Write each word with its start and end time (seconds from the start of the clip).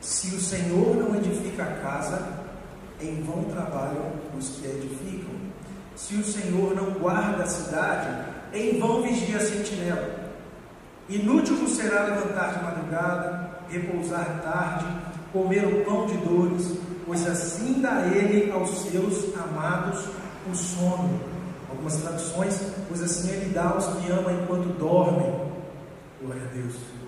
Se 0.00 0.34
o 0.34 0.40
Senhor 0.40 0.96
não 0.96 1.14
edifica 1.14 1.62
a 1.62 1.76
casa, 1.82 2.40
em 3.00 3.22
vão 3.22 3.44
trabalham 3.44 4.12
os 4.38 4.48
que 4.48 4.66
edificam. 4.66 5.34
Se 5.94 6.14
o 6.14 6.24
Senhor 6.24 6.74
não 6.74 6.92
guarda 6.98 7.42
a 7.42 7.46
cidade, 7.46 8.08
em 8.54 8.78
vão 8.78 9.02
vigia 9.02 9.36
a 9.36 9.40
sentinela. 9.40 10.20
Inútil 11.08 11.66
será 11.68 12.04
levantar 12.04 12.54
de 12.54 12.64
madrugada, 12.64 13.50
repousar 13.68 14.40
tarde, 14.42 14.86
comer 15.32 15.66
o 15.66 15.84
pão 15.84 16.06
de 16.06 16.16
dores, 16.18 16.78
pois 17.04 17.26
assim 17.26 17.80
dá 17.80 18.06
ele 18.06 18.50
aos 18.52 18.70
seus 18.70 19.34
amados 19.36 20.06
o 20.50 20.54
sono. 20.54 21.20
Algumas 21.68 21.96
traduções, 21.96 22.60
pois 22.88 23.02
assim 23.02 23.30
ele 23.30 23.52
dá 23.52 23.70
aos 23.70 23.86
que 23.86 24.10
ama 24.10 24.32
enquanto 24.32 24.78
dormem. 24.78 25.30
Glória 26.22 26.42
a 26.42 26.54
Deus. 26.54 26.99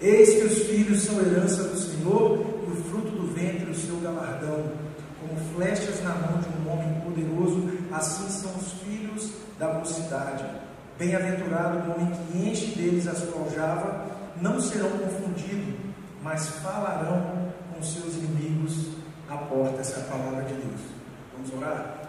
Eis 0.00 0.34
que 0.34 0.44
os 0.44 0.58
filhos 0.66 1.02
são 1.02 1.18
herança 1.20 1.64
do 1.64 1.78
Senhor 1.78 2.44
e 2.66 2.70
o 2.70 2.76
fruto 2.84 3.10
do 3.10 3.32
ventre 3.32 3.70
o 3.70 3.74
seu 3.74 3.96
galardão. 4.00 4.72
Como 5.20 5.54
flechas 5.54 6.02
na 6.02 6.14
mão 6.14 6.38
de 6.38 6.48
um 6.58 6.70
homem 6.70 7.00
poderoso, 7.00 7.66
assim 7.90 8.28
são 8.28 8.54
os 8.56 8.72
filhos 8.82 9.32
da 9.58 9.72
mocidade. 9.72 10.44
Bem-aventurado 10.98 11.78
o 11.78 11.94
homem 11.94 12.12
que 12.12 12.38
enche 12.38 12.74
deles 12.74 13.06
a 13.06 13.14
sua 13.14 13.40
aljava, 13.40 14.06
não 14.40 14.60
serão 14.60 14.90
confundidos, 14.90 15.74
mas 16.22 16.46
falarão 16.46 17.52
com 17.72 17.82
seus 17.82 18.16
inimigos 18.16 18.88
à 19.30 19.36
porta. 19.36 19.80
Essa 19.80 20.00
é 20.00 20.02
a 20.02 20.06
palavra 20.06 20.42
de 20.44 20.54
Deus. 20.54 20.80
Vamos 21.32 21.54
orar? 21.54 22.02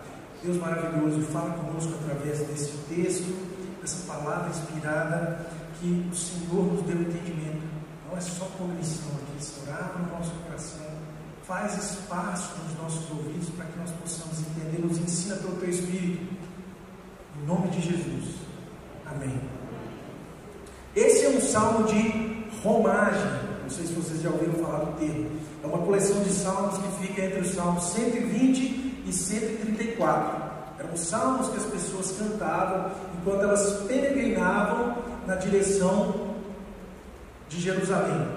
Deus 0.44 0.58
maravilhoso, 0.58 1.22
fala 1.22 1.52
conosco 1.52 1.94
através 2.02 2.39
desse 2.47 2.77
texto, 2.89 3.33
dessa 3.81 4.05
palavra 4.05 4.49
inspirada, 4.49 5.39
que 5.80 6.08
o 6.11 6.16
Senhor 6.16 6.73
nos 6.73 6.81
deu 6.83 7.02
entendimento. 7.02 7.66
Não 8.09 8.17
é 8.17 8.21
só 8.21 8.45
cognição 8.57 9.09
aqui, 9.16 9.34
restaurar 9.38 9.99
no 9.99 10.17
nosso 10.17 10.31
coração. 10.45 10.88
Faz 11.43 11.77
espaço 11.77 12.55
nos 12.63 12.81
nossos 12.81 13.09
ouvidos 13.09 13.49
para 13.49 13.66
que 13.66 13.80
nós 13.80 13.91
possamos 13.91 14.39
entender, 14.39 14.86
nos 14.86 14.97
ensina 14.97 15.36
pelo 15.36 15.55
Teu 15.58 15.69
Espírito. 15.69 16.35
Em 17.38 17.45
nome 17.45 17.67
de 17.69 17.81
Jesus. 17.81 18.35
Amém. 19.05 19.39
Esse 20.95 21.25
é 21.25 21.30
um 21.30 21.41
salmo 21.41 21.85
de 21.88 22.45
romagem. 22.63 23.30
Não 23.63 23.69
sei 23.69 23.85
se 23.85 23.94
vocês 23.94 24.22
já 24.22 24.30
ouviram 24.30 24.53
falar 24.53 24.85
do 24.85 24.97
termo. 25.00 25.30
É 25.63 25.67
uma 25.67 25.80
coleção 25.80 26.22
de 26.23 26.31
salmos 26.31 26.78
que 26.78 27.08
fica 27.08 27.25
entre 27.25 27.41
os 27.41 27.53
salmos 27.53 27.83
120 27.91 29.03
e 29.05 29.11
134. 29.11 30.47
Eram 30.80 30.95
salmos 30.95 31.50
que 31.50 31.58
as 31.58 31.66
pessoas 31.66 32.11
cantavam 32.17 32.91
enquanto 33.19 33.44
elas 33.44 33.83
peregrinavam 33.88 34.95
na 35.25 35.35
direção 35.35 36.36
de 37.50 37.62
Jerusalém. 37.62 38.28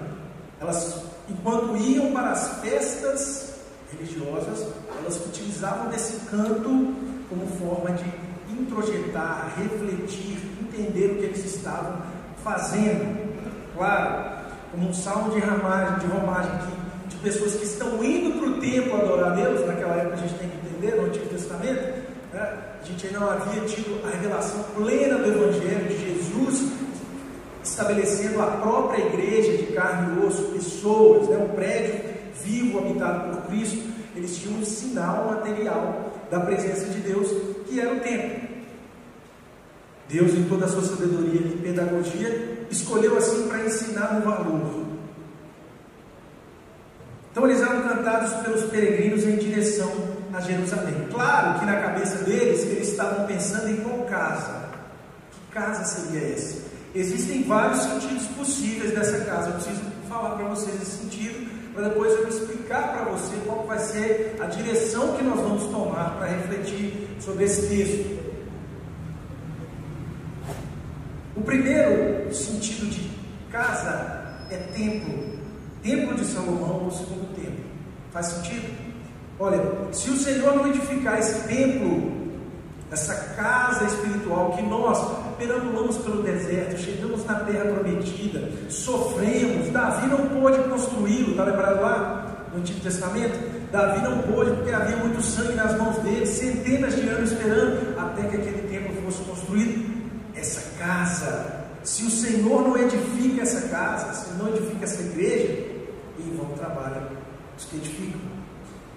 Elas, 0.60 1.04
enquanto 1.28 1.76
iam 1.76 2.12
para 2.12 2.32
as 2.32 2.60
festas 2.60 3.54
religiosas, 3.92 4.66
elas 4.98 5.16
utilizavam 5.26 5.88
desse 5.88 6.20
canto 6.26 6.94
como 7.28 7.46
forma 7.58 7.92
de 7.92 8.04
introjetar, 8.52 9.54
refletir, 9.56 10.38
entender 10.60 11.12
o 11.12 11.14
que 11.16 11.24
eles 11.24 11.44
estavam 11.44 11.96
fazendo. 12.42 13.30
Claro, 13.76 14.40
como 14.70 14.88
um 14.88 14.94
salmo 14.94 15.32
de 15.32 15.40
romagem, 15.40 15.98
de, 15.98 16.06
romagem 16.06 16.52
que, 16.58 17.08
de 17.08 17.16
pessoas 17.22 17.54
que 17.54 17.64
estão 17.64 18.02
indo 18.04 18.38
para 18.38 18.48
o 18.48 18.60
templo 18.60 19.00
adorar 19.00 19.32
a 19.32 19.34
Deus, 19.34 19.66
naquela 19.66 19.94
época 19.94 20.14
a 20.14 20.18
gente 20.18 20.34
tem 20.34 20.48
que 20.48 20.56
entender, 20.66 20.96
no 20.96 21.06
Antigo 21.06 21.26
Testamento, 21.26 22.00
né? 22.32 22.58
a 22.80 22.84
gente 22.84 23.06
ainda 23.06 23.20
não 23.20 23.30
havia 23.30 23.60
tido 23.62 24.00
a 24.06 24.10
revelação 24.10 24.62
plena 24.76 25.18
do 25.18 25.26
Evangelho 25.26 25.88
de 25.88 25.98
Jesus, 25.98 26.72
estabelecendo 27.62 28.40
a 28.40 28.46
própria 28.46 29.04
igreja 29.06 29.56
de 29.56 29.72
carne 29.72 30.20
e 30.20 30.26
osso, 30.26 30.44
pessoas, 30.52 31.28
né? 31.28 31.36
um 31.36 31.54
prédio 31.54 32.00
vivo 32.42 32.78
habitado 32.78 33.36
por 33.36 33.46
Cristo, 33.48 33.82
eles 34.16 34.36
tinham 34.36 34.58
um 34.58 34.64
sinal 34.64 35.26
material 35.26 36.12
da 36.30 36.40
presença 36.40 36.86
de 36.86 37.00
Deus, 37.00 37.28
que 37.66 37.80
era 37.80 37.94
o 37.94 38.00
templo. 38.00 38.48
Deus, 40.08 40.32
em 40.32 40.44
toda 40.44 40.64
a 40.64 40.68
sua 40.68 40.82
sabedoria 40.82 41.40
e 41.40 41.58
pedagogia, 41.62 42.66
escolheu 42.70 43.16
assim 43.16 43.48
para 43.48 43.64
ensinar 43.64 44.16
um 44.16 44.20
valor. 44.22 44.86
Então 47.30 47.48
eles 47.48 47.60
eram 47.62 47.82
cantados 47.82 48.32
pelos 48.42 48.64
peregrinos 48.70 49.24
em 49.24 49.36
direção 49.36 49.90
a 50.32 50.40
Jerusalém. 50.40 51.06
Claro 51.12 51.60
que 51.60 51.66
na 51.66 51.80
cabeça 51.80 52.24
deles 52.24 52.62
eles 52.62 52.88
estavam 52.88 53.26
pensando 53.26 53.68
em 53.68 53.76
qual 53.76 53.98
casa. 54.06 54.68
Que 55.30 55.52
casa 55.52 55.84
seria 55.84 56.34
essa? 56.34 56.69
Existem 56.94 57.44
vários 57.44 57.82
sentidos 57.82 58.26
possíveis 58.28 58.92
dessa 58.92 59.24
casa. 59.24 59.50
Eu 59.50 59.54
preciso 59.54 59.80
falar 60.08 60.30
para 60.30 60.48
vocês 60.48 60.74
esse 60.82 61.02
sentido, 61.02 61.48
para 61.72 61.88
depois 61.88 62.12
eu 62.12 62.28
explicar 62.28 62.92
para 62.92 63.04
você 63.12 63.36
qual 63.46 63.64
vai 63.64 63.78
ser 63.78 64.36
a 64.40 64.46
direção 64.46 65.16
que 65.16 65.22
nós 65.22 65.38
vamos 65.38 65.64
tomar 65.66 66.16
para 66.16 66.26
refletir 66.26 67.08
sobre 67.20 67.44
esse 67.44 67.68
texto. 67.68 68.20
O 71.36 71.42
primeiro 71.42 72.34
sentido 72.34 72.90
de 72.90 73.10
casa 73.52 74.46
é 74.50 74.56
templo. 74.74 75.38
Templo 75.82 76.14
de 76.14 76.24
Salomão, 76.24 76.88
o 76.88 76.90
segundo 76.90 77.34
templo. 77.34 77.64
Faz 78.12 78.26
sentido? 78.26 78.68
Olha, 79.38 79.62
se 79.92 80.10
o 80.10 80.16
Senhor 80.16 80.56
não 80.56 80.66
edificar 80.66 81.18
esse 81.18 81.48
templo, 81.48 82.12
essa 82.90 83.14
casa 83.36 83.84
espiritual 83.86 84.52
que 84.52 84.62
nós 84.62 84.98
perambulamos 85.40 85.96
pelo 85.96 86.22
deserto, 86.22 86.78
chegamos 86.78 87.24
na 87.24 87.34
terra 87.40 87.64
prometida, 87.64 88.46
sofremos, 88.68 89.70
Davi 89.72 90.06
não 90.06 90.28
pôde 90.28 90.58
construí-lo, 90.68 91.30
está 91.30 91.44
lembrado 91.44 91.80
lá 91.80 92.46
no 92.52 92.60
Antigo 92.60 92.80
Testamento? 92.80 93.38
Davi 93.72 94.02
não 94.02 94.18
pôde 94.22 94.50
porque 94.50 94.70
havia 94.70 94.96
muito 94.98 95.22
sangue 95.22 95.54
nas 95.54 95.76
mãos 95.78 95.96
dele, 95.98 96.26
centenas 96.26 96.94
de 96.94 97.08
anos 97.08 97.32
esperando 97.32 97.98
até 97.98 98.22
que 98.28 98.36
aquele 98.36 98.68
templo 98.68 99.02
fosse 99.02 99.22
construído 99.22 99.90
essa 100.34 100.78
casa, 100.78 101.64
se 101.82 102.04
o 102.04 102.10
Senhor 102.10 102.62
não 102.62 102.76
edifica 102.76 103.40
essa 103.40 103.68
casa, 103.68 104.12
se 104.12 104.34
não 104.34 104.48
edifica 104.48 104.84
essa 104.84 105.00
igreja, 105.00 105.66
em 106.18 106.36
vão 106.36 106.50
trabalham 106.50 107.08
os 107.56 107.64
que 107.64 107.76
edificam. 107.76 108.20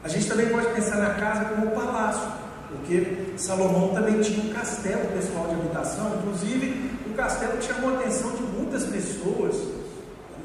A 0.03 0.09
gente 0.09 0.27
também 0.27 0.47
pode 0.49 0.67
pensar 0.67 0.97
na 0.97 1.13
casa 1.13 1.45
como 1.45 1.67
um 1.67 1.71
palácio, 1.71 2.29
porque 2.77 3.33
Salomão 3.37 3.89
também 3.93 4.19
tinha 4.21 4.43
um 4.43 4.53
castelo 4.53 5.05
pessoal 5.11 5.47
de 5.47 5.55
habitação, 5.55 6.17
inclusive 6.17 6.91
o 7.09 7.13
castelo 7.13 7.61
chamou 7.61 7.91
a 7.91 7.99
atenção 7.99 8.31
de 8.31 8.43
muitas 8.43 8.83
pessoas 8.85 9.55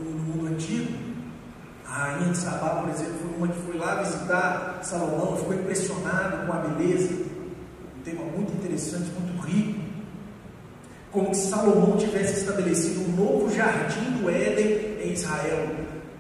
no 0.01 0.11
mundo 0.11 0.55
antigo. 0.55 0.93
A 1.87 1.91
rainha 1.91 2.33
de 2.33 2.37
Sabá, 2.37 2.83
por 2.83 2.91
exemplo, 2.91 3.15
foi 3.23 3.37
uma 3.37 3.49
que 3.49 3.59
foi 3.63 3.79
lá 3.79 4.03
visitar 4.03 4.81
Salomão, 4.83 5.37
ficou 5.37 5.55
impressionado 5.55 6.47
com 6.47 6.53
a 6.53 6.57
beleza. 6.57 7.15
Um 7.99 8.03
tema 8.05 8.25
muito 8.25 8.53
interessante, 8.53 9.11
muito 9.19 9.43
rico 9.47 9.89
como 11.11 11.35
se 11.35 11.49
Salomão 11.49 11.97
tivesse 11.97 12.41
estabelecido 12.41 13.01
um 13.01 13.17
novo 13.17 13.55
jardim 13.55 14.11
do 14.21 14.29
Éden 14.29 14.99
em 15.03 15.13
Israel. 15.13 15.69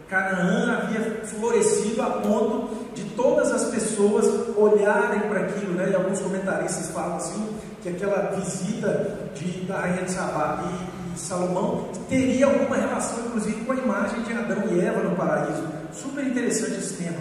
Canaã 0.08 0.78
havia 0.78 1.24
florescido 1.24 2.00
a 2.02 2.06
ponto 2.06 2.87
de 2.94 3.04
todas 3.10 3.52
as 3.52 3.64
pessoas 3.64 4.26
olharem 4.56 5.20
para 5.28 5.40
aquilo, 5.40 5.74
né? 5.74 5.90
E 5.90 5.94
alguns 5.94 6.20
comentaristas 6.20 6.90
falam 6.90 7.16
assim 7.16 7.48
que 7.82 7.88
aquela 7.88 8.34
visita 8.36 9.30
de, 9.34 9.64
da 9.66 9.80
rainha 9.80 10.02
de 10.02 10.10
Sabá 10.10 10.64
e, 10.64 11.14
e 11.14 11.18
Salomão 11.18 11.88
teria 12.08 12.46
alguma 12.46 12.76
relação, 12.76 13.26
inclusive, 13.26 13.64
com 13.64 13.72
a 13.72 13.76
imagem 13.76 14.22
de 14.22 14.32
Adão 14.32 14.62
e 14.70 14.80
Eva 14.80 15.02
no 15.02 15.16
paraíso. 15.16 15.62
Super 15.92 16.26
interessante 16.26 16.78
esse 16.78 16.94
tema. 16.94 17.18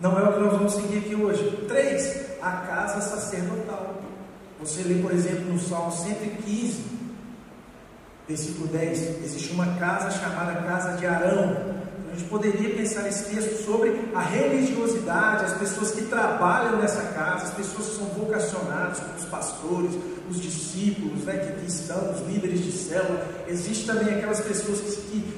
Não 0.00 0.18
é 0.18 0.28
o 0.28 0.32
que 0.32 0.40
nós 0.40 0.52
vamos 0.52 0.72
seguir 0.72 0.98
aqui 0.98 1.14
hoje. 1.14 1.64
Três, 1.68 2.38
a 2.40 2.50
casa 2.52 3.00
sacerdotal. 3.00 4.00
Você 4.60 4.82
lê, 4.82 4.94
por 5.00 5.12
exemplo, 5.12 5.52
no 5.52 5.58
Salmo 5.58 5.92
115, 5.92 6.84
versículo 8.28 8.68
10, 8.68 9.24
existe 9.24 9.52
uma 9.52 9.66
casa 9.78 10.10
chamada 10.10 10.54
Casa 10.62 10.96
de 10.96 11.06
Arão. 11.06 11.79
A 12.10 12.16
gente 12.16 12.28
poderia 12.28 12.74
pensar 12.74 13.08
esse 13.08 13.34
texto 13.34 13.64
sobre 13.64 13.94
a 14.14 14.20
religiosidade, 14.20 15.44
as 15.44 15.58
pessoas 15.58 15.92
que 15.92 16.02
trabalham 16.02 16.78
nessa 16.78 17.02
casa, 17.12 17.44
as 17.44 17.54
pessoas 17.54 17.88
que 17.88 17.96
são 17.96 18.06
vocacionadas, 18.06 18.98
como 18.98 19.14
os 19.16 19.24
pastores, 19.26 19.92
os 20.28 20.40
discípulos, 20.40 21.24
né, 21.24 21.34
que 21.34 21.48
aqui 21.48 21.66
estão, 21.66 22.10
os 22.10 22.20
líderes 22.26 22.64
de 22.64 22.72
célula. 22.72 23.26
Existe 23.46 23.86
também 23.86 24.14
aquelas 24.14 24.40
pessoas 24.40 24.80
que, 24.80 24.96
que 25.02 25.34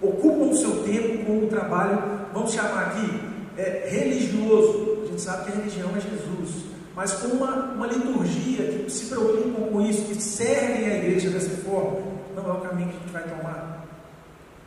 ocupam 0.00 0.50
o 0.50 0.56
seu 0.56 0.84
tempo 0.84 1.24
com 1.24 1.44
o 1.44 1.48
trabalho, 1.48 2.02
vamos 2.32 2.52
chamar 2.52 2.88
aqui, 2.88 3.20
é, 3.58 3.88
religioso. 3.90 5.02
A 5.02 5.06
gente 5.06 5.20
sabe 5.20 5.44
que 5.44 5.52
a 5.52 5.60
religião 5.60 5.90
é 5.96 6.00
Jesus 6.00 6.72
mas 6.94 7.12
com 7.14 7.28
uma, 7.28 7.72
uma 7.72 7.86
liturgia 7.86 8.64
que 8.66 8.90
se 8.90 9.06
preocupam 9.06 9.62
com 9.70 9.80
isso, 9.80 10.04
que 10.04 10.22
servem 10.22 10.84
a 10.86 10.98
igreja 10.98 11.30
dessa 11.30 11.56
forma, 11.62 12.00
não 12.36 12.48
é 12.48 12.52
o 12.52 12.60
caminho 12.60 12.90
que 12.90 12.96
a 12.96 13.00
gente 13.00 13.12
vai 13.12 13.22
tomar. 13.22 13.86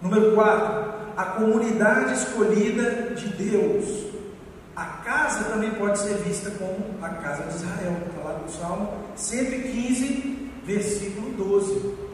Número 0.02 0.34
4, 0.34 0.95
a 1.16 1.24
comunidade 1.26 2.14
escolhida 2.14 3.14
de 3.16 3.28
Deus. 3.30 4.06
A 4.76 4.86
casa 4.86 5.46
também 5.46 5.72
pode 5.72 6.00
ser 6.00 6.16
vista 6.18 6.52
como 6.52 6.78
a 7.02 7.10
casa 7.10 7.44
de 7.44 7.56
Israel, 7.56 7.96
está 8.08 8.30
lá 8.30 8.40
no 8.40 8.52
Salmo 8.52 8.94
115, 9.16 10.52
versículo 10.66 11.32
12. 11.32 12.06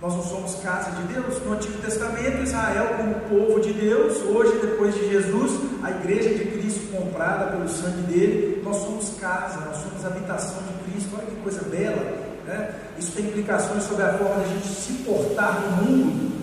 Nós 0.00 0.14
não 0.14 0.22
somos 0.22 0.54
casa 0.62 0.92
de 0.92 1.12
Deus. 1.12 1.44
No 1.44 1.52
Antigo 1.52 1.78
Testamento, 1.82 2.42
Israel, 2.42 2.94
como 2.96 3.14
povo 3.28 3.60
de 3.60 3.72
Deus, 3.72 4.22
hoje, 4.22 4.58
depois 4.60 4.94
de 4.94 5.10
Jesus, 5.10 5.60
a 5.82 5.90
igreja 5.90 6.30
de 6.30 6.44
Cristo 6.44 6.96
comprada 6.96 7.50
pelo 7.50 7.68
sangue 7.68 8.02
dele, 8.02 8.62
nós 8.64 8.76
somos 8.76 9.18
casa, 9.20 9.60
nós 9.66 9.76
somos 9.76 10.04
habitação 10.04 10.62
de 10.62 10.90
Cristo. 10.90 11.10
Olha 11.18 11.26
que 11.26 11.36
coisa 11.42 11.62
bela. 11.64 12.30
Né? 12.46 12.74
Isso 12.98 13.12
tem 13.12 13.26
implicações 13.26 13.82
sobre 13.82 14.04
a 14.04 14.14
forma 14.14 14.36
de 14.36 14.50
a 14.50 14.54
gente 14.54 14.68
se 14.68 14.92
portar 15.04 15.60
no 15.60 15.84
mundo. 15.84 16.39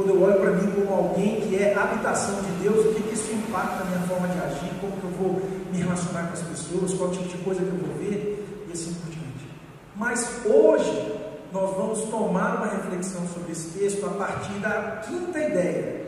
Quando 0.00 0.14
eu 0.14 0.22
olho 0.22 0.40
para 0.40 0.50
mim 0.52 0.70
como 0.70 0.94
alguém 0.94 1.42
que 1.42 1.62
é 1.62 1.74
habitação 1.74 2.40
de 2.40 2.62
Deus, 2.62 2.86
o 2.86 2.94
que, 2.94 3.02
que 3.02 3.14
isso 3.14 3.30
impacta 3.34 3.84
na 3.84 3.90
minha 3.90 4.08
forma 4.08 4.28
de 4.28 4.38
agir, 4.38 4.70
como 4.80 4.92
que 4.96 5.04
eu 5.04 5.10
vou 5.10 5.42
me 5.70 5.76
relacionar 5.76 6.28
com 6.28 6.32
as 6.32 6.40
pessoas, 6.40 6.94
qual 6.94 7.10
tipo 7.10 7.28
de 7.28 7.36
coisa 7.44 7.60
que 7.60 7.68
eu 7.68 7.86
vou 7.86 7.94
ver, 7.98 8.64
e 8.66 8.72
assim 8.72 8.94
por 8.94 9.10
diante. 9.10 9.46
Mas 9.94 10.40
hoje, 10.46 11.12
nós 11.52 11.76
vamos 11.76 12.00
tomar 12.04 12.56
uma 12.56 12.66
reflexão 12.68 13.28
sobre 13.28 13.52
esse 13.52 13.78
texto 13.78 14.06
a 14.06 14.08
partir 14.08 14.54
da 14.54 15.02
quinta 15.06 15.38
ideia, 15.38 16.06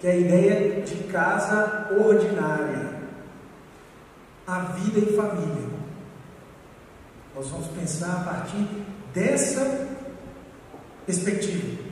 que 0.00 0.08
é 0.08 0.10
a 0.10 0.16
ideia 0.16 0.82
de 0.82 0.96
casa 1.04 1.90
ordinária, 1.96 2.90
a 4.48 4.58
vida 4.58 4.98
em 4.98 5.16
família. 5.16 5.68
Nós 7.36 7.46
vamos 7.46 7.68
pensar 7.68 8.16
a 8.16 8.24
partir 8.24 8.66
dessa 9.14 9.86
perspectiva. 11.06 11.87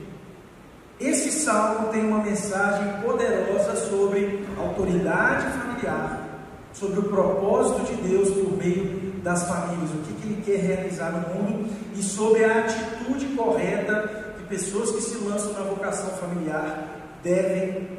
Esse 0.99 1.31
salmo 1.31 1.89
tem 1.89 2.03
uma 2.03 2.23
mensagem 2.23 3.01
poderosa 3.03 3.75
sobre 3.75 4.47
autoridade 4.57 5.45
familiar, 5.59 6.27
sobre 6.73 6.99
o 6.99 7.03
propósito 7.03 7.85
de 7.85 8.01
Deus 8.07 8.31
por 8.31 8.57
meio 8.57 9.11
das 9.21 9.47
famílias, 9.47 9.91
o 9.91 9.97
que, 9.97 10.13
que 10.13 10.27
Ele 10.27 10.41
quer 10.41 10.59
realizar 10.59 11.11
no 11.11 11.35
mundo 11.35 11.69
e 11.95 12.01
sobre 12.01 12.45
a 12.45 12.61
atitude 12.61 13.27
correta 13.35 14.33
que 14.37 14.43
pessoas 14.45 14.89
que 14.91 15.01
se 15.01 15.17
lançam 15.23 15.53
na 15.53 15.61
vocação 15.61 16.09
familiar 16.17 16.87
devem 17.23 17.89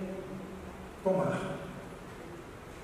tomar. 1.04 1.38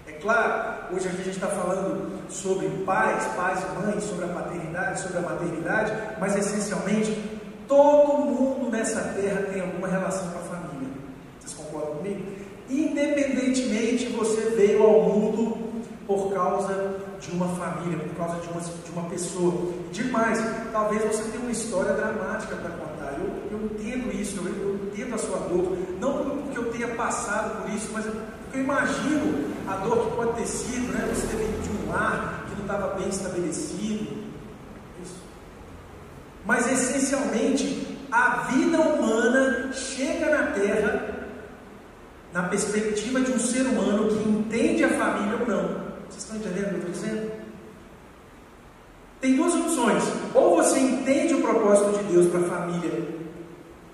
É 0.07 0.13
claro, 0.13 0.95
hoje 0.95 1.09
aqui 1.09 1.23
a 1.23 1.25
gente 1.25 1.37
está 1.37 1.49
falando 1.49 2.31
sobre 2.31 2.69
pais, 2.85 3.25
pais 3.37 3.61
e 3.63 3.85
mães, 3.85 4.05
sobre 4.05 4.27
a 4.27 4.29
paternidade, 4.29 5.01
sobre 5.01 5.19
a 5.19 5.23
maternidade, 5.23 5.93
mas 6.21 6.37
essencialmente 6.37 7.34
todo 7.69 8.25
mundo 8.25 8.71
nessa 8.71 9.01
terra 9.01 9.43
tem 9.53 9.61
alguma 9.61 9.89
relação 9.89 10.31
com 10.31 10.39
a 10.39 10.43
família. 10.43 10.95
Vocês 11.41 11.55
concordam 11.55 11.97
comigo? 11.97 12.23
Independentemente 12.69 14.07
você 14.07 14.51
veio 14.57 14.83
ao 14.83 15.03
mundo 15.03 15.65
por 16.07 16.33
causa 16.33 17.01
de 17.21 17.31
uma 17.31 17.49
família, 17.49 17.99
por 17.99 18.17
causa 18.17 18.41
de 18.41 18.49
uma, 18.49 18.61
de 18.61 18.91
uma 18.91 19.09
pessoa. 19.09 19.73
Demais, 19.93 20.43
talvez 20.73 21.03
você 21.05 21.23
tenha 21.31 21.43
uma 21.43 21.53
história 21.53 21.93
dramática 21.95 22.57
para 22.57 22.71
contar. 22.71 23.19
Eu, 23.19 23.59
eu 23.59 23.65
entendo 23.67 24.13
isso, 24.15 24.37
eu, 24.39 24.47
eu, 24.47 24.75
entendo 24.87 25.15
a 25.15 25.19
sua 25.19 25.39
dor. 25.39 25.77
Não 26.01 26.43
porque 26.43 26.59
eu 26.59 26.73
tenha 26.73 26.89
passado 26.95 27.63
por 27.63 27.71
isso, 27.75 27.89
mas 27.93 28.05
porque 28.05 28.59
eu 28.59 28.63
imagino 28.63 29.55
a 29.67 29.77
dor 29.77 30.07
que 30.07 30.17
pode 30.17 30.33
ter 30.35 30.47
sido, 30.47 30.93
né? 30.93 31.09
Você 31.15 31.27
vindo 31.27 31.63
de 31.63 31.71
um 31.71 31.91
lar 31.91 32.45
que 32.49 32.55
não 32.55 32.63
estava 32.63 32.95
bem 32.95 33.09
estabelecido. 33.09 34.14
Mas 36.45 36.71
essencialmente, 36.71 37.99
a 38.11 38.49
vida 38.53 38.79
humana 38.81 39.73
chega 39.73 40.31
na 40.31 40.47
Terra 40.53 41.15
na 42.33 42.43
perspectiva 42.45 43.21
de 43.21 43.31
um 43.31 43.39
ser 43.39 43.63
humano 43.63 44.09
que 44.09 44.29
entende 44.29 44.85
a 44.85 44.89
família 44.91 45.39
ou 45.41 45.47
não. 45.47 45.85
Vocês 46.09 46.25
estão 46.25 46.37
entendendo 46.37 46.65
o 46.65 46.69
que 46.69 46.75
eu 46.75 46.79
estou 46.79 46.91
dizendo? 46.91 47.33
Tem 49.21 49.37
duas 49.37 49.55
opções. 49.55 50.03
Ou 50.35 50.57
você 50.57 50.81
entende 50.81 51.35
o 51.35 51.41
propósito 51.41 51.99
de 51.99 52.13
Deus 52.13 52.27
para 52.29 52.41
a 52.41 52.43
família 52.43 53.09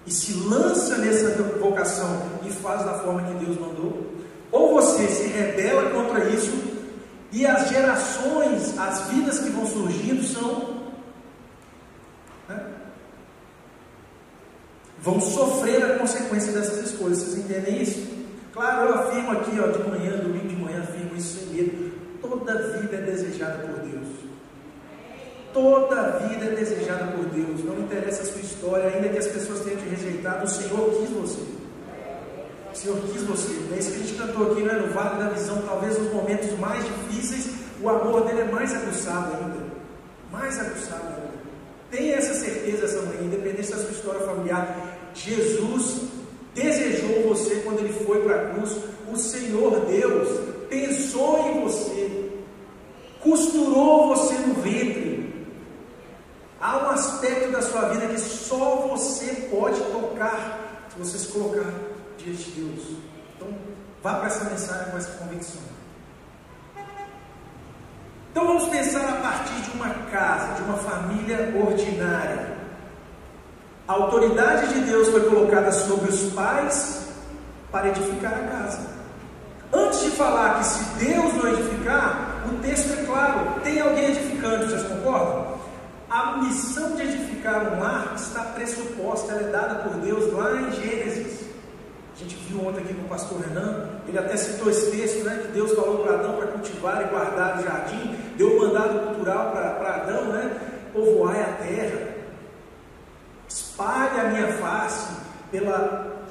e 0.07 0.11
se 0.11 0.33
lança 0.49 0.97
nessa 0.97 1.43
vocação 1.59 2.23
e 2.45 2.51
faz 2.51 2.85
da 2.85 2.95
forma 2.95 3.23
que 3.23 3.45
Deus 3.45 3.59
mandou, 3.61 4.07
ou 4.51 4.73
você 4.73 5.07
se 5.07 5.29
rebela 5.29 5.91
contra 5.91 6.25
isso 6.31 6.51
e 7.31 7.47
as 7.47 7.69
gerações, 7.69 8.77
as 8.77 9.03
vidas 9.09 9.39
que 9.39 9.51
vão 9.51 9.67
surgindo 9.67 10.25
são. 10.25 10.80
Vão 15.11 15.21
sofrer 15.21 15.83
a 15.85 15.99
consequência 15.99 16.53
dessas 16.53 16.91
escolhas. 16.91 17.19
Vocês 17.19 17.39
entendem 17.39 17.83
isso? 17.83 18.09
Claro, 18.53 18.89
eu 18.89 18.95
afirmo 18.95 19.33
aqui, 19.33 19.59
ó, 19.59 19.67
de 19.67 19.89
manhã, 19.89 20.17
domingo 20.19 20.49
de 20.49 20.57
manhã, 20.57 20.81
afirmo 20.83 21.17
isso 21.17 21.39
sem 21.39 21.55
medo. 21.55 21.91
Toda 22.21 22.79
vida 22.79 22.97
é 22.97 23.01
desejada 23.01 23.59
por 23.67 23.81
Deus. 23.81 24.09
Toda 25.53 26.19
vida 26.19 26.45
é 26.45 26.51
desejada 26.51 27.13
por 27.13 27.25
Deus. 27.27 27.65
Não 27.65 27.81
interessa 27.81 28.23
a 28.23 28.27
sua 28.27 28.41
história, 28.41 28.89
ainda 28.89 29.09
que 29.09 29.19
as 29.19 29.27
pessoas 29.27 29.61
tenham 29.61 29.81
te 29.81 29.89
rejeitado, 29.89 30.45
o 30.45 30.49
Senhor 30.49 30.91
quis 31.01 31.11
você. 31.11 31.41
O 32.73 32.77
Senhor 32.77 32.99
quis 33.13 33.23
você. 33.23 33.53
É 33.75 33.79
isso 33.79 33.91
que 33.91 33.97
a 33.97 34.07
gente 34.07 34.15
cantou 34.15 34.53
aqui, 34.53 34.63
não 34.63 34.71
é? 34.71 34.79
No 34.79 34.93
Vale 34.93 35.23
da 35.23 35.31
Visão, 35.31 35.61
talvez 35.63 35.99
nos 35.99 36.13
momentos 36.13 36.57
mais 36.59 36.85
difíceis, 36.85 37.51
o 37.83 37.89
amor 37.89 38.25
dele 38.27 38.43
é 38.43 38.45
mais 38.45 38.75
aguçado 38.75 39.37
ainda. 39.37 39.67
Mais 40.31 40.59
aguçado 40.61 41.07
ainda. 41.07 41.41
Tenha 41.91 42.15
essa 42.15 42.35
certeza 42.35 42.85
essa 42.85 43.03
manhã, 43.03 43.23
independente 43.23 43.71
da 43.71 43.79
sua 43.79 43.91
história 43.91 44.21
familiar. 44.21 45.00
Jesus 45.15 46.03
desejou 46.55 47.29
você 47.29 47.57
quando 47.65 47.81
ele 47.81 47.93
foi 47.93 48.23
para 48.23 48.37
a 48.37 48.49
cruz. 48.51 48.77
O 49.13 49.17
Senhor 49.17 49.87
Deus 49.87 50.29
pensou 50.69 51.49
em 51.49 51.61
você, 51.63 52.31
costurou 53.21 54.09
você 54.09 54.35
no 54.35 54.55
ventre. 54.55 55.21
Há 56.61 56.77
um 56.79 56.91
aspecto 56.91 57.51
da 57.51 57.63
sua 57.63 57.89
vida 57.89 58.07
que 58.07 58.21
só 58.21 58.87
você 58.89 59.49
pode 59.51 59.81
tocar 59.81 60.87
se 60.91 60.99
você 60.99 61.19
se 61.19 61.29
colocar 61.29 61.73
diante 62.19 62.51
de 62.51 62.61
Deus. 62.61 62.99
Então, 63.37 63.49
vá 64.03 64.15
para 64.17 64.27
essa 64.27 64.45
mensagem 64.45 64.91
com 64.91 64.99
essa 64.99 65.13
convicção. 65.13 65.63
Então 68.31 68.47
vamos 68.47 68.69
pensar 68.69 69.09
a 69.09 69.17
partir 69.21 69.61
de 69.63 69.71
uma 69.73 69.89
casa, 70.11 70.55
de 70.55 70.63
uma 70.63 70.77
família 70.77 71.53
ordinária. 71.67 72.60
A 73.91 73.95
autoridade 73.95 74.73
de 74.73 74.83
Deus 74.83 75.09
foi 75.09 75.21
colocada 75.23 75.73
sobre 75.73 76.11
os 76.11 76.33
pais 76.33 77.09
para 77.73 77.89
edificar 77.89 78.33
a 78.35 78.47
casa. 78.47 78.79
Antes 79.73 80.03
de 80.03 80.11
falar 80.13 80.61
que 80.61 80.67
se 80.67 80.85
Deus 81.05 81.35
não 81.35 81.53
edificar, 81.53 82.45
o 82.49 82.63
texto 82.63 82.93
é 82.93 83.05
claro, 83.05 83.61
tem 83.65 83.81
alguém 83.81 84.13
edificando, 84.13 84.69
vocês 84.69 84.85
concordam? 84.85 85.59
A 86.09 86.37
missão 86.37 86.95
de 86.95 87.03
edificar 87.03 87.75
um 87.75 87.81
lar 87.81 88.13
está 88.15 88.43
pressuposta, 88.43 89.33
ela 89.33 89.49
é 89.49 89.51
dada 89.51 89.75
por 89.83 89.95
Deus 89.95 90.33
lá 90.35 90.55
em 90.55 90.71
Gênesis. 90.71 91.41
A 92.15 92.19
gente 92.23 92.37
viu 92.49 92.69
ontem 92.69 92.83
aqui 92.83 92.95
com 92.95 93.07
o 93.07 93.09
pastor 93.09 93.41
Renan, 93.41 93.89
ele 94.07 94.19
até 94.19 94.37
citou 94.37 94.71
esse 94.71 94.89
texto, 94.93 95.25
né? 95.25 95.43
Que 95.43 95.49
Deus 95.49 95.73
falou 95.73 96.05
para 96.05 96.15
Adão 96.15 96.37
para 96.37 96.47
cultivar 96.47 97.03
e 97.03 97.09
guardar 97.09 97.59
o 97.59 97.65
jardim, 97.65 98.17
deu 98.37 98.55
um 98.55 98.69
mandado 98.69 99.07
cultural 99.07 99.51
para 99.51 99.95
Adão, 99.97 100.27
né? 100.27 100.57
Povoar 100.93 101.35
a 101.35 101.65
terra, 101.65 102.20
espalhe 103.81 104.21
a 104.21 104.25
minha 104.25 104.53
face 104.59 105.11
pela, 105.51 106.23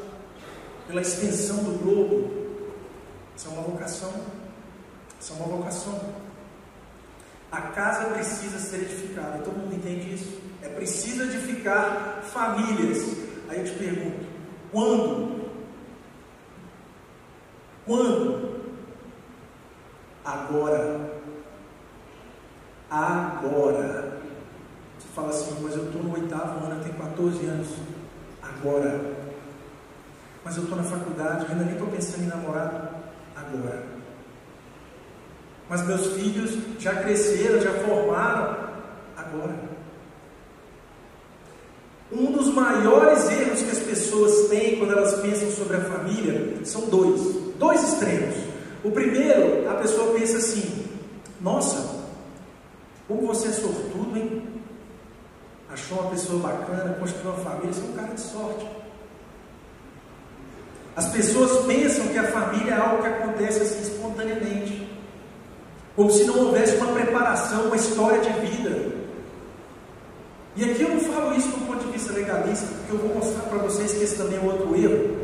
pela 0.87 1.01
extensão 1.01 1.63
do 1.63 1.79
globo, 1.79 2.31
isso 3.35 3.47
é 3.47 3.51
uma 3.51 3.63
vocação. 3.63 4.13
Isso 5.19 5.33
é 5.33 5.35
uma 5.35 5.57
vocação. 5.57 5.99
A 7.51 7.61
casa 7.61 8.11
precisa 8.11 8.59
ser 8.59 8.83
edificada. 8.83 9.39
Todo 9.39 9.57
mundo 9.57 9.75
entende 9.75 10.13
isso? 10.13 10.39
É 10.61 10.69
preciso 10.69 11.23
edificar 11.23 12.21
famílias. 12.31 12.99
Aí 13.49 13.59
eu 13.59 13.65
te 13.65 13.71
pergunto: 13.71 14.25
quando? 14.71 15.49
Quando? 17.85 18.59
Agora. 20.23 21.19
Agora. 22.91 24.08
Fala 25.15 25.29
assim, 25.29 25.55
mas 25.61 25.75
eu 25.75 25.85
estou 25.85 26.03
no 26.03 26.13
oitavo 26.13 26.65
ano, 26.65 26.75
eu 26.75 26.83
tenho 26.83 26.95
14 26.95 27.45
anos. 27.45 27.67
Agora. 28.41 29.17
Mas 30.43 30.55
eu 30.57 30.63
estou 30.63 30.77
na 30.77 30.83
faculdade, 30.83 31.45
ainda 31.49 31.63
nem 31.63 31.73
estou 31.73 31.87
pensando 31.87 32.23
em 32.23 32.27
namorado 32.27 32.89
agora. 33.35 33.83
Mas 35.69 35.85
meus 35.85 36.07
filhos 36.13 36.57
já 36.79 36.95
cresceram, 36.95 37.61
já 37.61 37.71
formaram 37.73 38.57
agora. 39.15 39.55
Um 42.11 42.31
dos 42.31 42.51
maiores 42.51 43.29
erros 43.29 43.61
que 43.61 43.69
as 43.69 43.79
pessoas 43.79 44.49
têm 44.49 44.77
quando 44.77 44.93
elas 44.93 45.19
pensam 45.21 45.51
sobre 45.51 45.77
a 45.77 45.81
família 45.81 46.65
são 46.65 46.89
dois, 46.89 47.21
dois 47.59 47.83
extremos. 47.83 48.35
O 48.83 48.89
primeiro, 48.89 49.69
a 49.69 49.75
pessoa 49.75 50.13
pensa 50.17 50.37
assim: 50.37 50.87
nossa, 51.39 52.07
como 53.07 53.27
você 53.27 53.49
é 53.49 53.51
sortudo, 53.51 54.17
hein? 54.17 54.48
Achou 55.71 55.99
uma 55.99 56.09
pessoa 56.11 56.41
bacana, 56.41 56.95
construiu 56.99 57.31
uma 57.31 57.43
família, 57.43 57.73
você 57.73 57.81
é 57.81 57.83
um 57.83 57.93
cara 57.93 58.13
de 58.13 58.21
sorte. 58.21 58.67
As 60.95 61.07
pessoas 61.09 61.65
pensam 61.65 62.07
que 62.07 62.17
a 62.17 62.23
família 62.23 62.73
é 62.73 62.77
algo 62.77 63.03
que 63.03 63.07
acontece 63.07 63.61
assim 63.61 63.81
espontaneamente, 63.81 64.89
como 65.95 66.11
se 66.11 66.25
não 66.25 66.45
houvesse 66.45 66.75
uma 66.77 66.93
preparação, 66.93 67.65
uma 67.65 67.75
história 67.75 68.19
de 68.19 68.29
vida. 68.47 68.99
E 70.55 70.71
aqui 70.71 70.81
eu 70.81 70.89
não 70.89 70.99
falo 70.99 71.33
isso 71.35 71.49
do 71.49 71.67
ponto 71.67 71.85
de 71.85 71.91
vista 71.91 72.11
legalista, 72.11 72.65
porque 72.67 72.91
eu 72.91 72.97
vou 72.97 73.15
mostrar 73.15 73.43
para 73.43 73.59
vocês 73.59 73.93
que 73.93 74.03
esse 74.03 74.17
também 74.17 74.37
é 74.37 74.41
outro 74.41 74.75
erro. 74.75 75.17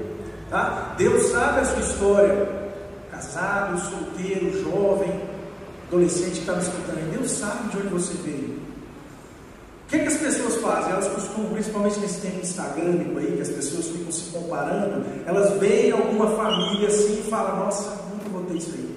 Tá? 0.49 0.93
Deus 0.97 1.25
sabe 1.25 1.59
a 1.59 1.65
sua 1.65 1.81
história, 1.81 2.71
casado, 3.11 3.77
solteiro, 3.79 4.63
jovem, 4.63 5.11
adolescente 5.87 6.33
que 6.33 6.39
está 6.39 6.53
me 6.53 6.61
escutando, 6.61 7.11
Deus 7.11 7.31
sabe 7.31 7.69
de 7.69 7.77
onde 7.77 7.87
você 7.87 8.13
veio. 8.23 8.54
O 9.85 9.87
que, 9.87 9.97
é 9.97 9.99
que 9.99 10.07
as 10.07 10.17
pessoas 10.17 10.55
fazem? 10.55 10.91
Elas 10.91 11.07
costumam, 11.07 11.51
principalmente 11.51 11.99
nesse 11.99 12.21
tempo 12.21 12.39
instagramico 12.41 13.19
aí, 13.19 13.33
que 13.35 13.41
as 13.41 13.49
pessoas 13.49 13.87
ficam 13.87 14.11
se 14.11 14.31
comparando, 14.31 15.05
elas 15.27 15.59
veem 15.59 15.91
alguma 15.91 16.27
família 16.35 16.87
assim 16.87 17.19
e 17.19 17.29
falam, 17.29 17.65
nossa, 17.65 17.91
nunca 18.11 18.27
vou 18.29 18.43
ter 18.45 18.55
isso 18.55 18.71
aí. 18.73 18.95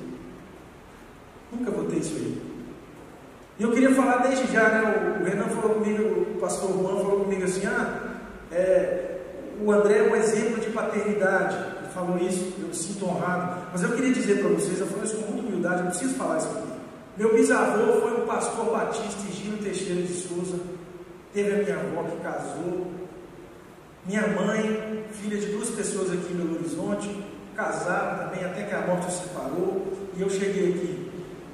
Nunca 1.52 1.70
vou 1.70 1.84
ter 1.84 1.98
isso 1.98 2.14
aí. 2.16 2.42
E 3.58 3.62
eu 3.62 3.70
queria 3.72 3.94
falar 3.94 4.18
desde 4.18 4.50
já, 4.50 4.68
né? 4.68 5.18
O 5.20 5.24
Renan 5.24 5.48
falou 5.48 5.76
comigo, 5.76 6.02
o 6.36 6.40
pastor 6.40 6.70
Juan 6.70 7.02
falou 7.02 7.20
comigo 7.20 7.44
assim, 7.44 7.66
ah, 7.66 8.16
é, 8.50 9.18
o 9.60 9.70
André 9.70 9.98
é 9.98 10.10
um 10.10 10.16
exemplo 10.16 10.60
de 10.60 10.70
paternidade. 10.70 11.56
Ele 11.80 11.88
falou 11.92 12.18
isso, 12.18 12.54
eu 12.60 12.68
me 12.68 12.74
sinto 12.74 13.04
honrado. 13.04 13.66
Mas 13.72 13.82
eu 13.82 13.90
queria 13.90 14.12
dizer 14.14 14.40
para 14.40 14.50
vocês, 14.50 14.80
eu 14.80 14.86
falo 14.86 15.04
isso 15.04 15.16
com 15.16 15.32
muita 15.32 15.48
humildade, 15.48 15.80
eu 15.80 15.86
preciso 15.86 16.14
falar 16.14 16.38
isso 16.38 16.48
aqui. 16.48 16.68
Meu 17.16 17.34
bisavô 17.34 18.00
foi 18.00 18.22
o 18.22 18.26
pastor 18.26 18.66
Batista 18.66 19.32
Gino 19.32 19.58
Teixeira 19.58 20.02
de 20.02 20.14
Souza. 20.14 20.77
Teve 21.32 21.52
a 21.52 21.64
minha 21.64 21.76
avó 21.76 22.02
que 22.04 22.22
casou. 22.22 22.86
Minha 24.06 24.26
mãe, 24.28 25.04
filha 25.12 25.38
de 25.38 25.46
duas 25.46 25.68
pessoas 25.70 26.10
aqui 26.10 26.32
em 26.32 26.36
Belo 26.36 26.54
Horizonte, 26.54 27.24
casaram 27.54 28.24
também, 28.24 28.44
até 28.44 28.62
que 28.62 28.74
a 28.74 28.80
morte 28.86 29.08
os 29.08 29.14
separou. 29.14 29.86
E 30.16 30.22
eu 30.22 30.30
cheguei 30.30 30.70
aqui. 30.70 31.08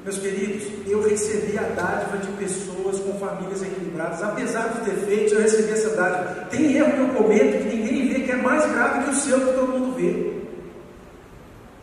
Meus 0.05 0.19
queridos, 0.19 0.65
eu 0.87 1.03
recebi 1.03 1.59
a 1.59 1.63
dádiva 1.63 2.19
de 2.19 2.29
pessoas 2.33 3.01
com 3.01 3.19
famílias 3.19 3.63
equilibradas. 3.63 4.23
Apesar 4.23 4.69
dos 4.69 4.85
defeitos, 4.85 5.33
eu 5.33 5.41
recebi 5.41 5.73
essa 5.73 5.97
dádiva. 5.97 6.47
Tem 6.51 6.77
erro 6.77 6.93
que 6.93 7.01
eu 7.01 7.23
cometo 7.23 7.59
que 7.59 7.77
ninguém 7.77 8.09
vê, 8.09 8.21
que 8.21 8.31
é 8.31 8.37
mais 8.37 8.71
grave 8.71 9.05
que 9.05 9.11
o 9.11 9.15
seu, 9.15 9.41
que 9.41 9.53
todo 9.55 9.69
mundo 9.69 9.97
vê. 9.97 10.35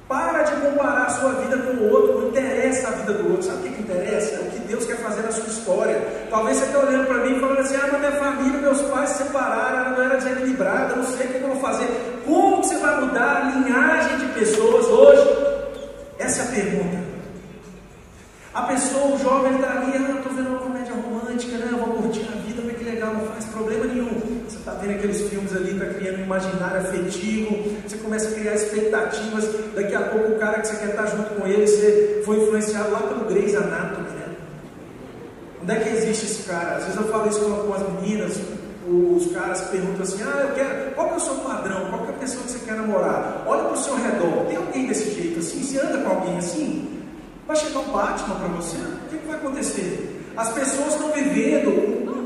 Para 0.08 0.44
de 0.44 0.52
comparar 0.62 1.08
a 1.08 1.10
sua 1.10 1.32
vida 1.34 1.58
com 1.58 1.72
o 1.72 1.90
outro, 1.90 2.22
não 2.22 2.28
interessa 2.30 2.90
a 2.90 2.92
vida 2.92 3.14
do 3.14 3.32
outro. 3.32 3.44
Sabe 3.44 3.60
o 3.60 3.62
que, 3.64 3.70
que 3.78 3.82
interessa? 3.82 4.36
É 4.36 4.40
o 4.40 4.52
que 4.52 4.60
Deus 4.68 4.86
quer 4.86 4.98
fazer 4.98 5.24
na 5.24 5.32
sua 5.32 5.48
história. 5.48 6.00
Talvez 6.32 6.56
você 6.56 6.64
esteja 6.64 6.86
olhando 6.86 7.08
para 7.08 7.26
mim 7.26 7.36
e 7.36 7.40
falando 7.42 7.60
assim: 7.60 7.76
ah, 7.76 7.90
mas 7.92 8.00
minha 8.00 8.12
família, 8.14 8.62
meus 8.62 8.82
pais 8.84 9.10
se 9.10 9.24
separaram, 9.24 9.92
não 9.92 10.02
era 10.02 10.16
desequilibrada, 10.16 10.96
não 10.96 11.04
sei 11.04 11.26
o 11.26 11.30
que 11.30 11.42
eu 11.42 11.48
vou 11.50 11.60
fazer. 11.60 11.88
Como 12.26 12.64
você 12.64 12.78
vai 12.78 13.02
mudar 13.02 13.36
a 13.36 13.50
linhagem 13.50 14.18
de 14.18 14.34
pessoas 14.40 14.86
hoje? 14.86 15.28
Essa 16.18 16.44
é 16.44 16.46
a 16.46 16.48
pergunta. 16.48 17.02
A 18.54 18.62
pessoa, 18.62 19.14
o 19.14 19.20
jovem, 19.20 19.56
está 19.56 19.72
ali, 19.72 19.92
ah, 19.94 20.20
estou 20.20 20.34
vendo 20.34 20.50
uma 20.52 20.60
comédia 20.60 20.94
romântica, 20.94 21.58
né? 21.58 21.68
Eu 21.70 21.78
vou 21.80 21.96
curtir 21.96 22.26
a 22.32 22.38
vida, 22.48 22.62
mas 22.66 22.78
que 22.78 22.84
legal, 22.86 23.14
não 23.14 23.26
faz 23.28 23.46
problema 23.48 23.86
nenhum. 23.86 24.42
Você 24.48 24.56
está 24.56 24.72
vendo 24.72 24.92
aqueles 24.92 25.22
filmes 25.30 25.54
ali, 25.54 25.74
está 25.74 25.86
criando 25.86 26.20
um 26.20 26.24
imaginário 26.24 26.80
afetivo, 26.80 27.78
você 27.86 27.98
começa 27.98 28.30
a 28.30 28.32
criar 28.32 28.56
expectativas, 28.56 29.50
daqui 29.76 29.96
a 29.96 30.02
pouco 30.04 30.32
o 30.32 30.40
cara 30.40 30.62
que 30.62 30.68
você 30.68 30.78
quer 30.78 30.92
estar 30.92 31.08
junto 31.08 31.36
com 31.36 31.46
ele, 31.46 31.68
você 31.68 32.22
foi 32.26 32.38
influenciado 32.38 32.92
lá 32.92 33.00
pelo 33.02 33.26
Grey's 33.26 33.54
Anatomy? 33.56 34.11
Onde 35.62 35.72
é 35.72 35.76
que 35.80 35.90
existe 35.90 36.26
esse 36.26 36.44
cara? 36.44 36.78
Às 36.78 36.86
vezes 36.86 37.00
eu 37.00 37.08
falo 37.10 37.30
isso 37.30 37.40
com 37.40 37.74
as 37.74 37.88
meninas, 37.94 38.40
os 38.88 39.32
caras 39.32 39.62
perguntam 39.62 40.02
assim, 40.02 40.24
ah, 40.24 40.42
eu 40.42 40.56
quero, 40.56 40.92
qual 40.96 41.10
é 41.10 41.16
o 41.16 41.20
seu 41.20 41.36
padrão? 41.36 41.90
Qual 41.90 42.06
é 42.06 42.10
a 42.10 42.14
pessoa 42.14 42.44
que 42.44 42.52
você 42.52 42.60
quer 42.66 42.76
namorar? 42.76 43.44
Olha 43.46 43.64
para 43.66 43.74
o 43.74 43.78
seu 43.78 43.96
redor, 43.96 44.46
tem 44.48 44.58
alguém 44.58 44.88
desse 44.88 45.12
jeito 45.12 45.40
assim? 45.40 45.64
Você 45.64 45.80
anda 45.80 46.00
com 46.00 46.10
alguém 46.10 46.38
assim? 46.38 47.04
Vai 47.48 47.56
chegar 47.56 47.80
um 47.80 47.92
Batman 47.92 48.36
para 48.36 48.48
você? 48.48 48.78
O 48.78 49.10
que, 49.10 49.18
que, 49.18 49.28
vai 49.28 49.36
acontecer? 49.36 50.32
As 50.36 50.50
pessoas 50.50 50.94
estão 50.94 51.12
vivendo 51.12 51.70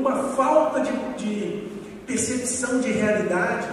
uma 0.00 0.30
falta 0.30 0.80
de, 0.80 0.92
de 1.16 1.68
percepção 2.06 2.80
de 2.80 2.90
realidade. 2.90 3.66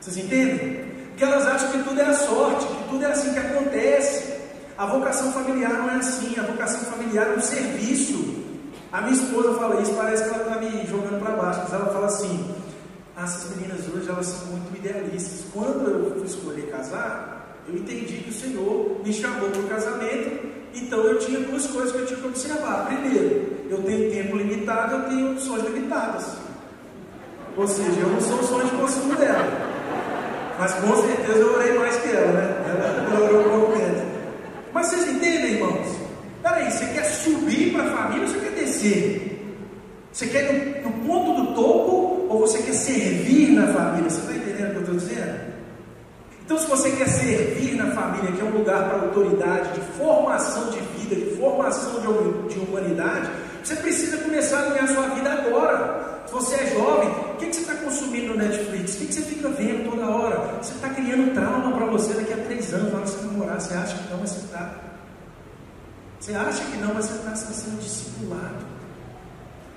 Vocês 0.00 0.18
entendem? 0.18 0.84
Que 1.16 1.24
elas 1.24 1.46
acham 1.46 1.70
que 1.70 1.82
tudo 1.82 2.00
é 2.00 2.04
a 2.04 2.14
sorte, 2.14 2.66
que 2.66 2.88
tudo 2.90 3.04
é 3.04 3.06
assim 3.06 3.32
que 3.32 3.38
acontece. 3.38 4.32
A 4.76 4.86
vocação 4.86 5.32
familiar 5.32 5.72
não 5.72 5.90
é 5.90 5.96
assim, 5.96 6.34
a 6.38 6.42
vocação 6.42 6.80
familiar 6.80 7.28
é 7.28 7.36
um 7.36 7.40
serviço. 7.40 8.41
A 8.92 9.00
minha 9.00 9.14
esposa 9.14 9.54
fala 9.54 9.80
isso, 9.80 9.94
parece 9.94 10.24
que 10.24 10.34
ela 10.34 10.42
está 10.42 10.60
me 10.60 10.86
jogando 10.86 11.18
para 11.18 11.36
baixo, 11.36 11.60
mas 11.64 11.72
ela 11.72 11.86
fala 11.86 12.06
assim: 12.06 12.54
essas 13.16 13.56
meninas 13.56 13.80
hoje 13.88 14.08
elas 14.08 14.26
são 14.26 14.46
muito 14.48 14.76
idealistas. 14.76 15.46
Quando 15.52 15.88
eu 15.88 16.14
fui 16.14 16.26
escolher 16.26 16.70
casar, 16.70 17.56
eu 17.66 17.74
entendi 17.74 18.18
que 18.18 18.30
o 18.30 18.34
Senhor 18.34 19.00
me 19.04 19.12
chamou 19.12 19.50
para 19.50 19.60
o 19.60 19.68
casamento 19.68 20.52
então 20.74 21.00
eu 21.00 21.18
tinha 21.18 21.38
duas 21.40 21.66
coisas 21.66 21.92
que 21.92 21.98
eu 21.98 22.06
tinha 22.06 22.18
que 22.18 22.26
observar. 22.26 22.86
Primeiro, 22.86 23.46
eu 23.68 23.82
tenho 23.82 24.10
tempo 24.10 24.36
limitado, 24.36 24.94
eu 24.94 25.02
tenho 25.08 25.32
opções 25.32 25.62
limitadas. 25.64 26.26
Ou 27.56 27.66
seja, 27.66 28.00
eu 28.00 28.08
não 28.08 28.20
sou 28.20 28.42
sonho 28.42 28.64
de 28.64 28.76
consumo 28.76 29.14
dela. 29.16 29.46
Mas 30.58 30.72
com 30.74 30.96
certeza 30.96 31.38
eu 31.38 31.54
orei 31.54 31.78
mais 31.78 31.96
que 31.96 32.08
ela, 32.08 32.32
né? 32.32 33.06
Ela 33.10 33.24
orou 33.24 33.40
um 33.40 33.60
pouco. 33.60 33.78
Mas 34.72 34.86
vocês 34.86 35.08
entendem, 35.08 35.54
irmãos? 35.54 36.01
Peraí, 36.42 36.70
você 36.70 36.86
quer 36.86 37.04
subir 37.04 37.72
para 37.72 37.84
a 37.84 37.96
família 37.96 38.26
ou 38.26 38.28
você 38.28 38.40
quer 38.40 38.50
descer? 38.50 39.32
Você 40.12 40.26
quer 40.26 40.82
no, 40.82 40.90
no 40.90 41.06
ponto 41.06 41.40
do 41.40 41.54
topo 41.54 42.26
ou 42.28 42.40
você 42.40 42.58
quer 42.62 42.74
servir 42.74 43.52
na 43.52 43.72
família? 43.72 44.10
Você 44.10 44.20
está 44.20 44.32
entendendo 44.34 44.68
o 44.68 44.70
que 44.70 44.76
eu 44.76 44.82
estou 44.82 44.96
dizendo? 44.96 45.52
Então, 46.44 46.58
se 46.58 46.66
você 46.66 46.90
quer 46.90 47.08
servir 47.08 47.76
na 47.76 47.92
família, 47.92 48.32
que 48.32 48.40
é 48.40 48.44
um 48.44 48.50
lugar 48.50 48.88
para 48.88 49.02
autoridade, 49.02 49.72
de 49.72 49.80
formação 49.96 50.70
de 50.70 50.80
vida, 50.98 51.14
de 51.14 51.36
formação 51.36 52.00
de 52.48 52.58
humanidade, 52.58 53.30
você 53.62 53.76
precisa 53.76 54.16
começar 54.18 54.58
a 54.58 54.70
ganhar 54.70 54.88
sua 54.88 55.08
vida 55.10 55.32
agora. 55.32 56.22
Se 56.26 56.32
você 56.32 56.56
é 56.56 56.66
jovem, 56.74 57.08
o 57.08 57.36
que, 57.36 57.46
você 57.46 57.60
está 57.60 57.74
consumindo 57.74 58.34
no 58.34 58.36
Netflix? 58.36 58.94
O 58.96 58.98
que, 58.98 59.12
você 59.12 59.22
fica 59.22 59.48
vendo 59.48 59.90
toda 59.90 60.06
hora? 60.06 60.36
Você 60.60 60.74
está 60.74 60.88
criando 60.90 61.32
trauma 61.32 61.72
para 61.76 61.86
você 61.86 62.12
daqui 62.14 62.32
a 62.32 62.38
três 62.38 62.74
anos, 62.74 62.92
na 62.92 63.00
você 63.00 63.24
namorar. 63.24 63.60
Você 63.60 63.74
acha 63.74 63.96
que 63.96 64.10
não, 64.10 64.18
mas 64.18 64.30
você 64.30 64.40
está. 64.40 64.91
Você 66.22 66.36
acha 66.36 66.64
que 66.66 66.76
não, 66.76 66.94
mas 66.94 67.06
você 67.06 67.16
está 67.16 67.34
sendo 67.34 67.80
discipulado. 67.80 68.64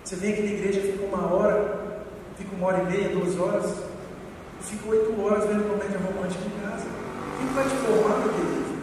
Você 0.03 0.15
vem 0.15 0.31
aqui 0.31 0.43
na 0.43 0.51
igreja, 0.51 0.79
fica 0.79 1.03
uma 1.03 1.33
hora, 1.33 2.03
fica 2.37 2.55
uma 2.55 2.67
hora 2.67 2.83
e 2.83 2.85
meia, 2.85 3.09
duas 3.09 3.35
horas 3.39 3.65
fica 4.61 4.89
oito 4.89 5.19
horas 5.21 5.43
vendo 5.45 5.67
comédia 5.67 5.97
romântica 5.97 6.43
em 6.45 6.61
casa. 6.61 6.85
Quem 7.39 7.47
vai 7.47 7.63
te 7.63 7.75
formar, 7.77 8.19
meu 8.19 8.29
querido? 8.29 8.75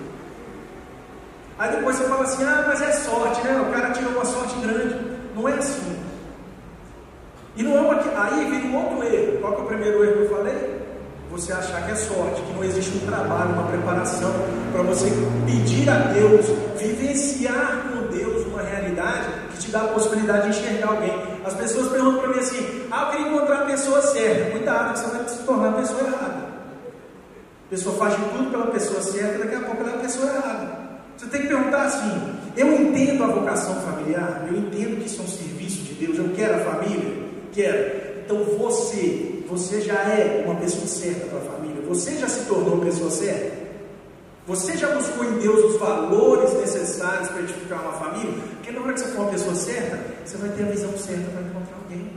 Aí 1.56 1.76
depois 1.76 1.96
você 1.96 2.08
fala 2.08 2.24
assim, 2.24 2.42
ah, 2.42 2.64
mas 2.66 2.82
é 2.82 2.92
sorte, 2.92 3.40
né? 3.42 3.60
O 3.60 3.72
cara 3.72 3.92
tirou 3.92 4.10
uma 4.10 4.24
sorte 4.24 4.58
grande. 4.58 4.96
Não 5.36 5.48
é 5.48 5.52
assim. 5.54 6.02
E 7.54 7.62
não 7.62 7.78
é 7.78 7.80
uma. 7.80 8.24
Aí 8.24 8.50
vem 8.50 8.72
um 8.72 8.76
outro 8.76 9.06
erro. 9.06 9.38
Qual 9.40 9.54
é 9.54 9.58
o 9.58 9.66
primeiro 9.66 10.04
erro 10.04 10.14
que 10.14 10.22
eu 10.22 10.36
falei? 10.36 10.81
Você 11.32 11.50
achar 11.50 11.86
que 11.86 11.92
é 11.92 11.94
sorte, 11.94 12.42
que 12.42 12.52
não 12.52 12.62
existe 12.62 12.94
um 12.94 13.06
trabalho, 13.06 13.54
uma 13.54 13.66
preparação 13.66 14.30
para 14.70 14.82
você 14.82 15.10
pedir 15.46 15.88
a 15.88 16.12
Deus, 16.12 16.44
vivenciar 16.78 17.84
com 17.88 18.14
Deus 18.14 18.46
uma 18.48 18.60
realidade 18.60 19.28
que 19.50 19.58
te 19.60 19.70
dá 19.70 19.80
a 19.80 19.88
possibilidade 19.88 20.50
de 20.50 20.58
enxergar 20.58 20.88
alguém. 20.88 21.12
As 21.42 21.54
pessoas 21.54 21.88
perguntam 21.88 22.20
para 22.20 22.28
mim 22.28 22.38
assim: 22.38 22.86
ah, 22.90 23.04
eu 23.04 23.10
queria 23.12 23.28
encontrar 23.34 23.62
a 23.62 23.64
pessoa 23.64 24.02
certa. 24.02 24.50
Cuidado, 24.50 24.92
que 24.92 24.98
você 24.98 25.16
vai 25.16 25.28
se 25.28 25.38
tornar 25.44 25.68
a 25.70 25.72
pessoa 25.72 26.00
errada. 26.00 26.52
A 27.66 27.70
pessoa 27.70 27.96
faz 27.96 28.14
de 28.14 28.24
tudo 28.24 28.50
pela 28.50 28.66
pessoa 28.66 29.00
certa, 29.00 29.38
daqui 29.38 29.54
a 29.54 29.60
pouco 29.60 29.80
ela 29.80 29.92
é 29.92 29.94
a 29.94 29.98
pessoa 30.00 30.26
errada. 30.26 30.68
Você 31.16 31.26
tem 31.28 31.40
que 31.40 31.48
perguntar 31.48 31.82
assim: 31.84 32.34
eu 32.58 32.72
entendo 32.74 33.24
a 33.24 33.28
vocação 33.28 33.74
familiar, 33.76 34.46
eu 34.50 34.58
entendo 34.58 35.00
que 35.00 35.06
isso 35.06 35.22
é 35.22 35.24
um 35.24 35.28
serviço 35.28 35.82
de 35.82 35.94
Deus, 35.94 36.18
eu 36.18 36.30
quero 36.36 36.56
a 36.56 36.58
família, 36.58 37.24
quero. 37.52 38.02
Então 38.22 38.44
você, 38.58 39.31
você 39.52 39.82
já 39.82 39.94
é 39.94 40.44
uma 40.46 40.54
pessoa 40.56 40.86
certa 40.86 41.26
para 41.26 41.38
a 41.38 41.42
família, 41.42 41.82
você 41.86 42.16
já 42.16 42.26
se 42.26 42.46
tornou 42.46 42.74
uma 42.74 42.84
pessoa 42.86 43.10
certa. 43.10 43.62
Você 44.46 44.76
já 44.76 44.88
buscou 44.88 45.24
em 45.24 45.38
Deus 45.38 45.72
os 45.72 45.78
valores 45.78 46.52
necessários 46.54 47.28
para 47.28 47.42
edificar 47.42 47.82
uma 47.82 47.92
família? 47.92 48.42
Porque 48.54 48.72
na 48.72 48.80
hora 48.80 48.94
que 48.94 49.00
você 49.00 49.08
for 49.08 49.20
uma 49.20 49.30
pessoa 49.30 49.54
certa, 49.54 50.00
você 50.24 50.36
vai 50.38 50.48
ter 50.50 50.62
a 50.64 50.66
visão 50.66 50.90
certa 50.96 51.30
para 51.30 51.42
encontrar 51.42 51.76
alguém. 51.76 52.10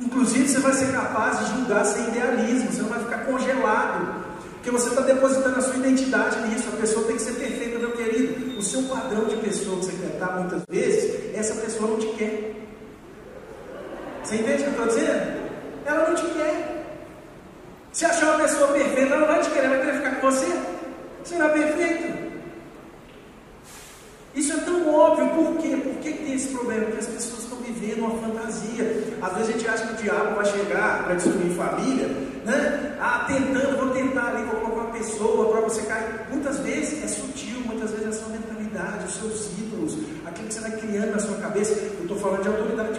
Inclusive, 0.00 0.48
você 0.48 0.58
vai 0.58 0.72
ser 0.72 0.92
capaz 0.92 1.38
de 1.38 1.54
julgar 1.54 1.86
sem 1.86 2.08
idealismo, 2.08 2.72
você 2.72 2.82
não 2.82 2.88
vai 2.90 2.98
ficar 2.98 3.18
congelado. 3.18 4.24
Porque 4.54 4.70
você 4.70 4.88
está 4.88 5.02
depositando 5.02 5.56
a 5.56 5.62
sua 5.62 5.76
identidade 5.76 6.48
nisso. 6.48 6.68
A 6.72 6.76
pessoa 6.76 7.06
tem 7.06 7.16
que 7.16 7.22
ser 7.22 7.34
perfeita, 7.34 7.78
meu 7.78 7.92
querido. 7.92 8.58
O 8.58 8.62
seu 8.62 8.82
padrão 8.82 9.24
de 9.26 9.36
pessoa 9.36 9.78
que 9.78 9.84
você 9.86 9.92
quer 9.92 10.14
estar 10.14 10.40
muitas 10.40 10.62
vezes, 10.68 11.34
essa 11.34 11.54
pessoa 11.54 11.90
não 11.90 11.98
te 11.98 12.08
quer. 12.18 12.63
Você 14.24 14.36
entende 14.36 14.54
o 14.54 14.56
que 14.56 14.64
eu 14.64 14.70
estou 14.70 14.86
dizendo? 14.86 15.44
Ela 15.84 16.08
não 16.08 16.14
te 16.14 16.26
quer. 16.28 16.84
Se 17.92 18.06
achar 18.06 18.34
uma 18.34 18.42
pessoa 18.42 18.68
perfeita, 18.68 19.14
ela 19.14 19.20
não 19.20 19.26
vai 19.28 19.40
te 19.42 19.50
querer, 19.50 19.68
vai 19.68 19.80
querer 19.80 19.96
ficar 19.98 20.14
com 20.16 20.30
você. 20.30 20.46
Você 21.22 21.36
não 21.36 21.46
é 21.46 21.48
perfeito. 21.50 22.24
Isso 24.34 24.52
é 24.52 24.56
tão 24.56 24.92
óbvio, 24.92 25.28
por 25.28 25.58
quê? 25.58 25.76
Por 25.76 25.94
que 25.96 26.12
tem 26.12 26.34
esse 26.34 26.48
problema? 26.48 26.86
Porque 26.86 27.00
as 27.00 27.06
pessoas 27.06 27.44
estão 27.44 27.58
vivendo 27.58 28.00
uma 28.00 28.18
fantasia. 28.18 29.14
Às 29.22 29.32
vezes 29.34 29.48
a 29.48 29.52
gente 29.52 29.68
acha 29.68 29.86
que 29.86 29.92
o 29.92 30.02
diabo 30.02 30.34
vai 30.34 30.44
chegar 30.46 31.04
para 31.04 31.14
destruir 31.14 31.50
família, 31.54 32.08
né? 32.44 32.96
Ah, 33.00 33.26
tentando, 33.28 33.76
vou 33.76 33.90
tentar 33.90 34.28
ali, 34.28 34.48
colocar 34.48 34.72
uma 34.72 34.92
pessoa 34.92 35.52
para 35.52 35.60
você 35.60 35.82
cair. 35.82 36.26
Muitas 36.30 36.58
vezes 36.60 37.04
é 37.04 37.08
sutil, 37.08 37.60
muitas 37.60 37.90
vezes 37.90 38.06
é 38.06 38.08
a 38.08 38.12
sua 38.12 38.28
mentalidade, 38.30 39.04
os 39.04 39.14
seus 39.14 39.58
ídolos, 39.58 39.96
que 40.46 40.54
você 40.54 40.60
vai 40.60 40.72
criando 40.72 41.12
na 41.12 41.18
sua 41.18 41.36
cabeça. 41.38 41.72
Eu 41.72 42.02
estou 42.02 42.18
falando 42.18 42.42
de 42.42 42.48
autoridade 42.48 42.94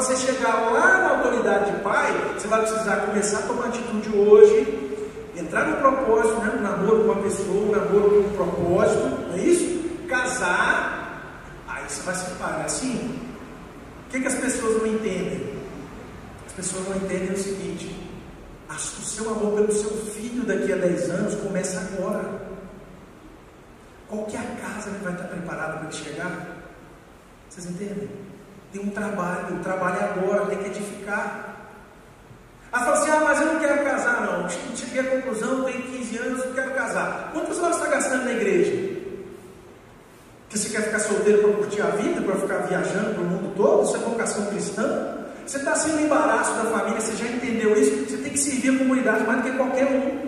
você 0.00 0.16
chegar 0.16 0.72
lá 0.72 0.98
na 0.98 1.10
autoridade 1.10 1.72
de 1.72 1.82
pai, 1.82 2.10
você 2.34 2.48
vai 2.48 2.62
precisar 2.62 2.96
começar 3.06 3.38
a 3.40 3.42
tomar 3.42 3.66
atitude 3.66 4.16
hoje, 4.16 5.10
entrar 5.36 5.66
no 5.66 5.76
propósito, 5.76 6.40
né? 6.40 6.54
um 6.58 6.62
namoro 6.62 7.04
com 7.04 7.12
uma 7.12 7.22
pessoa, 7.22 7.66
um 7.66 7.70
namoro 7.70 8.10
com 8.10 8.28
um 8.28 8.32
propósito, 8.32 9.28
não 9.28 9.34
é 9.34 9.40
isso? 9.40 9.80
Casar, 10.08 11.44
aí 11.68 11.84
você 11.86 12.02
vai 12.02 12.14
se 12.14 12.24
separar. 12.24 12.64
Assim, 12.64 13.20
o 14.06 14.10
que, 14.10 14.20
que 14.20 14.26
as 14.26 14.34
pessoas 14.34 14.78
não 14.78 14.86
entendem? 14.86 15.54
As 16.46 16.52
pessoas 16.52 16.88
não 16.88 16.96
entendem 16.96 17.32
o 17.32 17.38
seguinte: 17.38 17.94
o 18.70 19.04
seu 19.04 19.30
amor 19.30 19.52
pelo 19.52 19.72
seu 19.72 19.90
filho 19.90 20.44
daqui 20.44 20.72
a 20.72 20.76
10 20.76 21.10
anos 21.10 21.34
começa 21.36 21.78
agora. 21.78 22.49
Qual 24.10 24.26
é 24.32 24.36
a 24.36 24.60
casa 24.60 24.90
que 24.90 25.04
vai 25.04 25.12
estar 25.12 25.28
preparada 25.28 25.74
para 25.74 25.84
ele 25.84 25.92
chegar? 25.92 26.56
Vocês 27.48 27.66
entendem? 27.66 28.10
Tem 28.72 28.82
um 28.82 28.90
trabalho, 28.90 29.54
o 29.54 29.62
trabalho 29.62 30.00
agora, 30.02 30.46
tem 30.46 30.58
que 30.58 30.66
edificar. 30.66 31.54
Ela 32.72 32.84
fala 32.84 32.98
assim: 32.98 33.10
ah, 33.10 33.20
mas 33.22 33.40
eu 33.40 33.46
não 33.46 33.60
quero 33.60 33.84
casar, 33.84 34.20
não. 34.22 34.48
Cheguei 34.76 35.00
à 35.00 35.04
conclusão, 35.04 35.62
tenho 35.62 35.82
15 35.82 36.18
anos, 36.18 36.44
não 36.44 36.52
quero 36.54 36.74
casar. 36.74 37.30
Quantas 37.32 37.58
horas 37.60 37.76
está 37.76 37.88
gastando 37.88 38.24
na 38.24 38.32
igreja? 38.32 38.72
Que 40.48 40.58
você 40.58 40.70
quer 40.70 40.82
ficar 40.82 40.98
solteiro 40.98 41.42
para 41.42 41.52
curtir 41.52 41.80
a 41.80 41.90
vida, 41.90 42.20
para 42.20 42.34
ficar 42.34 42.58
viajando 42.66 43.14
para 43.14 43.22
o 43.22 43.26
mundo 43.26 43.54
todo? 43.56 43.84
Isso 43.84 43.94
é 43.94 43.98
vocação 44.00 44.46
cristã? 44.46 45.18
Você 45.46 45.58
está 45.58 45.76
sendo 45.76 46.00
embaraço 46.00 46.52
da 46.54 46.64
família, 46.64 47.00
você 47.00 47.16
já 47.16 47.30
entendeu 47.30 47.80
isso? 47.80 48.10
Você 48.10 48.16
tem 48.16 48.32
que 48.32 48.38
servir 48.38 48.74
a 48.74 48.78
comunidade 48.78 49.24
mais 49.24 49.42
do 49.42 49.50
que 49.50 49.56
qualquer 49.56 49.86
um. 49.86 50.19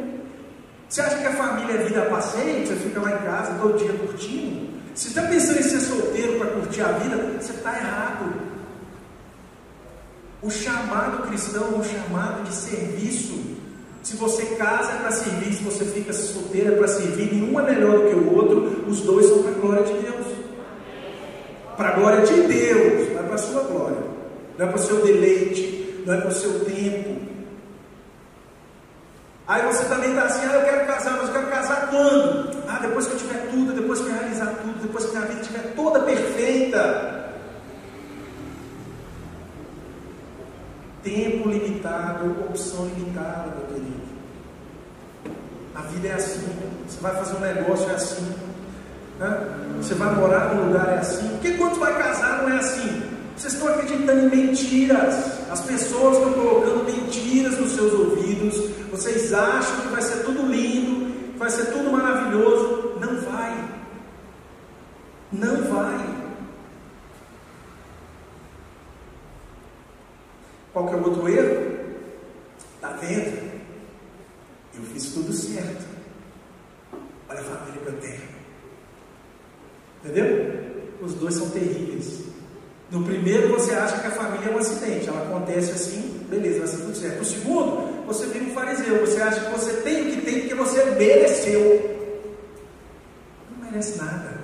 Você 0.93 1.01
acha 1.01 1.17
que 1.17 1.27
a 1.27 1.33
família 1.33 1.73
é 1.73 1.85
vida 1.85 2.03
passeio? 2.03 2.67
Você 2.67 2.75
fica 2.75 3.01
lá 3.01 3.13
em 3.13 3.25
casa 3.25 3.59
todo 3.59 3.79
dia 3.79 3.95
curtindo? 3.95 4.69
Se 4.95 5.09
está 5.09 5.23
pensando 5.23 5.59
em 5.59 5.63
ser 5.63 5.81
solteiro 5.81 6.39
para 6.39 6.49
curtir 6.49 6.83
a 6.83 6.89
vida, 6.89 7.17
você 7.41 7.53
está 7.55 7.75
errado. 7.79 8.31
O 10.43 10.51
chamado 10.51 11.27
cristão 11.29 11.65
é 11.65 11.79
um 11.79 11.83
chamado 11.83 12.45
de 12.45 12.55
serviço. 12.55 13.41
Se 14.03 14.17
você 14.17 14.45
casa 14.57 14.93
para 14.99 15.13
servir, 15.13 15.55
se 15.55 15.63
você 15.63 15.83
fica 15.87 16.13
solteiro 16.13 16.75
é 16.75 16.77
para 16.77 16.89
servir, 16.89 17.33
nenhum 17.33 17.59
é 17.59 17.63
melhor 17.63 18.01
do 18.01 18.09
que 18.11 18.15
o 18.15 18.37
outro, 18.37 18.85
os 18.87 19.01
dois 19.01 19.25
são 19.25 19.43
para 19.45 19.53
a 19.53 19.55
glória 19.55 19.85
de 19.85 19.93
Deus. 19.95 20.27
Para 21.75 21.89
a 21.89 21.93
glória 21.93 22.27
de 22.27 22.35
Deus, 22.35 23.09
não 23.15 23.19
é 23.19 23.23
para 23.23 23.35
a 23.35 23.39
sua 23.39 23.63
glória, 23.63 24.03
não 24.59 24.67
é 24.67 24.69
para 24.69 24.79
o 24.79 24.83
seu 24.83 25.03
deleite, 25.03 26.03
não 26.05 26.13
é 26.13 26.21
para 26.21 26.29
o 26.29 26.35
seu 26.35 26.67
tempo. 26.67 27.32
Aí 29.53 29.61
você 29.67 29.85
também 29.85 30.09
está 30.09 30.23
assim, 30.23 30.47
ah, 30.47 30.55
eu 30.55 30.63
quero 30.63 30.87
casar, 30.87 31.19
mas 31.19 31.29
eu 31.29 31.35
quero 31.35 31.47
casar 31.49 31.89
quando? 31.91 32.57
Ah, 32.67 32.79
depois 32.81 33.07
que 33.07 33.13
eu 33.13 33.19
tiver 33.19 33.51
tudo, 33.51 33.75
depois 33.75 34.01
que 34.01 34.07
eu 34.07 34.15
realizar 34.15 34.47
tudo, 34.47 34.81
depois 34.81 35.05
que 35.05 35.11
minha 35.11 35.27
vida 35.27 35.41
estiver 35.43 35.75
toda 35.77 36.01
perfeita. 36.01 37.35
Tempo 41.05 41.51
limitado, 41.51 42.31
opção 42.49 42.87
limitada, 42.97 43.53
meu 43.55 43.67
querido. 43.67 44.01
A 45.75 45.83
vida 45.83 46.09
é 46.09 46.15
assim. 46.15 46.49
Você 46.89 47.01
vai 47.03 47.15
fazer 47.15 47.37
um 47.37 47.41
negócio, 47.41 47.91
é 47.91 47.95
assim. 47.95 48.35
Né? 49.19 49.39
Você 49.77 49.93
vai 49.97 50.15
morar 50.15 50.55
num 50.55 50.69
lugar, 50.69 50.89
é 50.89 50.99
assim. 51.01 51.29
Porque 51.29 51.59
quando 51.59 51.79
vai 51.79 51.95
casar, 51.99 52.41
não 52.41 52.49
é 52.49 52.57
assim. 52.57 53.03
Vocês 53.37 53.53
estão 53.53 53.69
acreditando 53.69 54.19
em 54.19 54.31
mentiras. 54.31 55.42
As 55.53 55.61
pessoas 55.61 56.17
estão 56.17 56.33
colocando 56.33 56.85
mentiras 56.87 57.59
nos 57.59 57.73
seus 57.73 57.93
ouvidos. 57.93 58.57
Vocês 58.91 59.35
acham 59.35 59.83
que 59.83 59.89
vai 59.89 60.01
ser 60.01 60.25
tudo 60.25 60.47
lindo, 60.51 61.37
vai 61.37 61.51
ser 61.51 61.67
tudo 61.67 61.93
maravilhoso. 61.93 62.95
Não 62.99 63.21
vai. 63.21 63.71
Não 65.31 65.63
vai. 65.65 66.23
Qual 70.73 70.89
que 70.89 70.95
é 70.95 70.97
o 70.97 71.05
outro 71.05 71.29
erro? 71.29 71.97
Está 72.77 72.89
vendo? 72.93 73.53
Eu 74.75 74.83
fiz 74.85 75.13
tudo 75.13 75.35
certo. 75.35 75.85
Olha 77.29 77.41
a 77.41 77.45
família 77.45 77.83
que 77.83 77.89
eu 77.89 78.01
tenho. 78.01 78.29
Entendeu? 80.03 80.97
Os 81.03 81.13
dois 81.13 81.35
são 81.35 81.51
terríveis. 81.51 82.32
No 82.93 83.03
primeiro, 83.03 83.49
você 83.49 83.73
acha 83.73 83.99
que 84.01 84.07
a 84.07 84.11
família 84.11 84.51
é 84.51 84.55
um 84.55 84.59
acidente, 84.59 85.09
ela 85.09 85.23
acontece 85.23 85.73
assim, 85.73 86.27
beleza, 86.29 86.59
vai 86.59 86.69
ser 86.69 86.77
tudo 86.77 86.95
certo. 86.95 87.19
No 87.21 87.25
segundo, 87.25 88.05
você 88.07 88.27
vira 88.27 88.45
um 88.45 88.51
fariseu, 88.53 89.01
você 89.01 89.23
acha 89.23 89.41
que 89.41 89.51
você 89.51 89.73
tem 89.81 90.03
o 90.03 90.11
que 90.13 90.21
tem 90.21 90.41
porque 90.41 90.55
você 90.55 90.85
mereceu. 90.91 92.21
Não 93.51 93.65
merece 93.71 93.97
nada. 93.97 94.43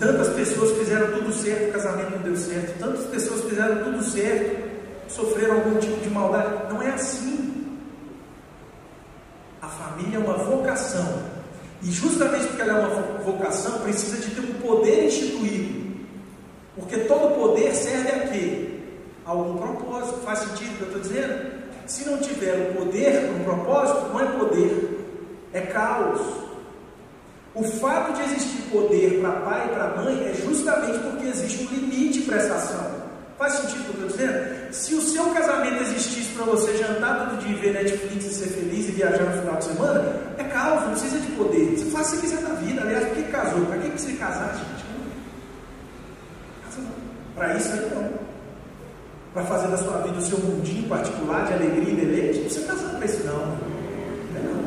Tantas 0.00 0.28
pessoas 0.30 0.76
fizeram 0.76 1.12
tudo 1.12 1.32
certo, 1.32 1.68
o 1.68 1.72
casamento 1.72 2.10
não 2.10 2.22
deu 2.22 2.36
certo. 2.36 2.78
Tantas 2.80 3.06
pessoas 3.06 3.44
fizeram 3.44 3.84
tudo 3.84 4.02
certo, 4.02 4.68
sofreram 5.06 5.54
algum 5.54 5.78
tipo 5.78 6.00
de 6.00 6.10
maldade. 6.10 6.68
Não 6.68 6.82
é 6.82 6.90
assim. 6.90 7.78
A 9.60 9.68
família 9.68 10.16
é 10.16 10.18
uma 10.18 10.38
vocação 10.38 11.21
e 11.82 11.90
justamente 11.90 12.46
porque 12.46 12.62
ela 12.62 12.78
é 12.78 12.86
uma 12.86 13.18
vocação, 13.18 13.80
precisa 13.80 14.16
de 14.18 14.34
ter 14.34 14.40
um 14.40 14.54
poder 14.60 15.06
instituído. 15.06 15.82
Porque 16.76 16.96
todo 17.00 17.34
poder 17.34 17.74
serve 17.74 18.08
a 18.08 18.28
quê? 18.28 18.78
A 19.26 19.30
algum 19.30 19.58
propósito. 19.58 20.20
Faz 20.24 20.38
sentido 20.40 20.72
o 20.72 20.76
que 20.76 20.82
eu 20.82 20.86
estou 20.86 21.02
dizendo? 21.02 21.52
Se 21.86 22.08
não 22.08 22.18
tiver 22.18 22.70
o 22.70 22.74
poder 22.76 23.30
um 23.30 23.44
propósito, 23.44 24.08
não 24.08 24.20
é 24.20 24.24
poder, 24.38 25.00
é 25.52 25.60
caos. 25.62 26.20
O 27.54 27.64
fato 27.64 28.14
de 28.14 28.22
existir 28.22 28.62
poder 28.70 29.20
para 29.20 29.32
pai 29.32 29.66
e 29.66 29.74
para 29.74 30.02
mãe 30.02 30.28
é 30.28 30.34
justamente 30.34 30.98
porque 31.00 31.26
existe 31.26 31.64
um 31.64 31.74
limite 31.74 32.22
para 32.22 32.36
essa 32.36 32.54
ação. 32.54 33.02
Faz 33.36 33.54
sentido 33.54 33.80
o 33.80 33.82
que 33.82 34.00
eu 34.02 34.06
estou 34.06 34.08
dizendo? 34.08 34.61
Se 34.72 34.94
o 34.94 35.02
seu 35.02 35.26
casamento 35.26 35.82
existisse 35.82 36.32
para 36.32 36.46
você 36.46 36.74
jantar 36.78 37.28
todo 37.28 37.38
dia, 37.40 37.56
ver 37.58 37.74
Netflix 37.74 38.24
e 38.24 38.34
ser 38.34 38.46
feliz 38.46 38.88
e 38.88 38.92
viajar 38.92 39.24
no 39.24 39.38
final 39.42 39.56
de 39.56 39.64
semana, 39.64 40.16
é 40.38 40.44
caos, 40.44 40.82
não 40.82 40.90
precisa 40.92 41.20
de 41.20 41.30
poder. 41.32 41.76
Você 41.76 41.84
faz 41.90 42.08
o 42.08 42.16
que 42.16 42.22
quiser 42.22 42.40
da 42.40 42.54
vida. 42.54 42.80
Aliás, 42.80 43.06
por 43.08 43.16
que 43.16 43.22
casou? 43.24 43.66
Para 43.66 43.78
que 43.78 43.88
você 43.90 44.12
casar, 44.14 44.54
gente? 44.54 44.82
Para 47.34 47.54
isso 47.54 47.72
aí 47.72 47.90
não. 47.94 48.10
Para 49.34 49.44
fazer 49.44 49.68
da 49.68 49.76
sua 49.76 49.98
vida 49.98 50.18
o 50.18 50.22
seu 50.22 50.38
mundinho 50.38 50.88
particular 50.88 51.46
de 51.46 51.52
alegria 51.52 51.92
e 51.92 51.96
deleite, 51.96 52.38
não 52.38 52.44
precisa 52.44 52.66
casar 52.66 52.96
para 52.96 53.06
isso 53.06 53.24
não. 53.24 53.38
Não 53.38 54.36
é 54.36 54.42
não. 54.42 54.62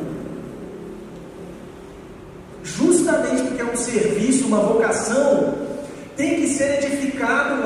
Justamente 2.62 3.42
porque 3.42 3.62
é 3.62 3.64
um 3.64 3.76
serviço, 3.76 4.46
uma 4.46 4.60
vocação, 4.60 5.54
tem 6.16 6.36
que 6.36 6.48
ser 6.48 6.84
edificado 6.84 7.62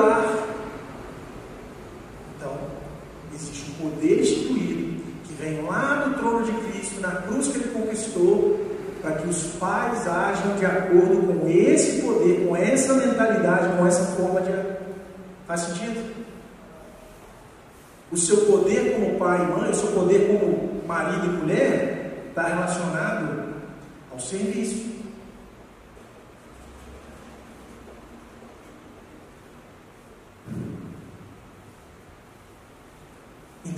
lá 3.48 3.70
poder 3.82 4.20
instituído 4.20 5.02
que 5.24 5.32
vem 5.34 5.62
lá 5.62 6.04
do 6.06 6.18
trono 6.18 6.44
de 6.44 6.52
Cristo, 6.52 7.00
na 7.00 7.12
cruz 7.22 7.48
que 7.48 7.58
ele 7.58 7.68
conquistou, 7.72 8.60
para 9.00 9.12
que 9.12 9.28
os 9.28 9.42
pais 9.58 10.06
ajam 10.06 10.56
de 10.56 10.66
acordo 10.66 11.40
com 11.40 11.48
esse 11.48 12.02
poder, 12.02 12.46
com 12.46 12.56
essa 12.56 12.94
mentalidade, 12.94 13.76
com 13.76 13.86
essa 13.86 14.04
forma 14.16 14.40
de. 14.42 14.52
Faz 15.46 15.62
sentido? 15.62 16.14
O 18.12 18.16
seu 18.16 18.38
poder 18.38 18.94
como 18.94 19.18
pai 19.18 19.42
e 19.42 19.58
mãe, 19.58 19.70
o 19.70 19.74
seu 19.74 19.88
poder 19.92 20.26
como 20.26 20.82
marido 20.86 21.26
e 21.26 21.28
mulher, 21.28 22.24
está 22.28 22.42
relacionado 22.48 23.54
ao 24.12 24.20
serviço. 24.20 24.99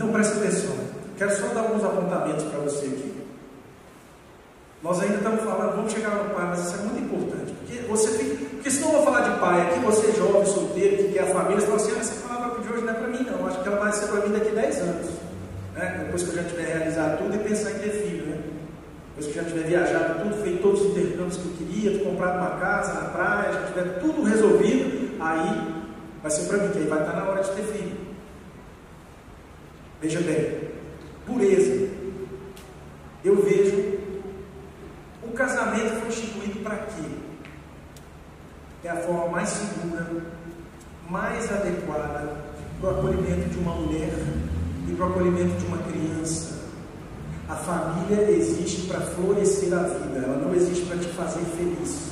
Então 0.03 0.13
presta 0.13 0.37
atenção. 0.37 0.75
Quero 1.17 1.31
só 1.31 1.47
dar 1.55 1.61
alguns 1.61 1.85
apontamentos 1.85 2.43
para 2.47 2.59
você 2.59 2.87
aqui. 2.87 3.23
Nós 4.83 5.01
ainda 5.01 5.15
estamos 5.15 5.45
falando, 5.45 5.77
vamos 5.77 5.93
chegar 5.93 6.11
no 6.11 6.35
pai, 6.35 6.47
mas 6.49 6.67
isso 6.67 6.75
é 6.75 6.79
muito 6.79 7.05
importante. 7.05 7.53
Porque 7.53 7.87
você 7.87 8.19
fica, 8.19 8.45
porque 8.51 8.69
senão 8.69 8.89
eu 8.89 8.95
vou 8.97 9.05
falar 9.05 9.21
de 9.21 9.39
pai 9.39 9.61
aqui, 9.61 9.79
você 9.79 10.11
é 10.11 10.15
jovem, 10.15 10.45
solteiro, 10.45 10.97
que 10.97 11.13
quer 11.13 11.23
a 11.23 11.27
família, 11.27 11.61
você 11.61 11.67
fala 11.67 11.77
assim, 11.77 11.93
ah, 11.95 12.01
essa 12.01 12.29
palavra 12.29 12.61
de 12.61 12.73
hoje 12.73 12.85
não 12.85 12.93
é 12.93 12.97
para 12.97 13.09
mim 13.09 13.27
não, 13.31 13.47
acho 13.47 13.63
que 13.63 13.69
ela 13.69 13.79
vai 13.79 13.93
ser 13.93 14.07
para 14.09 14.27
mim 14.27 14.33
daqui 14.33 14.49
a 14.49 14.61
10 14.61 14.79
anos. 14.81 15.07
Né? 15.77 16.01
Depois 16.05 16.23
que 16.25 16.29
eu 16.31 16.35
já 16.35 16.45
tiver 16.49 16.67
realizado 16.67 17.19
tudo 17.19 17.35
e 17.37 17.39
pensar 17.39 17.71
em 17.71 17.79
ter 17.79 17.91
filho, 17.91 18.27
né? 18.27 18.39
Depois 19.15 19.33
que 19.33 19.39
eu 19.39 19.45
já 19.45 19.49
tiver 19.51 19.69
viajado 19.69 20.21
tudo, 20.21 20.43
feito 20.43 20.63
todos 20.63 20.81
os 20.81 20.87
intercâmbios 20.91 21.37
que 21.37 21.47
eu 21.47 21.53
queria, 21.53 22.05
comprado 22.05 22.39
uma 22.39 22.59
casa 22.59 22.95
na 22.95 23.09
praia, 23.11 23.53
já 23.53 23.63
tiver 23.67 24.01
tudo 24.01 24.25
resolvido, 24.25 25.15
aí 25.21 25.85
vai 26.21 26.31
ser 26.33 26.49
para 26.49 26.59
mim, 26.59 26.73
que 26.73 26.79
aí 26.79 26.87
vai 26.87 26.99
estar 26.99 27.13
na 27.13 27.29
hora 27.29 27.41
de 27.41 27.51
ter 27.51 27.63
filho. 27.63 28.02
Veja 30.03 30.21
bem, 30.21 30.69
pureza. 31.25 31.89
Eu 33.25 33.41
vejo 33.41 34.03
o 35.33 35.35
casamento 35.35 35.99
foi 36.01 36.09
instituído 36.09 36.59
para 36.61 36.77
quê? 36.77 37.09
É 38.85 38.91
a 38.91 38.97
forma 38.97 39.29
mais 39.29 39.49
segura, 39.49 40.07
mais 41.09 41.51
adequada 41.51 42.37
para 42.81 42.91
o 42.91 42.99
acolhimento 42.99 43.49
de 43.49 43.59
uma 43.59 43.75
mulher 43.77 44.13
e 44.89 44.93
para 44.93 45.07
o 45.07 45.11
acolhimento 45.11 45.57
de 45.57 45.67
uma 45.67 45.79
criança. 45.79 46.61
A 47.49 47.55
família 47.55 48.31
existe 48.31 48.89
para 48.89 49.01
florescer 49.01 49.73
a 49.73 49.85
vida, 49.85 50.19
ela 50.19 50.37
não 50.37 50.55
existe 50.55 50.85
para 50.87 50.99
te 50.99 51.09
fazer 51.09 51.45
feliz. 51.57 52.11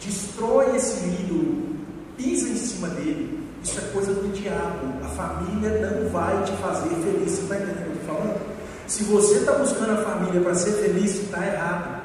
destrói 0.00 0.74
esse 0.74 1.04
ídolo, 1.04 1.76
pisa 2.16 2.48
em 2.48 2.56
cima 2.56 2.88
dele, 2.88 3.46
isso 3.62 3.78
é 3.78 3.82
coisa 3.92 4.12
do 4.12 4.32
diabo. 4.32 5.04
A 5.04 5.08
família 5.08 5.70
não 5.88 6.08
vai 6.08 6.42
te 6.42 6.52
fazer 6.56 6.88
feliz. 6.88 7.30
Você 7.30 7.42
está 7.42 7.56
entendendo 7.56 7.78
o 7.78 7.82
que 7.82 7.88
eu 7.88 7.94
estou 7.94 8.16
falando? 8.16 8.52
Se 8.92 9.04
você 9.04 9.38
está 9.38 9.52
buscando 9.52 9.92
a 9.92 9.96
família 10.04 10.40
para 10.40 10.54
ser 10.54 10.72
feliz, 10.72 11.14
está 11.14 11.46
errado. 11.46 12.02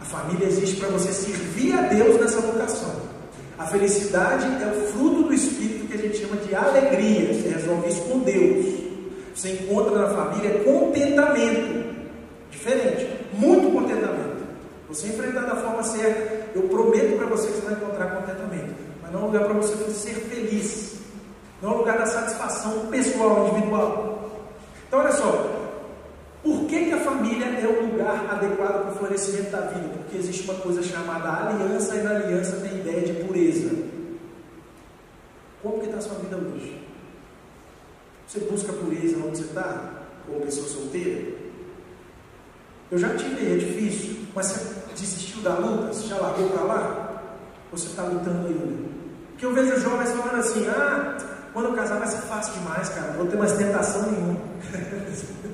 A 0.00 0.04
família 0.04 0.46
existe 0.46 0.76
para 0.76 0.88
você 0.88 1.12
servir 1.12 1.74
a 1.74 1.82
Deus 1.82 2.20
nessa 2.20 2.40
vocação. 2.40 2.90
A 3.58 3.66
felicidade 3.66 4.46
é 4.62 4.66
o 4.66 4.86
fruto 4.92 5.24
do 5.24 5.34
Espírito 5.34 5.86
que 5.86 5.94
a 5.94 5.98
gente 5.98 6.16
chama 6.16 6.36
de 6.36 6.54
alegria. 6.54 7.34
Você 7.34 7.48
resolve 7.48 7.88
isso 7.88 8.00
com 8.02 8.20
Deus. 8.20 8.66
Você 9.34 9.50
encontra 9.50 9.98
na 9.98 10.08
família 10.08 10.60
contentamento. 10.64 11.94
Diferente. 12.50 13.06
Muito 13.32 13.70
contentamento. 13.72 14.44
Você 14.88 15.08
enfrentar 15.08 15.42
da 15.42 15.56
forma 15.56 15.82
certa, 15.82 16.50
eu 16.54 16.62
prometo 16.62 17.18
para 17.18 17.26
você 17.26 17.48
que 17.48 17.54
você 17.54 17.66
vai 17.66 17.74
encontrar 17.74 18.06
contentamento. 18.06 18.74
Mas 19.02 19.12
não 19.12 19.20
é 19.20 19.22
um 19.22 19.26
lugar 19.26 19.44
para 19.44 19.54
você 19.54 19.74
ser 19.90 20.14
feliz. 20.14 20.94
Não 21.60 21.70
é 21.70 21.74
um 21.74 21.78
lugar 21.78 21.98
da 21.98 22.06
satisfação 22.06 22.86
pessoal, 22.86 23.48
individual. 23.48 24.30
Então, 24.88 25.00
olha 25.00 25.12
só. 25.12 25.64
Por 26.44 26.66
que, 26.66 26.84
que 26.84 26.92
a 26.92 27.00
família 27.00 27.46
é 27.46 27.66
o 27.66 27.86
lugar 27.86 28.28
adequado 29.04 29.10
para 29.10 29.14
o 29.14 29.18
florescimento 29.18 29.50
da 29.50 29.60
vida? 29.60 29.88
Porque 29.98 30.16
existe 30.16 30.50
uma 30.50 30.60
coisa 30.60 30.82
chamada 30.82 31.48
aliança, 31.48 31.96
e 31.96 32.02
na 32.02 32.10
aliança 32.10 32.56
tem 32.56 32.80
ideia 32.80 33.00
de 33.02 33.24
pureza. 33.24 33.70
Como 35.62 35.80
que 35.80 35.86
está 35.86 35.98
a 35.98 36.00
sua 36.00 36.18
vida 36.18 36.36
hoje? 36.36 36.82
Você 38.26 38.40
busca 38.40 38.72
pureza 38.72 39.16
onde 39.24 39.38
você 39.38 39.44
está? 39.44 40.04
Como 40.26 40.40
pessoa 40.40 40.68
solteira? 40.68 41.34
Eu 42.90 42.98
já 42.98 43.14
tive, 43.16 43.54
é 43.54 43.56
difícil, 43.56 44.26
mas 44.34 44.46
você 44.46 44.60
desistiu 44.94 45.42
da 45.42 45.58
luta? 45.58 45.92
Você 45.92 46.06
já 46.06 46.16
largou 46.16 46.50
para 46.50 46.62
lá? 46.62 47.22
Ou 47.72 47.78
você 47.78 47.88
está 47.88 48.04
lutando 48.04 48.46
ainda? 48.46 48.94
Porque 49.30 49.46
eu 49.46 49.54
vejo 49.54 49.80
jovens 49.80 50.10
falando 50.10 50.38
assim, 50.38 50.66
ah, 50.68 51.16
quando 51.52 51.66
eu 51.66 51.74
casar 51.74 51.98
vai 51.98 52.08
ser 52.08 52.22
fácil 52.22 52.54
demais, 52.54 52.88
cara, 52.90 53.08
não 53.08 53.18
vou 53.18 53.26
ter 53.26 53.36
mais 53.36 53.52
tentação 53.52 54.10
nenhuma. 54.10 54.40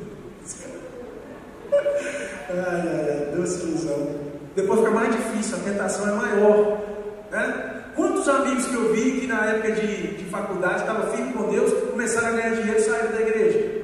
ai, 2.51 2.83
ai, 2.87 3.31
ilusão. 3.35 4.31
Depois 4.55 4.81
fica 4.81 4.91
mais 4.91 5.15
difícil, 5.15 5.57
a 5.57 5.61
tentação 5.61 6.09
é 6.09 6.13
maior. 6.13 6.81
Né? 7.31 7.83
Quantos 7.95 8.29
amigos 8.29 8.67
que 8.67 8.75
eu 8.75 8.93
vi 8.93 9.21
que 9.21 9.27
na 9.27 9.47
época 9.47 9.73
de, 9.73 10.17
de 10.17 10.25
faculdade 10.25 10.81
estavam 10.81 11.13
firmes 11.13 11.35
com 11.35 11.51
Deus, 11.51 11.73
começaram 11.91 12.29
a 12.29 12.33
ganhar 12.33 12.55
dinheiro 12.55 12.79
e 12.79 12.83
saíram 12.83 13.13
da 13.13 13.21
igreja? 13.21 13.81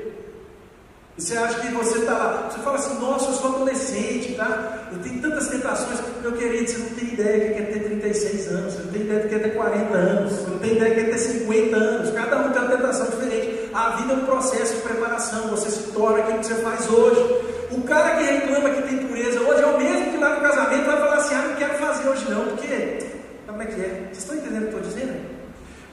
E 1.18 1.22
você 1.22 1.38
acha 1.38 1.60
que 1.60 1.68
você 1.68 1.98
está 1.98 2.12
lá, 2.12 2.50
você 2.50 2.60
fala 2.60 2.76
assim, 2.76 3.00
nossa, 3.00 3.30
eu 3.30 3.34
sou 3.34 3.54
adolescente, 3.54 4.34
tá? 4.34 4.88
Eu 4.92 4.98
tenho 4.98 5.22
tantas 5.22 5.48
tentações, 5.48 5.98
meu 6.20 6.32
querido, 6.32 6.70
você 6.70 6.78
não 6.78 6.90
tem 6.90 7.14
ideia 7.14 7.54
que 7.54 7.62
é 7.62 7.64
ter 7.64 7.84
36 7.84 8.48
anos, 8.48 8.74
você 8.74 8.82
não 8.82 8.92
tem 8.92 9.00
ideia 9.00 9.20
que 9.20 9.34
é 9.34 9.38
ter 9.38 9.54
40 9.54 9.96
anos, 9.96 10.32
você 10.32 10.50
não 10.50 10.58
tem 10.58 10.76
ideia 10.76 10.94
que 10.94 11.00
é 11.00 11.04
ter 11.04 11.18
50 11.18 11.76
anos, 11.76 12.10
cada 12.10 12.38
um 12.38 12.52
tem 12.52 12.62
uma 12.62 12.76
tentação 12.76 13.06
diferente. 13.06 13.70
A 13.72 13.90
vida 13.96 14.12
é 14.12 14.16
um 14.16 14.26
processo 14.26 14.74
de 14.74 14.82
preparação, 14.82 15.48
você 15.48 15.70
se 15.70 15.84
torna 15.92 16.18
aquilo 16.18 16.38
que 16.40 16.46
você 16.46 16.54
faz 16.56 16.90
hoje. 16.90 17.35
O 17.76 17.82
cara 17.82 18.16
que 18.16 18.22
reclama 18.24 18.70
que 18.70 18.82
tem 18.88 19.06
pureza 19.06 19.38
hoje 19.40 19.62
é 19.62 19.66
o 19.66 19.78
mesmo 19.78 20.10
que 20.10 20.16
lá 20.16 20.34
no 20.34 20.40
casamento 20.40 20.86
vai 20.86 20.96
falar 20.96 21.16
assim: 21.16 21.34
ah, 21.34 21.42
não 21.42 21.56
quero 21.56 21.74
fazer 21.74 22.08
hoje 22.08 22.30
não, 22.30 22.44
porque. 22.46 22.98
Como 23.46 23.62
é 23.62 23.66
que 23.66 23.80
é? 23.80 24.08
Vocês 24.12 24.18
estão 24.18 24.36
entendendo 24.36 24.64
o 24.64 24.68
que 24.68 24.74
eu 24.74 24.80
estou 24.80 24.92
dizendo? 24.92 25.20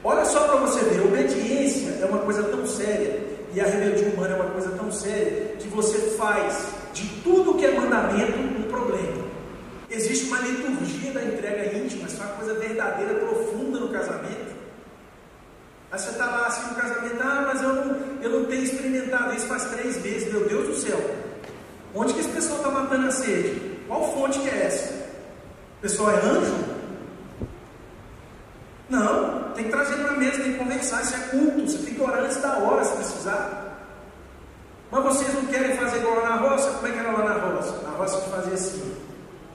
Olha 0.02 0.24
só 0.24 0.48
para 0.48 0.56
você 0.56 0.80
ver: 0.86 1.02
obediência 1.02 1.98
é 2.00 2.06
uma 2.06 2.20
coisa 2.20 2.42
tão 2.44 2.66
séria 2.66 3.20
e 3.52 3.60
a 3.60 3.64
rebeldia 3.64 4.08
humana 4.08 4.34
é 4.34 4.40
uma 4.40 4.50
coisa 4.50 4.70
tão 4.70 4.90
séria 4.90 5.56
que 5.58 5.68
você 5.68 5.98
faz 6.16 6.68
de 6.94 7.06
tudo 7.22 7.54
que 7.54 7.66
é 7.66 7.72
mandamento 7.72 8.38
um 8.38 8.62
problema. 8.62 9.22
Existe 9.90 10.26
uma 10.28 10.38
liturgia 10.38 11.12
da 11.12 11.22
entrega 11.22 11.76
íntima, 11.76 12.08
isso 12.08 12.20
é 12.20 12.24
uma 12.24 12.34
coisa 12.34 12.54
verdadeira, 12.54 13.14
profunda 13.14 13.78
no 13.78 13.90
casamento. 13.90 14.54
Aí 15.92 15.98
você 15.98 16.10
está 16.10 16.24
lá 16.24 16.46
assim 16.46 16.66
no 16.66 16.74
casamento, 16.74 17.16
ah, 17.20 17.44
mas 17.46 17.62
eu 17.62 17.74
não, 17.74 17.96
eu 18.22 18.30
não 18.30 18.44
tenho 18.46 18.64
experimentado 18.64 19.36
isso 19.36 19.46
faz 19.46 19.64
três 19.66 20.02
meses, 20.02 20.32
meu 20.32 20.48
Deus 20.48 20.66
do 20.66 20.74
céu. 20.74 20.98
Onde 21.94 22.12
que 22.12 22.20
esse 22.20 22.30
pessoal 22.30 22.58
está 22.58 22.70
matando 22.70 23.06
a 23.06 23.10
sede? 23.12 23.78
Qual 23.86 24.12
fonte 24.12 24.40
que 24.40 24.48
é 24.48 24.66
essa? 24.66 24.92
O 25.78 25.82
pessoal 25.82 26.10
é 26.10 26.16
anjo? 26.16 26.54
Não, 28.88 29.52
tem 29.52 29.64
que 29.64 29.70
trazer 29.70 29.96
para 29.96 30.12
a 30.12 30.16
mesa, 30.16 30.42
tem 30.42 30.52
que 30.52 30.58
conversar, 30.58 31.02
isso 31.02 31.14
é 31.14 31.18
culto, 31.28 31.68
você 31.68 31.78
que 31.94 32.02
orar 32.02 32.24
antes 32.24 32.40
da 32.42 32.58
hora 32.58 32.84
se 32.84 32.96
precisar. 32.96 33.64
Mas 34.90 35.04
vocês 35.04 35.34
não 35.34 35.46
querem 35.46 35.76
fazer 35.76 35.98
igual 35.98 36.16
lá 36.16 36.30
na 36.30 36.36
roça? 36.36 36.70
Como 36.72 36.86
é 36.86 36.90
que 36.90 36.98
era 36.98 37.12
lá 37.12 37.24
na 37.24 37.34
roça? 37.34 37.82
Na 37.82 37.90
roça 37.90 38.20
gente 38.20 38.30
fazia 38.30 38.54
assim. 38.54 38.96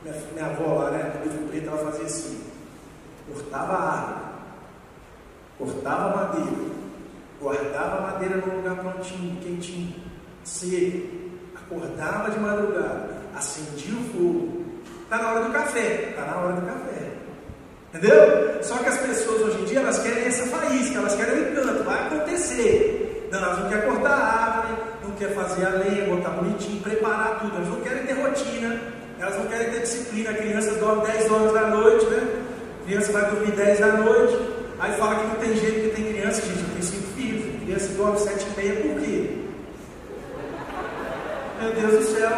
Minha, 0.02 0.15
minha 0.34 0.45
avó 0.45 0.75
lá, 0.75 0.91
né? 0.91 1.12
Quando 1.12 1.49
preto, 1.49 1.67
ela 1.67 1.91
fazia 1.91 2.06
assim. 2.06 2.43
Cortava 3.28 3.73
a 3.73 3.91
árvore, 3.91 4.19
cortava 5.58 6.06
a 6.06 6.15
madeira, 6.15 6.71
guardava 7.39 7.97
a 7.97 8.02
madeira 8.12 8.38
num 8.38 8.56
lugar 8.56 8.75
prontinho, 8.78 9.39
quentinho, 9.41 9.95
seco 10.43 11.19
acordava 11.70 12.32
de 12.32 12.40
madrugada, 12.40 13.10
acendia 13.36 13.94
o 13.94 14.04
fogo. 14.12 14.66
Está 15.04 15.18
na 15.18 15.32
hora 15.32 15.46
do 15.46 15.54
café, 15.54 16.10
está 16.10 16.22
na 16.26 16.38
hora 16.38 16.54
do 16.54 16.66
café. 16.66 17.12
Entendeu? 17.94 18.64
Só 18.64 18.78
que 18.78 18.90
as 18.90 18.98
pessoas 18.98 19.42
hoje 19.42 19.62
em 19.62 19.66
dia 19.66 19.80
elas 19.80 20.00
querem 20.00 20.26
essa 20.26 20.46
faísca, 20.48 20.98
elas 20.98 21.16
querem 21.16 21.34
o 21.34 21.52
encanto, 21.52 21.84
vai 21.84 22.08
acontecer. 22.08 23.28
Não, 23.32 23.40
elas 23.40 23.60
não 23.60 23.70
querem 23.70 23.90
cortar 23.90 24.10
a 24.10 24.46
árvore, 24.46 24.82
não 25.04 25.12
querem 25.12 25.36
fazer 25.36 25.66
a 25.66 25.70
lenha, 25.70 26.06
botar 26.06 26.30
bonitinho, 26.30 26.82
preparar 26.82 27.40
tudo, 27.40 27.56
elas 27.56 27.68
não 27.68 27.82
querem 27.82 28.06
ter 28.06 28.14
rotina, 28.14 28.80
elas 29.20 29.38
não 29.38 29.46
querem 29.46 29.72
ter 29.72 29.82
disciplina. 29.82 30.30
A 30.32 30.34
criança 30.34 30.72
dorme 30.76 31.06
10 31.06 31.32
horas 31.32 31.54
da 31.54 31.68
noite, 31.68 32.06
né? 32.06 32.44
A 32.82 32.86
criança 32.86 33.12
vai 33.12 33.30
dormir 33.30 33.52
10 33.52 33.80
da 33.80 33.94
noite, 33.94 34.40
aí 34.80 34.92
fala 34.94 35.16
que 35.16 35.28
não 35.28 35.36
tem 35.36 35.56
jeito 35.56 35.90
que 35.90 35.96
tem 35.96 36.14
criança, 36.14 36.42
gente, 36.42 36.60
eu 36.60 36.70
tenho 36.70 36.84
5 36.84 37.08
filhos, 37.16 37.64
criança 37.64 37.94
dorme 37.94 38.20
7 38.20 38.48
e 38.48 38.62
meia, 38.62 38.76
por 38.82 39.02
quê? 39.02 39.29
Meu 41.62 41.74
Deus 41.74 42.06
do 42.06 42.15
céu. 42.15 42.32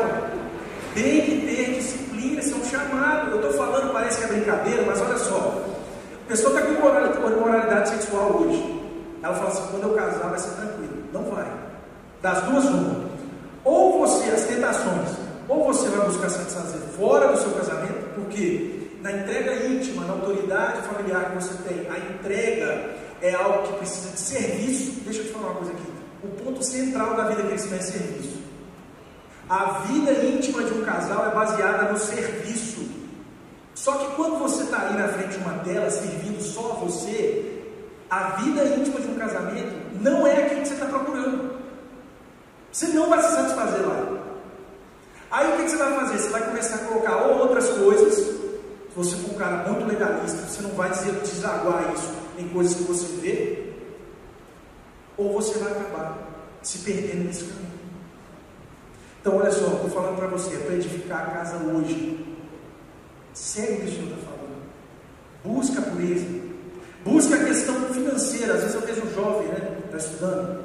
Tem 0.95 1.21
que 1.21 1.45
ter 1.45 1.75
disciplina, 1.75 2.41
isso 2.41 2.55
é 2.55 2.57
um 2.57 2.65
chamado. 2.65 3.31
Eu 3.31 3.35
estou 3.37 3.53
falando, 3.53 3.93
parece 3.93 4.17
que 4.17 4.23
é 4.25 4.27
brincadeira, 4.27 4.83
mas 4.85 4.99
olha 4.99 5.17
só. 5.17 5.63
A 6.25 6.27
pessoa 6.27 6.59
está 6.59 6.65
com 6.65 7.39
moralidade 7.39 7.89
sexual 7.89 8.41
hoje. 8.41 8.81
Ela 9.21 9.35
fala 9.35 9.49
assim: 9.49 9.67
quando 9.71 9.83
eu 9.83 9.93
casar 9.93 10.29
vai 10.29 10.39
ser 10.39 10.51
tranquilo. 10.51 11.03
Não 11.13 11.23
vai. 11.25 11.45
Das 12.21 12.41
duas, 12.43 12.65
uma. 12.65 13.11
Ou 13.63 13.99
você, 13.99 14.29
as 14.31 14.45
tentações, 14.45 15.09
ou 15.47 15.65
você 15.65 15.87
vai 15.89 16.07
buscar 16.07 16.29
satisfazer 16.29 16.81
fora 16.97 17.27
do 17.27 17.37
seu 17.37 17.51
casamento, 17.51 18.15
porque 18.15 18.89
na 19.01 19.11
entrega 19.11 19.65
íntima, 19.67 20.05
na 20.05 20.13
autoridade 20.13 20.81
familiar 20.81 21.29
que 21.29 21.35
você 21.35 21.53
tem, 21.63 21.87
a 21.89 21.97
entrega 21.97 22.89
é 23.21 23.33
algo 23.35 23.67
que 23.67 23.73
precisa 23.73 24.09
de 24.11 24.19
serviço. 24.19 25.01
Deixa 25.01 25.19
eu 25.19 25.25
te 25.25 25.31
falar 25.31 25.47
uma 25.47 25.55
coisa 25.55 25.73
aqui. 25.73 25.91
O 26.23 26.27
ponto 26.43 26.63
central 26.63 27.15
da 27.15 27.25
vida 27.25 27.43
cristã 27.43 27.75
é 27.75 27.79
serviço. 27.79 28.40
A 29.51 29.81
vida 29.85 30.13
íntima 30.13 30.63
de 30.63 30.71
um 30.71 30.81
casal 30.81 31.29
é 31.29 31.35
baseada 31.35 31.91
no 31.91 31.99
serviço. 31.99 32.89
Só 33.75 33.97
que 33.97 34.15
quando 34.15 34.39
você 34.39 34.63
está 34.63 34.83
aí 34.83 34.97
na 34.97 35.09
frente 35.09 35.37
de 35.37 35.43
uma 35.43 35.59
tela, 35.59 35.91
servindo 35.91 36.41
só 36.41 36.75
você, 36.75 37.61
a 38.09 38.37
vida 38.37 38.63
íntima 38.63 39.01
de 39.01 39.07
um 39.09 39.15
casamento 39.15 39.73
não 39.99 40.25
é 40.25 40.45
aquilo 40.45 40.61
que 40.61 40.69
você 40.69 40.75
está 40.75 40.85
procurando. 40.85 41.59
Você 42.71 42.87
não 42.87 43.09
vai 43.09 43.21
se 43.21 43.35
satisfazer 43.35 43.85
lá. 43.85 44.23
Aí 45.31 45.53
o 45.53 45.57
que, 45.57 45.69
você 45.69 45.75
vai 45.75 45.95
fazer? 45.95 46.17
Você 46.17 46.29
vai 46.29 46.45
começar 46.45 46.75
a 46.75 46.85
colocar 46.85 47.17
outras 47.17 47.67
coisas. 47.71 48.13
Se 48.15 48.95
você 48.95 49.17
for 49.17 49.31
um 49.31 49.37
cara 49.37 49.69
muito 49.69 49.85
legalista, 49.85 50.47
você 50.47 50.61
não 50.61 50.71
vai 50.71 50.91
dizer, 50.91 51.11
desaguar 51.11 51.91
isso 51.93 52.09
em 52.37 52.47
coisas 52.47 52.75
que 52.75 52.83
você 52.83 53.05
vê. 53.17 53.73
Ou 55.17 55.33
você 55.33 55.59
vai 55.59 55.73
acabar 55.73 56.19
se 56.61 56.77
perdendo 56.77 57.25
nesse 57.25 57.43
caminho. 57.43 57.70
Então, 59.21 59.37
olha 59.37 59.51
só, 59.51 59.67
estou 59.67 59.89
falando 59.91 60.17
para 60.17 60.27
você, 60.27 60.55
é 60.55 60.59
para 60.59 60.73
edificar 60.73 61.21
a 61.21 61.31
casa 61.31 61.57
hoje. 61.57 62.25
Segue 63.35 63.73
o 63.73 63.77
que 63.77 63.83
o 63.83 63.91
Senhor 63.91 64.05
está 64.05 64.17
falando. 64.25 64.41
Busca 65.45 65.79
a 65.79 65.83
pureza. 65.83 66.25
Busca 67.05 67.35
a 67.35 67.45
questão 67.45 67.75
financeira. 67.93 68.55
Às 68.55 68.61
vezes 68.61 68.75
eu 68.75 68.81
vejo 68.81 69.01
um 69.05 69.13
jovem, 69.13 69.47
né? 69.49 69.77
Está 69.85 69.97
estudando. 69.97 70.63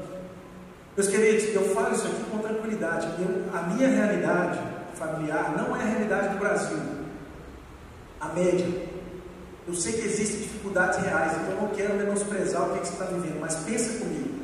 Meus 0.96 1.08
queridos, 1.08 1.54
eu 1.54 1.74
falo 1.74 1.94
isso 1.94 2.06
aqui 2.06 2.24
com 2.30 2.38
tranquilidade. 2.38 3.06
Eu, 3.18 3.58
a 3.58 3.62
minha 3.64 3.88
realidade 3.88 4.58
familiar 4.94 5.54
não 5.54 5.76
é 5.76 5.82
a 5.82 5.86
realidade 5.86 6.28
do 6.30 6.38
Brasil. 6.38 6.78
A 8.18 8.28
média. 8.28 8.66
Eu 9.68 9.74
sei 9.74 9.92
que 9.92 10.06
existem 10.06 10.40
dificuldades 10.40 10.98
reais, 11.00 11.32
então 11.32 11.56
eu 11.56 11.62
não 11.62 11.68
quero 11.68 11.94
menosprezar 11.94 12.62
o 12.62 12.72
que, 12.72 12.80
que 12.80 12.86
você 12.86 12.92
está 12.92 13.04
vivendo, 13.04 13.38
mas 13.40 13.56
pensa 13.56 13.98
comigo. 13.98 14.40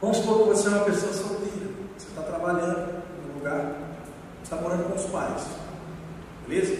Vamos 0.00 0.18
supor 0.18 0.38
que 0.38 0.44
você 0.44 0.68
é 0.68 0.70
uma 0.70 0.84
pessoa 0.84 1.12
solteira, 1.12 1.66
você 1.96 2.06
está 2.08 2.22
trabalhando, 2.22 2.99
lugar, 3.40 3.72
está 4.42 4.56
morando 4.56 4.84
com 4.84 4.96
os 4.96 5.06
pais. 5.06 5.46
Beleza? 6.46 6.72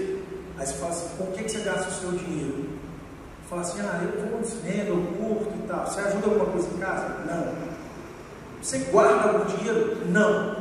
Aí 0.59 0.67
você 0.67 0.75
fala 0.75 0.93
assim, 0.93 1.17
com 1.17 1.27
que, 1.33 1.45
que 1.45 1.51
você 1.51 1.61
gasta 1.61 1.89
o 1.89 1.93
seu 1.93 2.13
dinheiro? 2.13 2.69
Fala 3.49 3.63
assim, 3.63 3.81
ah, 3.81 4.01
eu 4.03 4.29
vou 4.29 4.41
no 4.41 4.47
cinema, 4.47 4.91
eu 4.91 5.03
curto 5.19 5.53
e 5.59 5.67
tal. 5.67 5.87
Você 5.87 6.01
ajuda 6.01 6.27
alguma 6.27 6.47
coisa 6.47 6.69
em 6.69 6.79
casa? 6.79 7.09
Não. 7.27 7.55
Você 8.63 8.79
guarda 8.91 9.31
algum 9.31 9.57
dinheiro? 9.57 10.07
Não. 10.07 10.57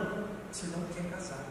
Você 0.52 0.68
não 0.68 0.82
quer 0.96 1.04
casar. 1.12 1.46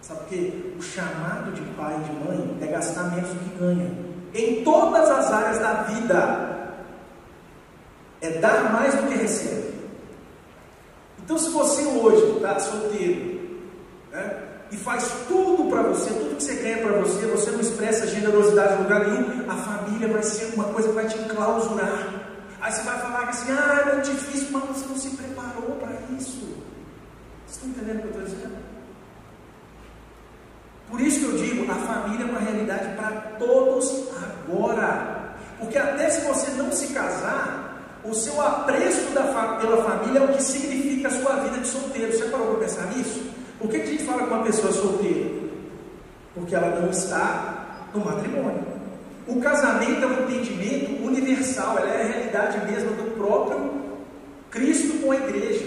Sabe 0.00 0.20
por 0.20 0.28
quê? 0.28 0.72
O 0.78 0.82
chamado 0.82 1.52
de 1.52 1.60
pai 1.74 2.00
e 2.00 2.04
de 2.04 2.12
mãe 2.12 2.58
é 2.62 2.66
gastar 2.66 3.04
menos 3.14 3.28
do 3.28 3.38
que 3.38 3.58
ganha. 3.58 3.90
Em 4.34 4.64
todas 4.64 5.08
as 5.08 5.30
áreas 5.30 5.58
da 5.58 5.72
vida. 5.82 6.48
É 8.20 8.30
dar 8.40 8.72
mais 8.72 8.94
do 8.94 9.06
que 9.06 9.14
recebe. 9.14 9.67
Então, 11.28 11.36
se 11.36 11.50
você 11.50 11.82
hoje 11.82 12.36
está 12.36 12.58
solteiro, 12.58 13.38
né, 14.10 14.44
e 14.72 14.78
faz 14.78 15.12
tudo 15.28 15.68
para 15.68 15.82
você, 15.82 16.08
tudo 16.08 16.36
que 16.36 16.42
você 16.42 16.56
quer 16.56 16.80
para 16.80 16.92
você, 17.00 17.26
você 17.26 17.50
não 17.50 17.60
expressa 17.60 18.06
generosidade 18.06 18.72
em 18.72 18.82
lugar 18.84 19.06
nenhum, 19.06 19.50
a 19.50 19.54
família 19.56 20.08
vai 20.08 20.22
ser 20.22 20.54
uma 20.54 20.64
coisa 20.72 20.88
que 20.88 20.94
vai 20.94 21.06
te 21.06 21.18
enclausurar. 21.18 22.14
Aí 22.62 22.72
você 22.72 22.80
vai 22.80 22.98
falar 22.98 23.28
assim, 23.28 23.52
ah, 23.52 23.78
é 23.78 23.92
muito 23.92 24.10
difícil, 24.10 24.48
mas 24.52 24.64
você 24.68 24.86
não 24.86 24.96
se 24.96 25.10
preparou 25.10 25.76
para 25.76 25.92
isso. 26.18 26.48
Vocês 27.46 27.56
estão 27.56 27.68
entendendo 27.68 27.98
o 27.98 28.00
que 28.00 28.06
eu 28.06 28.22
estou 28.22 28.24
dizendo? 28.24 28.56
Por 30.90 31.00
isso 31.02 31.20
que 31.20 31.26
eu 31.26 31.36
digo, 31.36 31.70
a 31.70 31.74
família 31.74 32.24
é 32.24 32.30
uma 32.30 32.40
realidade 32.40 32.96
para 32.96 33.10
todos 33.38 34.08
agora. 34.16 35.34
Porque 35.58 35.76
até 35.76 36.08
se 36.08 36.22
você 36.22 36.52
não 36.52 36.72
se 36.72 36.94
casar, 36.94 37.67
o 38.08 38.14
seu 38.14 38.40
apreço 38.40 39.10
da, 39.12 39.22
pela 39.60 39.82
família 39.84 40.20
é 40.20 40.22
o 40.22 40.28
que 40.28 40.42
significa 40.42 41.08
a 41.08 41.10
sua 41.10 41.36
vida 41.36 41.58
de 41.58 41.68
solteiro. 41.68 42.12
Você 42.12 42.24
parou 42.24 42.48
para 42.48 42.60
pensar 42.60 42.86
nisso? 42.96 43.22
Por 43.58 43.68
que 43.68 43.76
a 43.76 43.86
gente 43.86 44.04
fala 44.04 44.26
com 44.26 44.34
uma 44.34 44.44
pessoa 44.44 44.72
solteira? 44.72 45.30
Porque 46.34 46.54
ela 46.54 46.80
não 46.80 46.90
está 46.90 47.88
no 47.94 48.04
matrimônio. 48.04 48.64
O 49.26 49.40
casamento 49.40 50.02
é 50.02 50.06
um 50.06 50.22
entendimento 50.22 51.04
universal, 51.04 51.78
ela 51.78 51.90
é 51.90 52.02
a 52.02 52.06
realidade 52.06 52.72
mesmo 52.72 52.90
do 52.92 53.16
próprio 53.16 53.72
Cristo 54.50 55.02
com 55.02 55.12
a 55.12 55.16
igreja. 55.16 55.66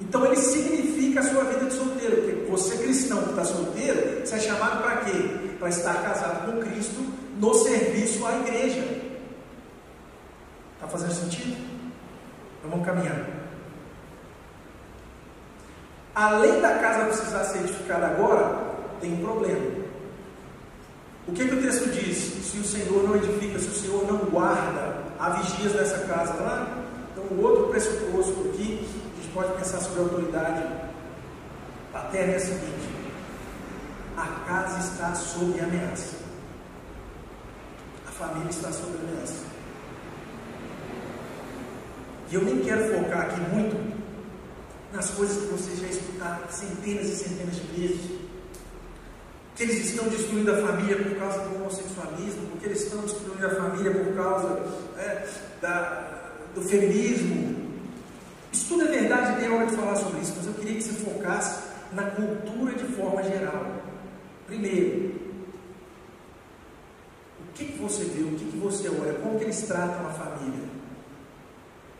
Então 0.00 0.24
ele 0.26 0.36
significa 0.36 1.20
a 1.20 1.22
sua 1.24 1.44
vida 1.44 1.64
de 1.64 1.74
solteiro. 1.74 2.16
Porque 2.16 2.50
você 2.50 2.76
cristão 2.76 3.22
que 3.22 3.30
está 3.30 3.44
solteiro, 3.44 4.20
você 4.24 4.36
é 4.36 4.38
chamado 4.38 4.82
para 4.82 4.96
quê? 4.98 5.30
Para 5.58 5.68
estar 5.68 5.94
casado 6.02 6.46
com 6.46 6.60
Cristo 6.60 7.04
no 7.40 7.54
serviço 7.54 8.24
à 8.24 8.38
igreja. 8.38 8.93
Está 10.84 10.98
fazendo 10.98 11.14
sentido? 11.14 11.56
Então 12.58 12.70
vamos 12.70 12.84
caminhar. 12.84 13.26
Além 16.14 16.60
da 16.60 16.74
casa 16.78 17.06
precisar 17.06 17.42
ser 17.44 17.60
edificada 17.60 18.06
agora, 18.06 18.74
tem 19.00 19.14
um 19.14 19.24
problema. 19.24 19.84
O 21.26 21.32
que, 21.32 21.48
que 21.48 21.54
o 21.54 21.62
texto 21.62 21.88
diz? 21.90 22.16
Se 22.44 22.58
o 22.58 22.64
Senhor 22.64 23.02
não 23.02 23.16
edifica, 23.16 23.58
se 23.58 23.68
o 23.68 23.74
Senhor 23.74 24.06
não 24.06 24.18
guarda, 24.30 24.98
há 25.18 25.30
vigias 25.30 25.72
nessa 25.72 26.06
casa 26.06 26.34
lá. 26.34 26.84
Então, 27.12 27.24
o 27.24 27.42
outro 27.42 27.68
pressuposto 27.68 28.50
aqui, 28.50 28.86
a 28.86 29.22
gente 29.22 29.32
pode 29.32 29.52
pensar 29.54 29.80
sobre 29.80 30.00
a 30.00 30.02
autoridade 30.02 30.66
paterna 31.94 32.34
é 32.34 32.36
o 32.36 32.40
seguinte: 32.40 32.88
a 34.18 34.26
casa 34.46 34.80
está 34.80 35.14
sob 35.14 35.58
ameaça, 35.58 36.16
a 38.06 38.10
família 38.10 38.50
está 38.50 38.70
sob 38.70 38.92
ameaça. 38.98 39.53
E 42.30 42.34
eu 42.34 42.42
nem 42.42 42.60
quero 42.60 42.94
focar 42.94 43.26
aqui 43.26 43.40
muito 43.54 43.94
nas 44.92 45.10
coisas 45.10 45.42
que 45.42 45.52
vocês 45.52 45.80
já 45.80 45.86
escutaram 45.88 46.48
centenas 46.50 47.08
e 47.08 47.16
centenas 47.16 47.56
de 47.56 47.80
vezes. 47.80 48.10
Que 49.56 49.62
eles 49.64 49.86
estão 49.86 50.08
destruindo 50.08 50.52
a 50.52 50.56
família 50.56 50.96
por 50.96 51.16
causa 51.16 51.38
do 51.40 51.56
homossexualismo, 51.56 52.46
porque 52.50 52.66
eles 52.66 52.82
estão 52.82 53.02
destruindo 53.02 53.46
a 53.46 53.50
família 53.50 53.92
por 53.92 54.14
causa 54.14 54.64
é, 54.98 55.28
da, 55.60 56.32
do 56.54 56.62
feminismo. 56.62 57.54
Isso 58.52 58.68
tudo 58.68 58.84
é 58.84 58.86
verdade, 58.88 59.40
tem 59.40 59.50
hora 59.50 59.66
de 59.66 59.76
falar 59.76 59.96
sobre 59.96 60.20
isso, 60.20 60.34
mas 60.36 60.46
eu 60.46 60.54
queria 60.54 60.76
que 60.76 60.82
você 60.82 60.92
focasse 61.04 61.62
na 61.92 62.02
cultura 62.10 62.74
de 62.74 62.84
forma 62.94 63.22
geral. 63.22 63.82
Primeiro, 64.46 65.14
o 67.40 67.52
que, 67.54 67.64
que 67.66 67.78
você 67.78 68.04
vê, 68.04 68.22
o 68.22 68.36
que, 68.36 68.44
que 68.44 68.56
você 68.56 68.88
olha, 68.88 69.14
como 69.14 69.38
que 69.38 69.44
eles 69.44 69.62
tratam 69.62 70.06
a 70.06 70.10
família? 70.10 70.63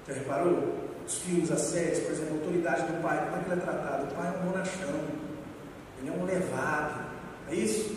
Já 0.07 0.15
reparou? 0.15 0.85
os 1.07 1.19
filmes, 1.19 1.51
as 1.51 1.61
séries, 1.61 2.01
por 2.01 2.13
exemplo, 2.13 2.35
a 2.35 2.39
autoridade 2.39 2.83
do 2.83 3.03
pai, 3.03 3.25
como 3.25 3.37
é 3.37 3.45
que 3.45 3.51
ele 3.51 3.61
é 3.61 3.65
tratado? 3.65 4.05
O 4.05 4.15
pai 4.15 4.27
é 4.27 4.39
um 4.39 4.51
bonachão, 4.51 5.01
ele 6.01 6.09
é 6.09 6.13
um 6.13 6.25
levado, 6.25 7.05
é 7.51 7.55
isso? 7.55 7.97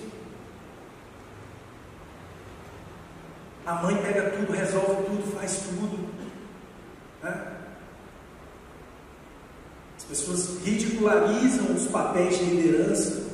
A 3.65 3.75
mãe 3.75 3.97
pega 3.97 4.29
tudo, 4.31 4.51
resolve 4.51 5.03
tudo, 5.05 5.35
faz 5.37 5.57
tudo. 5.57 6.09
Né? 7.23 7.53
As 9.97 10.03
pessoas 10.03 10.63
ridicularizam 10.63 11.75
os 11.75 11.87
papéis 11.87 12.37
de 12.37 12.45
liderança. 12.45 13.27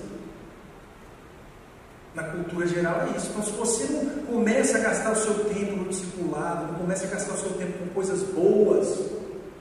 Na 2.16 2.24
cultura 2.24 2.68
geral 2.68 3.02
é 3.02 3.18
isso. 3.18 3.30
Então, 3.30 3.44
se 3.44 3.52
você 3.52 3.86
não 3.92 4.26
começa 4.26 4.78
a 4.78 4.82
gastar 4.82 5.12
o 5.12 5.16
seu 5.16 5.46
tempo 5.46 5.73
no 5.84 5.90
discipulado, 5.90 6.72
não 6.72 6.80
começa 6.80 7.06
a 7.06 7.10
gastar 7.10 7.34
o 7.34 7.38
seu 7.38 7.52
tempo 7.54 7.78
com 7.80 7.88
coisas 7.90 8.24
boas, 8.24 9.12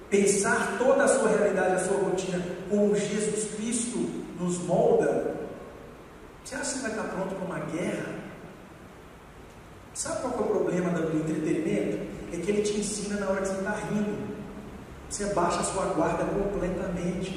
pensar 0.08 0.76
toda 0.78 1.04
a 1.04 1.08
sua 1.08 1.28
realidade, 1.28 1.74
a 1.74 1.78
sua 1.78 1.98
rotina, 1.98 2.42
como 2.70 2.94
Jesus 2.94 3.54
Cristo 3.56 3.98
nos 4.38 4.58
molda, 4.58 5.32
você 6.44 6.56
acha 6.56 6.74
que 6.74 6.78
vai 6.80 6.90
estar 6.90 7.04
pronto 7.04 7.34
para 7.34 7.44
uma 7.46 7.58
guerra? 7.66 8.14
Sabe 9.94 10.22
qual 10.22 10.34
é 10.34 10.36
o 10.36 10.48
problema 10.48 10.90
do 10.90 11.16
entretenimento? 11.16 11.98
É 12.32 12.36
que 12.36 12.50
ele 12.50 12.62
te 12.62 12.80
ensina 12.80 13.20
na 13.20 13.28
hora 13.28 13.42
que 13.42 13.48
você 13.48 13.58
está 13.58 13.70
rindo. 13.72 14.32
Você 15.08 15.26
baixa 15.34 15.60
a 15.60 15.64
sua 15.64 15.86
guarda 15.94 16.24
completamente. 16.24 17.30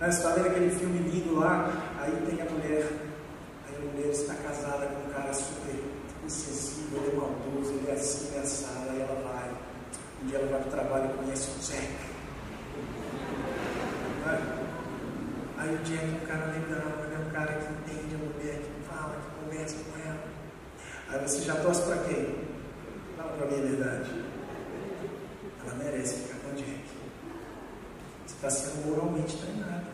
Né, 0.00 0.10
você 0.10 0.18
está 0.18 0.30
vendo 0.30 0.46
aquele 0.46 0.70
filme 0.70 0.98
lindo 1.10 1.38
lá, 1.38 1.70
aí 2.00 2.10
tem 2.26 2.40
a 2.40 2.50
mulher, 2.50 2.88
aí 3.68 3.76
a 3.76 3.92
mulher 3.92 4.10
está 4.10 4.34
casada 4.34 4.86
com 4.86 5.08
um 5.08 5.12
cara 5.12 5.32
super 5.32 5.91
insensível, 6.24 7.02
ele 7.02 7.12
é 7.12 7.16
maldoso, 7.16 7.72
ele 7.72 7.90
é 7.90 7.94
assim, 7.94 8.28
ele 8.28 8.36
é 8.36 8.40
assado, 8.40 8.90
aí 8.90 9.00
ela 9.00 9.22
vai 9.22 9.72
um 10.22 10.26
dia 10.26 10.38
ela 10.38 10.46
vai 10.46 10.60
para 10.60 10.68
o 10.68 10.70
trabalho 10.70 11.10
e 11.10 11.18
conhece 11.18 11.50
o 11.50 11.62
Zeca. 11.62 12.12
Aí 15.58 15.74
o 15.74 15.78
Jack, 15.78 16.04
um 16.06 16.26
cara 16.26 16.46
legal, 16.46 17.04
ele 17.04 17.14
é 17.14 17.18
um 17.26 17.30
cara 17.30 17.52
que 17.54 17.72
entende 17.72 18.14
a 18.14 18.18
mulher, 18.18 18.58
que 18.58 18.88
fala, 18.88 19.16
que 19.16 19.44
conversa 19.44 19.76
com 19.82 20.08
ela. 20.08 20.24
Aí 21.08 21.28
você 21.28 21.42
já 21.42 21.56
torce 21.56 21.82
para 21.82 21.96
quem? 22.04 22.36
Fala 23.16 23.32
para 23.32 23.46
mim 23.46 23.58
a 23.58 23.66
verdade. 23.66 24.10
Ela 25.64 25.74
merece 25.74 26.14
ficar 26.14 26.38
com 26.38 26.50
o 26.50 26.54
Jack. 26.54 26.84
Você 28.26 28.34
está 28.34 28.50
sendo 28.50 28.86
moralmente 28.86 29.36
treinado. 29.38 29.86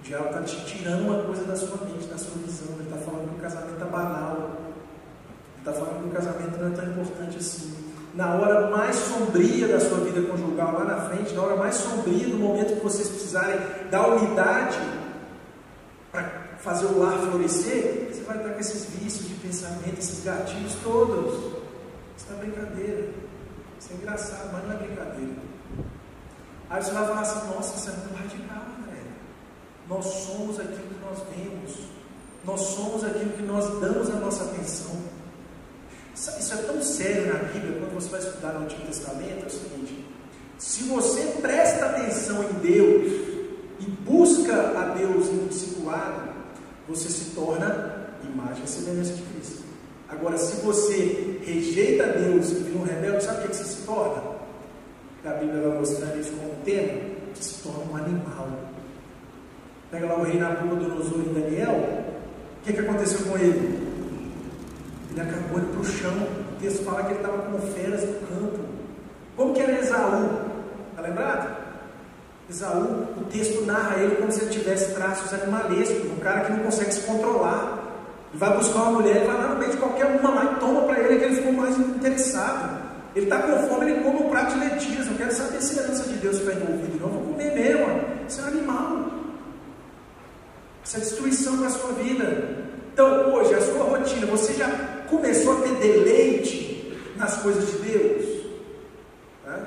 O 0.00 0.02
diabo 0.02 0.26
está 0.26 0.42
te 0.42 0.64
tirando 0.64 1.02
uma 1.02 1.22
coisa 1.22 1.44
da 1.44 1.56
sua 1.56 1.84
mente, 1.84 2.06
da 2.06 2.18
sua 2.18 2.34
visão. 2.42 2.74
Ele 2.74 2.82
está 2.84 2.96
falando 2.96 3.28
que 3.28 3.36
o 3.36 3.42
casamento 3.42 3.80
é 3.80 3.88
banal. 3.88 4.69
Está 5.60 5.72
falando 5.72 6.02
que 6.02 6.08
o 6.08 6.12
casamento 6.12 6.58
não 6.58 6.68
é 6.68 6.70
tão 6.70 6.84
importante 6.90 7.38
assim 7.38 7.90
na 8.14 8.34
hora 8.34 8.70
mais 8.70 8.96
sombria 8.96 9.68
da 9.68 9.78
sua 9.78 9.98
vida 9.98 10.20
conjugal, 10.22 10.72
lá 10.72 10.84
na 10.84 11.00
frente, 11.08 11.32
na 11.32 11.42
hora 11.42 11.56
mais 11.56 11.76
sombria 11.76 12.28
do 12.28 12.38
momento 12.38 12.76
que 12.76 12.82
vocês 12.82 13.08
precisarem 13.08 13.58
da 13.90 14.06
unidade 14.06 14.78
para 16.10 16.24
fazer 16.58 16.86
o 16.86 16.98
lar 16.98 17.18
florescer, 17.18 18.08
você 18.12 18.22
vai 18.22 18.36
estar 18.36 18.50
com 18.50 18.60
esses 18.60 18.84
vícios 18.86 19.28
de 19.28 19.34
pensamento, 19.34 19.98
esses 19.98 20.24
gatilhos 20.24 20.74
todos. 20.82 21.60
Isso 22.16 22.26
é 22.30 22.34
brincadeira. 22.34 23.08
Isso 23.78 23.92
é 23.92 23.94
engraçado, 23.94 24.50
mas 24.52 24.64
não 24.64 24.72
é 24.72 24.76
brincadeira. 24.76 25.50
Aí 26.68 26.82
você 26.82 26.90
vai 26.90 27.06
falar 27.06 27.20
assim, 27.20 27.54
nossa, 27.54 27.76
isso 27.76 27.88
é 27.88 27.92
muito 27.92 28.14
radical, 28.14 28.64
velho. 28.86 29.12
Nós 29.88 30.04
somos 30.04 30.60
aquilo 30.60 30.88
que 30.88 31.00
nós 31.04 31.18
vemos. 31.34 31.76
Nós 32.44 32.60
somos 32.60 33.04
aquilo 33.04 33.30
que 33.30 33.42
nós 33.42 33.80
damos 33.80 34.10
a 34.10 34.14
nossa 34.14 34.44
atenção. 34.44 35.19
Isso 36.20 36.52
é 36.52 36.56
tão 36.58 36.82
sério 36.82 37.32
na 37.32 37.38
Bíblia, 37.44 37.78
quando 37.78 37.94
você 37.94 38.10
vai 38.10 38.20
estudar 38.20 38.52
no 38.52 38.64
Antigo 38.64 38.82
Testamento, 38.82 39.44
é 39.44 39.46
o 39.46 39.50
seguinte: 39.50 40.04
se 40.58 40.82
você 40.82 41.22
presta 41.40 41.86
atenção 41.86 42.44
em 42.44 42.52
Deus 42.60 43.10
e 43.80 43.84
busca 44.04 44.54
a 44.78 44.94
Deus 44.94 45.28
no 45.28 45.48
discipulado, 45.48 46.28
você 46.86 47.08
se 47.08 47.30
torna 47.30 48.10
imagem 48.22 48.64
e 48.64 48.68
semelhança 48.68 49.14
de 49.14 49.22
Cristo. 49.22 49.62
Agora, 50.10 50.36
se 50.36 50.60
você 50.60 51.40
rejeita 51.42 52.04
Deus 52.08 52.50
e 52.50 52.54
vira 52.54 52.78
um 52.78 52.82
rebelde, 52.82 53.24
sabe 53.24 53.46
o 53.46 53.48
que 53.48 53.56
você 53.56 53.64
se 53.64 53.86
torna? 53.86 54.22
A 55.24 55.30
Bíblia 55.30 55.68
vai 55.68 55.78
mostrando 55.78 56.20
isso 56.20 56.32
como 56.32 56.54
tema, 56.66 56.98
que 57.34 57.42
se 57.42 57.62
torna 57.62 57.90
um 57.90 57.96
animal. 57.96 58.48
Pega 59.90 60.06
lá 60.06 60.18
o 60.18 60.24
rei 60.24 60.38
Nabucodonosor 60.38 61.20
em 61.20 61.32
Daniel, 61.32 62.04
o 62.60 62.62
que, 62.62 62.74
que 62.74 62.80
aconteceu 62.80 63.20
com 63.20 63.38
ele? 63.38 63.79
Ele 65.10 65.20
acabou 65.20 65.58
indo 65.58 65.72
para 65.72 65.80
o 65.80 65.84
chão. 65.84 66.12
O 66.12 66.60
texto 66.60 66.84
fala 66.84 67.02
que 67.04 67.10
ele 67.10 67.20
estava 67.20 67.38
como 67.38 67.58
feras 67.72 68.02
no 68.02 68.14
campo. 68.26 68.58
Como 69.36 69.54
que 69.54 69.60
era 69.60 69.78
Esaú? 69.78 70.28
Está 70.90 71.02
lembrado? 71.02 71.56
Esaú, 72.48 73.06
o 73.16 73.24
texto 73.30 73.64
narra 73.64 73.96
ele 74.00 74.16
como 74.16 74.30
se 74.30 74.42
ele 74.42 74.50
tivesse 74.50 74.92
traços 74.94 75.32
animalescos, 75.32 76.10
um 76.10 76.16
cara 76.16 76.40
que 76.40 76.52
não 76.52 76.60
consegue 76.60 76.92
se 76.92 77.00
controlar. 77.02 77.78
Ele 78.30 78.38
vai 78.38 78.56
buscar 78.56 78.82
uma 78.82 79.00
mulher 79.00 79.22
e 79.22 79.26
vai 79.26 79.36
lá 79.36 79.48
no 79.48 79.58
meio 79.58 79.70
de 79.70 79.76
qualquer 79.76 80.06
uma 80.06 80.30
lá 80.30 80.52
e 80.52 80.60
toma 80.60 80.82
para 80.82 81.00
ele 81.00 81.18
que 81.18 81.24
ele 81.24 81.36
ficou 81.36 81.52
mais 81.52 81.78
interessado. 81.78 82.80
Ele 83.14 83.26
está 83.26 83.42
com 83.42 83.68
fome, 83.68 83.90
ele 83.90 84.02
come 84.02 84.24
um 84.24 84.30
prato 84.30 84.54
de 84.54 84.60
lentilhas. 84.60 85.06
Não 85.06 85.14
quero 85.14 85.32
saber 85.32 85.60
se 85.60 85.78
a 85.78 85.82
herança 85.82 86.04
de 86.04 86.14
Deus 86.18 86.36
está 86.36 86.52
envolvida, 86.52 86.98
não. 87.00 87.08
Vou 87.08 87.22
comer 87.22 87.54
mesmo. 87.54 87.86
Isso 88.28 88.40
é 88.40 88.44
um 88.44 88.46
animal. 88.48 89.10
Isso 90.84 90.96
é 90.96 91.00
destruição 91.00 91.58
para 91.58 91.66
a 91.66 91.70
sua 91.70 91.92
vida. 91.92 92.66
Então, 92.92 93.34
hoje, 93.34 93.54
a 93.54 93.60
sua 93.60 93.84
rotina, 93.84 94.26
você 94.26 94.52
já 94.54 94.68
começou 95.10 95.58
a 95.58 95.60
ter 95.62 95.74
deleite 95.74 96.96
nas 97.16 97.36
coisas 97.42 97.66
de 97.70 97.78
Deus? 97.78 98.24
Né? 99.44 99.66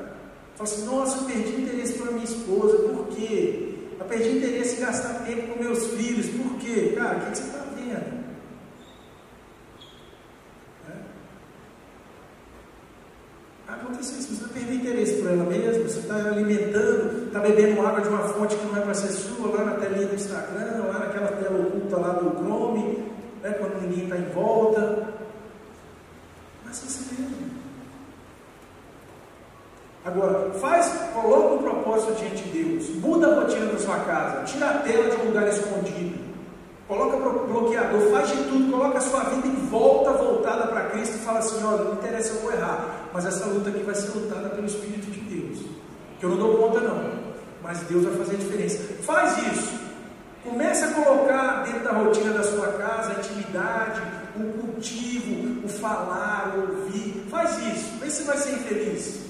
Fala 0.56 0.70
assim, 0.70 0.86
nossa, 0.86 1.18
eu 1.20 1.26
perdi 1.26 1.62
interesse 1.62 1.94
pela 1.94 2.12
minha 2.12 2.24
esposa, 2.24 2.78
por 2.78 3.08
quê? 3.08 3.76
Eu 4.00 4.06
perdi 4.06 4.38
interesse 4.38 4.78
em 4.78 4.86
gastar 4.86 5.26
tempo 5.26 5.54
com 5.54 5.64
meus 5.64 5.86
filhos, 5.88 6.28
por 6.28 6.58
quê? 6.60 6.94
Cara, 6.96 7.18
o 7.18 7.20
que, 7.22 7.32
que 7.32 7.38
você 7.38 7.44
está 7.44 7.66
vendo? 7.76 8.24
Aconteceu 13.68 14.20
isso, 14.20 14.36
você 14.36 14.54
perdeu 14.54 14.76
interesse 14.76 15.14
por 15.22 15.32
ela 15.32 15.46
mesma, 15.46 15.84
você 15.84 16.00
está 16.00 16.16
alimentando, 16.16 17.28
está 17.28 17.40
bebendo 17.40 17.82
água 17.82 18.02
de 18.02 18.08
uma 18.10 18.20
fonte 18.20 18.56
que 18.56 18.66
não 18.66 18.78
é 18.78 18.82
para 18.82 18.94
ser 18.94 19.08
sua, 19.08 19.50
lá 19.50 19.66
na 19.66 19.72
telinha 19.74 20.08
do 20.08 20.16
Instagram, 20.16 20.84
lá 20.86 21.00
naquela 21.00 21.28
tela 21.28 21.60
oculta 21.60 21.98
lá 21.98 22.14
do 22.14 22.38
Chrome, 22.38 23.04
né, 23.42 23.52
quando 23.54 23.82
ninguém 23.82 24.04
está 24.04 24.18
em 24.18 24.30
volta. 24.30 25.13
Mas 26.74 26.80
você 26.80 27.22
mesmo. 27.22 27.54
Agora, 30.04 30.52
faz, 30.60 30.92
coloca 31.14 31.54
um 31.54 31.58
propósito 31.60 32.16
diante 32.16 32.44
de 32.46 32.64
Deus, 32.64 32.90
muda 32.96 33.28
a 33.28 33.42
rotina 33.42 33.68
da 33.68 33.78
sua 33.78 34.00
casa, 34.00 34.44
tira 34.46 34.70
a 34.72 34.80
tela 34.80 35.10
de 35.12 35.22
um 35.22 35.26
lugar 35.26 35.48
escondido, 35.48 36.18
coloca 36.88 37.16
bloqueador, 37.18 38.12
faz 38.12 38.28
de 38.28 38.38
tudo, 38.46 38.72
coloca 38.72 38.98
a 38.98 39.02
sua 39.02 39.20
vida 39.26 39.48
em 39.48 39.68
volta, 39.68 40.14
voltada 40.14 40.66
para 40.66 40.90
Cristo 40.90 41.16
e 41.16 41.20
fala 41.20 41.40
assim, 41.40 41.64
olha, 41.64 41.84
não 41.84 41.94
interessa 41.94 42.34
eu 42.34 42.42
vou 42.42 42.52
errar, 42.52 43.08
mas 43.14 43.26
essa 43.26 43.46
luta 43.46 43.70
aqui 43.70 43.84
vai 43.84 43.96
ser 43.96 44.18
lutada 44.18 44.50
pelo 44.50 44.66
Espírito 44.66 45.12
de 45.12 45.20
Deus, 45.22 45.60
que 46.20 46.26
eu 46.26 46.30
não 46.32 46.38
dou 46.38 46.58
conta 46.58 46.80
não, 46.80 47.12
mas 47.62 47.82
Deus 47.82 48.04
vai 48.04 48.16
fazer 48.16 48.34
a 48.34 48.40
diferença. 48.40 48.80
Faz 49.04 49.38
isso, 49.54 49.80
comece 50.44 50.86
a 50.86 50.92
colocar 50.92 51.64
dentro 51.66 51.84
da 51.84 51.92
rotina 51.92 52.34
da 52.34 52.44
sua 52.44 52.68
casa 52.74 53.12
a 53.12 53.20
intimidade, 53.20 54.02
o 54.36 54.44
cultivo, 54.60 55.43
o 55.64 55.70
falar, 55.70 56.56
o 56.56 56.80
ouvir, 56.80 57.26
faz 57.30 57.58
isso, 57.58 57.98
vê 58.00 58.10
se 58.10 58.24
vai 58.24 58.38
ser 58.38 58.54
infeliz. 58.54 59.24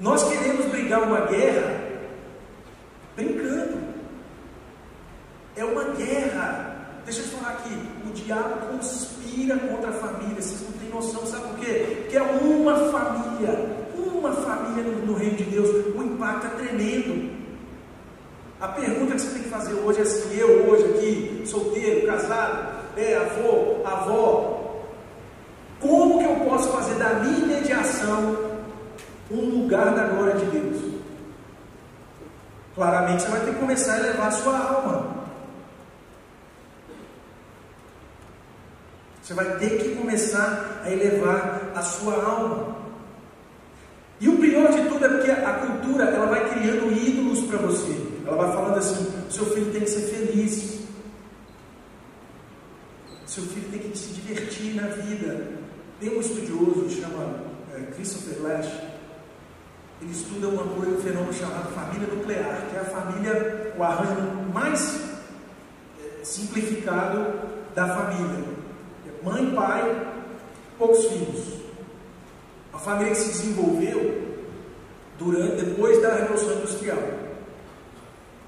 Nós 0.00 0.24
queremos 0.28 0.66
brigar 0.66 1.02
uma 1.02 1.20
guerra 1.26 1.92
brincando. 3.14 3.78
É 5.56 5.64
uma 5.64 5.84
guerra. 5.94 7.00
Deixa 7.04 7.20
eu 7.20 7.26
falar 7.26 7.54
aqui. 7.54 7.74
O 8.08 8.12
diabo 8.12 8.66
conspira 8.66 9.56
contra 9.58 9.90
a 9.90 9.92
família. 9.92 10.40
Vocês 10.40 10.62
não 10.62 10.72
têm 10.72 10.88
noção, 10.88 11.26
sabe 11.26 11.48
por 11.48 11.58
quê? 11.58 11.98
Porque 12.02 12.16
é 12.16 12.22
uma 12.22 12.76
família. 12.90 13.82
Uma 13.94 14.32
família 14.32 14.84
no, 14.84 15.06
no 15.06 15.14
reino 15.14 15.36
de 15.36 15.44
Deus. 15.44 15.68
O 15.94 16.02
impacto 16.02 16.46
é 16.46 16.50
tremendo. 16.50 17.32
A 18.60 18.68
pergunta 18.68 19.14
que 19.14 19.20
você 19.20 19.30
tem 19.30 19.42
que 19.42 19.48
fazer 19.48 19.74
hoje 19.74 20.00
é 20.00 20.04
se 20.04 20.38
eu 20.38 20.70
hoje 20.70 20.84
aqui, 20.84 21.42
solteiro, 21.44 22.06
casado, 22.06 22.81
é 22.96 23.16
avô, 23.16 23.82
avó, 23.84 24.62
como 25.80 26.18
que 26.18 26.24
eu 26.24 26.36
posso 26.48 26.68
fazer 26.70 26.94
da 26.94 27.14
minha 27.14 27.46
mediação 27.46 28.52
um 29.30 29.62
lugar 29.62 29.94
da 29.94 30.06
glória 30.08 30.34
de 30.34 30.44
Deus. 30.46 30.92
Claramente 32.74 33.22
você 33.22 33.30
vai 33.30 33.40
ter 33.40 33.52
que 33.52 33.60
começar 33.60 33.94
a 33.94 33.98
elevar 33.98 34.28
a 34.28 34.30
sua 34.30 34.58
alma. 34.58 35.22
Você 39.22 39.34
vai 39.34 39.56
ter 39.58 39.78
que 39.78 39.94
começar 39.94 40.82
a 40.84 40.90
elevar 40.90 41.72
a 41.74 41.82
sua 41.82 42.14
alma. 42.22 42.76
E 44.20 44.28
o 44.28 44.38
pior 44.38 44.70
de 44.70 44.88
tudo 44.88 45.04
é 45.04 45.08
porque 45.08 45.30
a 45.30 45.52
cultura 45.54 46.04
ela 46.04 46.26
vai 46.26 46.48
criando 46.50 46.92
ídolos 46.92 47.40
para 47.46 47.58
você. 47.58 47.96
Ela 48.26 48.36
vai 48.36 48.52
falando 48.52 48.78
assim: 48.78 49.12
seu 49.30 49.46
filho 49.46 49.72
tem 49.72 49.82
que 49.82 49.90
ser 49.90 50.02
feliz. 50.02 50.81
Seu 53.32 53.44
filho 53.44 53.70
tem 53.70 53.80
que 53.80 53.96
se 53.96 54.12
divertir 54.12 54.74
na 54.74 54.88
vida. 54.88 55.48
Tem 55.98 56.10
um 56.10 56.20
estudioso 56.20 56.90
chama 56.90 57.44
é, 57.74 57.80
Christopher 57.92 58.42
Lash 58.42 58.92
ele 60.02 60.10
estuda 60.10 60.48
uma 60.48 60.64
coisa, 60.64 60.96
um 60.96 61.00
fenômeno 61.00 61.32
chamado 61.32 61.72
família 61.72 62.08
nuclear, 62.08 62.60
que 62.68 62.76
é 62.76 62.80
a 62.80 62.84
família, 62.84 63.72
o 63.78 63.82
arranjo 63.84 64.20
mais 64.52 65.00
é, 66.00 66.24
simplificado 66.24 67.32
da 67.72 67.86
família. 67.86 68.44
É 69.06 69.24
mãe, 69.24 69.54
pai, 69.54 70.06
poucos 70.76 71.04
filhos. 71.04 71.60
A 72.72 72.78
família 72.78 73.12
que 73.12 73.18
se 73.18 73.28
desenvolveu 73.28 74.40
durante, 75.20 75.64
depois 75.64 76.02
da 76.02 76.16
Revolução 76.16 76.54
Industrial. 76.54 76.98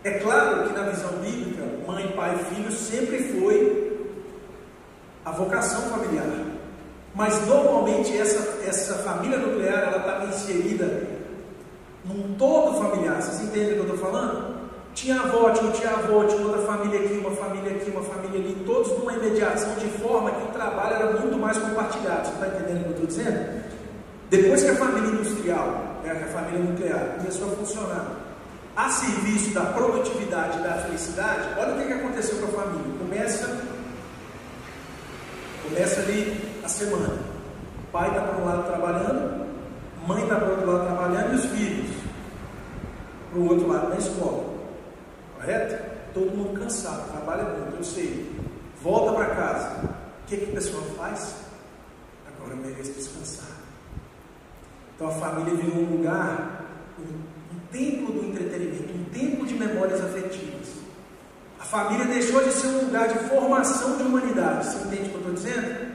É 0.02 0.10
claro 0.18 0.68
que 0.68 0.74
na 0.74 0.90
visão 0.90 1.12
bíblica, 1.20 1.62
mãe, 1.86 2.08
pai 2.16 2.34
e 2.34 2.54
filho 2.54 2.72
sempre 2.72 3.32
foi 3.32 3.93
a 5.24 5.30
vocação 5.30 5.80
familiar. 5.82 6.26
Mas 7.14 7.46
normalmente 7.46 8.16
essa, 8.16 8.58
essa 8.66 8.94
família 8.98 9.38
nuclear 9.38 9.84
ela 9.84 9.98
estava 9.98 10.26
inserida 10.26 11.06
num 12.04 12.34
todo 12.34 12.76
familiar. 12.76 13.22
Vocês 13.22 13.40
entendem 13.42 13.72
o 13.72 13.74
que 13.74 13.90
eu 13.90 13.94
estou 13.94 14.10
falando? 14.10 14.54
Tinha 14.94 15.20
avó, 15.20 15.50
tinha 15.50 15.72
tia 15.72 15.90
avó, 15.90 16.24
tinha 16.24 16.46
outra 16.46 16.62
família 16.62 17.00
aqui, 17.00 17.14
uma 17.18 17.32
família 17.32 17.72
aqui, 17.72 17.90
uma 17.90 18.02
família 18.02 18.40
ali, 18.40 18.62
todos 18.64 18.96
numa 18.98 19.12
imediação 19.12 19.74
de 19.74 19.88
forma 19.98 20.30
que 20.30 20.44
o 20.44 20.52
trabalho 20.52 20.94
era 20.94 21.20
muito 21.20 21.36
mais 21.36 21.58
compartilhado. 21.58 22.26
Você 22.26 22.32
está 22.34 22.46
entendendo 22.46 22.80
o 22.80 22.84
que 22.84 22.88
eu 22.88 22.92
estou 22.92 23.06
dizendo? 23.06 23.64
Depois 24.30 24.62
que 24.62 24.70
a 24.70 24.76
família 24.76 25.10
industrial, 25.10 25.98
né, 26.04 26.10
a 26.12 26.32
família 26.32 26.60
nuclear 26.60 27.16
começou 27.18 27.48
a 27.48 27.56
funcionar 27.56 28.06
a 28.76 28.88
serviço 28.88 29.54
da 29.54 29.66
produtividade 29.66 30.58
e 30.58 30.62
da 30.62 30.74
felicidade, 30.78 31.48
olha 31.58 31.74
o 31.74 31.86
que 31.86 31.92
aconteceu 31.92 32.38
com 32.38 32.46
a 32.46 32.62
família. 32.62 32.98
Começa, 32.98 33.46
começa 35.64 36.00
ali 36.00 36.60
a 36.62 36.68
semana. 36.68 37.18
O 37.88 37.92
pai 37.92 38.08
está 38.08 38.20
para 38.22 38.38
um 38.38 38.44
lado 38.44 38.66
trabalhando, 38.66 39.46
mãe 40.06 40.22
está 40.22 40.36
para 40.36 40.48
o 40.48 40.50
outro 40.50 40.66
lado 40.66 40.86
trabalhando 40.86 41.32
e 41.32 41.36
os 41.36 41.44
filhos 41.46 42.04
para 43.30 43.40
o 43.40 43.48
outro 43.48 43.68
lado 43.68 43.88
na 43.88 43.96
escola. 43.96 44.54
Correto? 45.36 45.94
Todo 46.14 46.36
mundo 46.36 46.58
cansado, 46.58 47.10
trabalha 47.10 47.44
muito, 47.44 47.76
eu 47.76 47.84
sei. 47.84 48.32
Volta 48.80 49.12
para 49.12 49.34
casa. 49.34 49.90
O 50.22 50.26
que, 50.26 50.36
que 50.36 50.50
a 50.50 50.54
pessoa 50.54 50.82
faz? 50.96 51.36
Agora 52.28 52.52
eu 52.52 52.56
mereço 52.58 52.92
descansar. 52.92 53.56
Então 54.94 55.08
a 55.08 55.10
família 55.10 55.54
virou 55.54 55.82
um 55.82 55.96
lugar, 55.96 56.64
um, 56.98 57.56
um 57.56 57.60
templo 57.72 58.12
do 58.12 58.28
entretenimento, 58.28 58.92
um 58.94 59.04
templo 59.06 59.46
de 59.46 59.54
memórias 59.54 60.00
afetivas. 60.00 60.63
A 61.64 61.66
família 61.66 62.04
deixou 62.04 62.44
de 62.44 62.52
ser 62.52 62.66
um 62.66 62.84
lugar 62.84 63.08
de 63.08 63.18
formação 63.20 63.96
de 63.96 64.02
humanidade. 64.02 64.66
Você 64.66 64.84
entende 64.84 65.08
o 65.08 65.08
que 65.08 65.14
eu 65.14 65.20
estou 65.20 65.32
dizendo? 65.32 65.94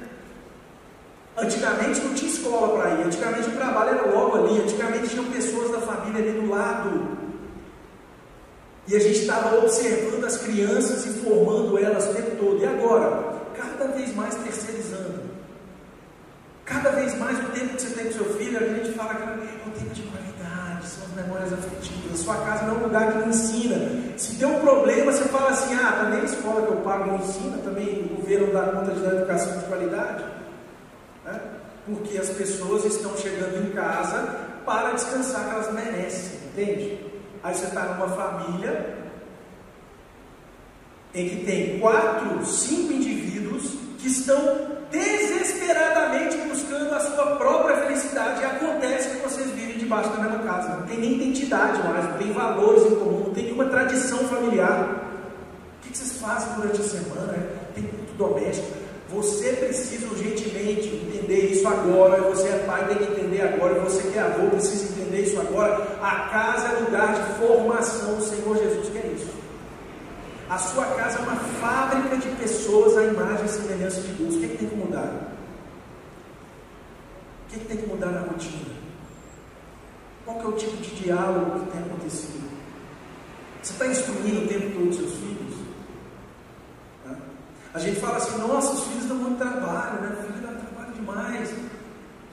Antigamente 1.38 2.02
não 2.02 2.14
tinha 2.16 2.32
escola 2.32 2.76
para 2.76 2.90
ir, 2.96 3.04
antigamente 3.04 3.50
o 3.50 3.52
trabalho 3.52 3.90
era 3.90 4.12
logo 4.12 4.38
ali, 4.38 4.62
antigamente 4.62 5.10
tinham 5.10 5.26
pessoas 5.26 5.70
da 5.72 5.80
família 5.80 6.24
ali 6.24 6.42
do 6.42 6.50
lado. 6.50 7.18
E 8.88 8.96
a 8.96 9.00
gente 9.00 9.20
estava 9.20 9.60
observando 9.60 10.26
as 10.26 10.38
crianças 10.38 11.06
e 11.06 11.10
formando 11.20 11.78
elas 11.78 12.10
o 12.10 12.14
tempo 12.16 12.36
todo. 12.38 12.60
E 12.60 12.66
agora? 12.66 13.40
Cada 13.56 13.92
vez 13.92 14.16
mais 14.16 14.34
terceirizando. 14.34 14.59
Cada 16.70 16.92
vez 16.92 17.18
mais 17.18 17.40
o 17.40 17.50
tempo 17.50 17.76
que 17.76 17.82
você 17.82 17.96
tem 17.96 18.06
com 18.06 18.12
seu 18.12 18.26
filho, 18.36 18.60
a 18.60 18.64
gente 18.64 18.92
fala 18.92 19.16
que 19.16 19.24
é 19.24 19.26
um 19.66 19.72
tempo 19.72 19.90
de 19.92 20.04
qualidade, 20.04 20.86
são 20.86 21.04
as 21.04 21.14
memórias 21.16 21.52
afetivas. 21.52 22.20
Sua 22.20 22.36
casa 22.46 22.66
não 22.68 22.76
é 22.76 22.78
um 22.78 22.84
lugar 22.84 23.12
que 23.12 23.18
não 23.18 23.30
ensina. 23.30 24.18
Se 24.18 24.36
tem 24.36 24.48
um 24.48 24.60
problema, 24.60 25.12
você 25.12 25.24
fala 25.30 25.50
assim: 25.50 25.74
ah, 25.74 26.04
também 26.04 26.22
a 26.22 26.26
escola 26.26 26.68
que 26.68 26.72
eu 26.72 26.78
pago 26.82 27.08
não 27.08 27.16
ensina, 27.16 27.58
também 27.58 28.04
o 28.04 28.18
governo 28.18 28.54
dá 28.54 28.62
conta 28.68 28.92
de 28.92 29.00
dar 29.00 29.16
educação 29.16 29.58
de 29.58 29.66
qualidade. 29.66 30.24
Né? 31.26 31.42
Porque 31.88 32.20
as 32.20 32.30
pessoas 32.30 32.86
estão 32.86 33.18
chegando 33.18 33.68
em 33.68 33.72
casa 33.72 34.38
para 34.64 34.92
descansar 34.92 35.46
que 35.46 35.56
elas 35.56 35.74
merecem, 35.74 36.40
entende? 36.52 37.00
Aí 37.42 37.56
você 37.56 37.66
está 37.66 37.82
numa 37.82 38.10
família 38.10 38.96
em 41.16 41.30
que 41.30 41.46
tem 41.46 41.80
quatro, 41.80 42.46
cinco 42.46 42.94
indivíduos 42.94 43.72
que 43.98 44.08
estão 44.08 44.79
desesperadamente 44.92 46.38
buscando 46.48 46.94
a 46.94 47.00
sua 47.00 47.36
própria 47.36 47.78
felicidade. 47.78 48.42
E 48.42 48.46
acontece 48.46 49.10
que 49.10 49.18
vocês 49.18 49.50
vivem 49.52 49.78
debaixo 49.78 50.10
da 50.10 50.24
mesma 50.24 50.40
casa. 50.40 50.70
Não 50.78 50.88
tem 50.88 51.00
nem 51.00 51.16
identidade 51.16 51.82
mais, 51.88 52.06
não 52.06 52.18
tem 52.18 52.32
valores 52.32 52.84
em 52.84 52.96
comum, 52.96 53.24
não 53.28 53.34
tem 53.34 53.46
nenhuma 53.46 53.66
tradição 53.66 54.20
familiar. 54.28 55.06
O 55.78 55.88
que 55.88 55.98
vocês 55.98 56.20
fazem 56.22 56.54
durante 56.56 56.82
a 56.82 56.84
semana? 56.84 57.38
Tem 57.74 57.84
culto 57.84 58.14
doméstico. 58.18 58.80
Você 59.10 59.54
precisa 59.54 60.08
urgentemente 60.08 60.88
entender 60.88 61.52
isso 61.52 61.68
agora. 61.68 62.22
Você 62.30 62.48
é 62.48 62.64
pai, 62.68 62.88
tem 62.88 62.98
que 62.98 63.12
entender 63.12 63.42
agora. 63.42 63.80
Você 63.82 64.08
que 64.10 64.18
é 64.18 64.22
avô, 64.22 64.50
precisa 64.50 64.92
entender 64.92 65.22
isso 65.22 65.40
agora. 65.40 65.98
A 66.00 66.30
casa 66.30 66.68
é 66.68 66.80
lugar 66.82 67.14
de 67.16 67.40
formação. 67.40 68.18
O 68.18 68.22
Senhor 68.22 68.56
Jesus 68.56 68.90
quer. 68.90 68.99
A 70.50 70.58
sua 70.58 70.84
casa 70.96 71.20
é 71.20 71.22
uma 71.22 71.36
fábrica 71.36 72.18
de 72.18 72.28
pessoas 72.38 72.98
à 72.98 73.04
imagem 73.04 73.46
e 73.46 73.50
semelhança 73.50 74.02
de 74.02 74.14
Deus. 74.14 74.34
O 74.34 74.40
que, 74.40 74.46
é 74.46 74.48
que 74.50 74.58
tem 74.58 74.68
que 74.70 74.76
mudar? 74.76 75.36
O 77.46 77.50
que, 77.50 77.56
é 77.56 77.60
que 77.60 77.66
tem 77.66 77.78
que 77.78 77.86
mudar 77.86 78.08
na 78.08 78.22
rotina? 78.22 78.74
Qual 80.26 80.42
é 80.42 80.48
o 80.48 80.52
tipo 80.54 80.78
de 80.78 80.96
diálogo 80.96 81.60
que 81.60 81.72
tem 81.72 81.82
acontecido? 81.82 82.50
Você 83.62 83.74
está 83.74 83.88
instruindo 83.88 84.46
o 84.46 84.48
tempo 84.48 84.72
todo 84.74 84.90
os 84.90 84.96
seus 84.96 85.14
filhos? 85.14 85.56
Né? 87.06 87.16
A 87.76 87.80
gente 87.80 88.00
fala 88.00 88.18
assim, 88.18 88.38
nossa, 88.40 88.74
os 88.74 88.84
filhos 88.86 89.06
dão 89.06 89.18
muito 89.18 89.38
trabalho, 89.38 90.02
né? 90.02 90.18
O 90.20 90.34
filho 90.34 90.48
dá 90.48 90.54
trabalho 90.54 90.94
demais. 90.94 91.54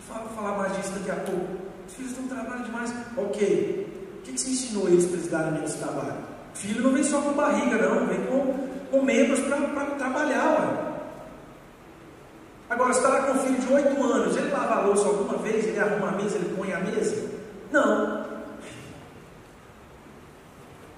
Fala, 0.09 0.29
falar 0.31 0.57
mais 0.57 0.75
disso 0.75 0.93
daqui 0.93 1.11
a 1.11 1.17
pouco. 1.17 1.57
Os 1.87 1.95
filhos 1.95 2.13
dão 2.13 2.29
trabalho 2.29 2.65
demais. 2.65 2.95
Ok. 3.15 4.19
O 4.19 4.23
que, 4.23 4.33
que 4.33 4.41
você 4.41 4.51
ensinou 4.51 4.89
eles 4.89 5.05
para 5.05 5.19
eles 5.19 5.31
darem 5.31 5.53
menos 5.53 5.75
trabalho? 5.75 6.26
Filho 6.57 6.83
não 6.83 6.93
vem 6.93 7.05
só 7.05 7.21
com 7.21 7.33
barriga, 7.33 7.77
não, 7.77 8.07
vem 8.07 8.25
com, 8.25 8.69
com 8.91 9.03
membros 9.03 9.41
para 9.41 9.85
trabalhar, 9.99 10.59
ué. 10.59 10.87
Agora, 12.71 12.93
você 12.93 13.01
está 13.01 13.11
lá 13.11 13.23
com 13.23 13.33
um 13.33 13.39
filho 13.41 13.61
de 13.61 13.73
8 13.73 14.03
anos, 14.03 14.37
ele 14.37 14.51
lava 14.51 14.75
a 14.75 14.81
louça 14.81 15.07
alguma 15.07 15.37
vez, 15.39 15.67
ele 15.67 15.79
arruma 15.79 16.09
a 16.09 16.13
mesa, 16.13 16.37
ele 16.37 16.55
põe 16.57 16.73
a 16.73 16.81
mesa? 16.81 17.31
Não. 17.71 18.27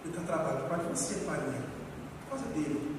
Ele 0.04 0.14
está 0.16 0.22
trabalhando 0.22 0.68
para 0.68 0.78
você, 0.78 1.14
pai? 1.26 1.38
Por 2.22 2.30
causa 2.30 2.44
dele. 2.54 2.96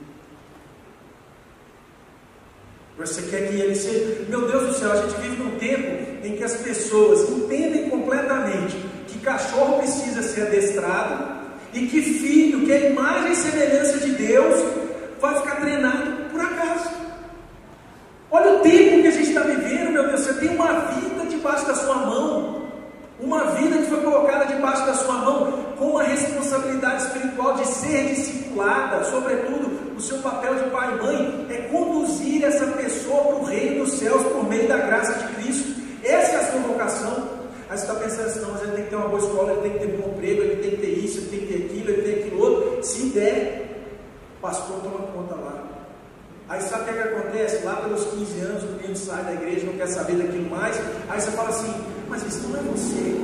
Você 2.98 3.22
quer 3.24 3.48
que 3.48 3.56
ele 3.56 3.76
seja. 3.76 4.26
Meu 4.28 4.46
Deus 4.46 4.68
do 4.68 4.74
céu, 4.74 4.92
a 4.92 4.98
gente 4.98 5.16
vive 5.22 5.42
num 5.42 5.58
tempo 5.58 6.28
em 6.28 6.36
que 6.36 6.44
as 6.44 6.58
pessoas 6.58 7.30
entendem 7.30 7.90
completamente 7.90 8.76
que 9.08 9.20
cachorro 9.20 9.78
precisa 9.78 10.22
ser 10.22 10.48
adestrado 10.48 11.39
e 11.74 11.86
que 11.88 12.02
filho, 12.02 12.66
que 12.66 12.72
é 12.72 12.92
imagem 12.92 13.32
e 13.32 13.36
semelhança 13.36 14.00
de 14.00 14.12
Deus, 14.12 14.64
vai 15.20 15.36
ficar 15.40 15.56
treinado 15.58 16.30
por 16.32 16.42
acaso. 16.42 16.90
Olha 18.32 18.54
o 18.54 18.60
tempo 18.60 19.02
que 19.02 19.08
a 19.08 19.12
gente 19.12 19.30
está 19.30 19.42
vivendo, 19.42 19.92
meu 19.92 20.08
Deus. 20.08 20.22
Você 20.22 20.34
tem 20.34 20.50
uma 20.50 20.72
vida 20.92 21.26
debaixo 21.30 21.66
da 21.66 21.76
sua 21.76 21.96
mão. 21.96 22.60
Uma 23.20 23.52
vida 23.52 23.78
que 23.80 23.88
foi 23.88 24.02
colocada 24.02 24.46
debaixo 24.46 24.86
da 24.86 24.94
sua 24.94 25.16
mão 25.16 25.52
com 25.78 25.88
uma 25.88 26.04
responsabilidade 26.04 27.04
espiritual 27.04 27.56
de 27.56 27.68
ser 27.68 28.14
discipulada, 28.14 29.04
sobretudo 29.06 29.96
o 29.98 30.02
seu 30.02 30.20
papel 30.20 30.56
de 30.56 30.70
pai 30.70 30.94
e 30.94 31.04
mãe 31.04 31.48
é 31.50 31.58
conduzir 31.70 32.44
essa 32.46 32.66
pessoa 32.68 33.24
para 33.24 33.36
o 33.36 33.44
reino 33.44 33.84
dos 33.84 33.94
céus 33.94 34.24
por 34.24 34.48
meio 34.48 34.68
da 34.68 34.78
graça 34.78 35.14
de 35.20 35.34
Cristo. 35.36 35.82
Essa 36.04 36.32
é 36.32 36.36
a 36.38 36.52
sua 36.52 36.62
vocação. 36.62 37.30
Aí 37.70 37.78
você 37.78 37.84
está 37.86 37.96
pensando 37.96 38.28
assim, 38.28 38.40
não, 38.40 38.52
mas 38.52 38.62
ele 38.64 38.72
tem 38.72 38.84
que 38.86 38.90
ter 38.90 38.96
uma 38.96 39.08
boa 39.10 39.22
escola, 39.22 39.52
ele 39.52 39.62
tem 39.62 39.72
que 39.72 39.80
ter 39.80 39.94
um 39.94 40.02
bom 40.02 40.16
emprego, 40.16 40.42
ele 40.42 40.56
tem 40.56 40.72
que 40.72 40.78
ter 40.78 40.99
tem 41.30 41.40
que 41.40 41.46
ter 41.48 41.66
aquilo, 41.66 41.90
ele 41.90 42.02
tem 42.02 42.24
aquilo 42.24 42.42
outro. 42.42 42.84
Se 42.84 43.10
der, 43.10 43.96
o 44.38 44.42
pastor 44.42 44.80
toma 44.82 45.08
conta 45.08 45.36
lá. 45.36 45.66
Aí 46.50 46.62
sabe 46.62 46.82
o 46.82 46.86
que, 46.86 47.00
é 47.00 47.04
que 47.04 47.10
acontece? 47.10 47.64
Lá 47.64 47.76
pelos 47.76 48.06
15 48.06 48.40
anos 48.40 48.64
o 48.64 48.68
menino 48.68 48.96
sai 48.96 49.24
da 49.24 49.34
igreja, 49.34 49.68
não 49.68 49.74
quer 49.74 49.88
saber 49.88 50.16
daquilo 50.18 50.50
mais. 50.50 50.76
Aí 51.08 51.22
você 51.22 51.32
fala 51.32 51.50
assim, 51.50 51.74
mas 52.08 52.26
isso 52.26 52.48
não 52.48 52.60
é 52.60 52.64
você. 52.64 53.22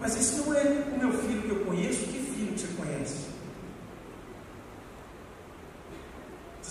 Mas 0.00 0.16
isso 0.16 0.44
não 0.44 0.54
é 0.54 0.62
o 0.62 0.98
meu 0.98 1.12
filho 1.12 1.42
que 1.42 1.50
eu 1.50 1.64
conheço. 1.66 2.00
Que 2.06 2.18
filho 2.18 2.52
que 2.54 2.60
você 2.60 2.68
conhece? 2.76 3.37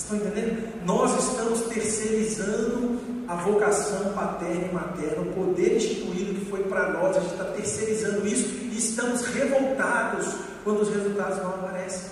Estão 0.08 0.20
entendendo? 0.20 0.86
Nós 0.86 1.20
estamos 1.22 1.64
terceirizando 1.64 2.98
a 3.28 3.36
vocação 3.36 4.14
paterna 4.14 4.68
e 4.68 4.74
materna, 4.74 5.22
o 5.22 5.34
poder 5.34 5.76
instituído 5.76 6.40
que 6.40 6.46
foi 6.46 6.64
para 6.64 6.94
nós, 6.94 7.18
a 7.18 7.20
gente 7.20 7.34
está 7.34 7.44
terceirizando 7.44 8.26
isso 8.26 8.48
e 8.72 8.78
estamos 8.78 9.26
revoltados 9.26 10.34
quando 10.64 10.80
os 10.80 10.90
resultados 10.90 11.40
não 11.40 11.50
aparecem. 11.50 12.12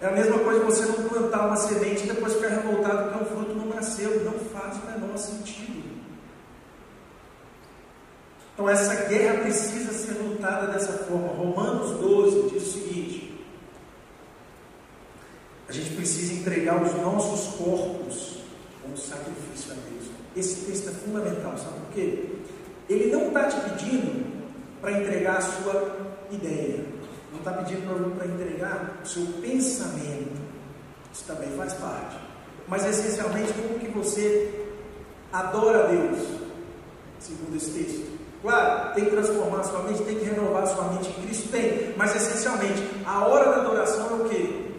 É 0.00 0.06
a 0.06 0.12
mesma 0.12 0.38
coisa 0.38 0.64
você 0.64 0.84
não 0.84 1.08
plantar 1.08 1.48
uma 1.48 1.56
semente 1.56 2.04
e 2.04 2.06
depois 2.06 2.34
ficar 2.34 2.50
revoltado 2.50 3.10
porque 3.10 3.24
um 3.24 3.26
fruto 3.26 3.54
não 3.56 3.66
nasceu. 3.74 4.24
Não 4.24 4.38
faz 4.52 4.76
o 4.76 4.86
menor 4.92 5.18
sentido. 5.18 5.90
Então 8.54 8.70
essa 8.70 8.94
guerra 9.08 9.40
precisa 9.40 9.92
ser 9.92 10.12
lutada 10.22 10.68
dessa 10.68 10.92
forma. 11.04 11.32
Romanos 11.32 11.98
12 11.98 12.50
diz 12.50 12.62
o 12.62 12.72
seguinte: 12.72 13.21
a 15.72 15.82
gente 15.82 15.94
precisa 15.96 16.34
entregar 16.34 16.82
os 16.82 16.94
nossos 17.00 17.54
corpos 17.56 18.38
como 18.82 18.96
sacrifício 18.96 19.72
a 19.72 19.74
Deus. 19.74 20.10
Esse 20.36 20.66
texto 20.66 20.88
é 20.88 20.92
fundamental, 20.92 21.56
sabe 21.56 21.80
por 21.80 21.94
quê? 21.94 22.24
Ele 22.88 23.12
não 23.12 23.28
está 23.28 23.48
te 23.48 23.60
pedindo 23.70 24.32
para 24.80 24.92
entregar 24.92 25.38
a 25.38 25.40
sua 25.40 25.96
ideia 26.30 26.92
não 27.32 27.38
está 27.38 27.52
pedindo 27.52 28.16
para 28.16 28.26
entregar 28.26 29.00
o 29.02 29.06
seu 29.06 29.24
pensamento. 29.40 30.40
Isso 31.12 31.24
também 31.26 31.50
faz 31.56 31.72
parte. 31.74 32.16
Mas 32.68 32.84
essencialmente 32.86 33.52
como 33.54 33.78
que 33.78 33.88
você 33.88 34.66
adora 35.32 35.84
a 35.84 35.86
Deus, 35.88 36.18
segundo 37.18 37.56
esse 37.56 37.70
texto. 37.70 38.12
Claro, 38.42 38.94
tem 38.94 39.04
que 39.04 39.10
transformar 39.10 39.60
a 39.60 39.64
sua 39.64 39.82
mente, 39.82 40.02
tem 40.02 40.18
que 40.18 40.24
renovar 40.24 40.64
a 40.64 40.66
sua 40.66 40.84
mente 40.92 41.08
em 41.08 41.22
Cristo, 41.22 41.48
tem. 41.50 41.94
Mas 41.96 42.14
essencialmente, 42.14 42.82
a 43.06 43.24
hora 43.26 43.50
da 43.50 43.56
adoração 43.62 44.10
é 44.10 44.22
o 44.22 44.28
quê? 44.28 44.71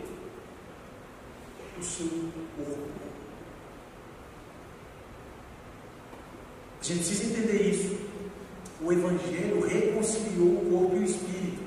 O 1.84 1.86
seu 1.86 2.08
corpo. 2.56 2.80
A 6.80 6.86
gente 6.86 7.00
precisa 7.00 7.26
entender 7.26 7.62
isso. 7.62 7.98
O 8.82 8.94
Evangelho 8.94 9.68
reconciliou 9.68 10.48
o 10.48 10.70
corpo 10.72 10.96
e 10.96 11.00
o 11.00 11.04
espírito. 11.04 11.64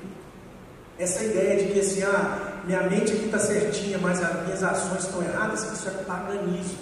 Essa 0.97 1.23
ideia 1.23 1.63
de 1.63 1.71
que 1.71 1.79
assim, 1.79 2.01
ah, 2.01 2.63
minha 2.65 2.81
mente 2.89 3.13
aqui 3.13 3.25
está 3.25 3.37
certinha, 3.37 3.99
mas 3.99 4.23
as 4.23 4.43
minhas 4.43 4.63
ações 4.63 5.03
estão 5.03 5.21
erradas, 5.21 5.71
isso 5.71 5.87
é 5.87 5.91
paganismo. 6.03 6.79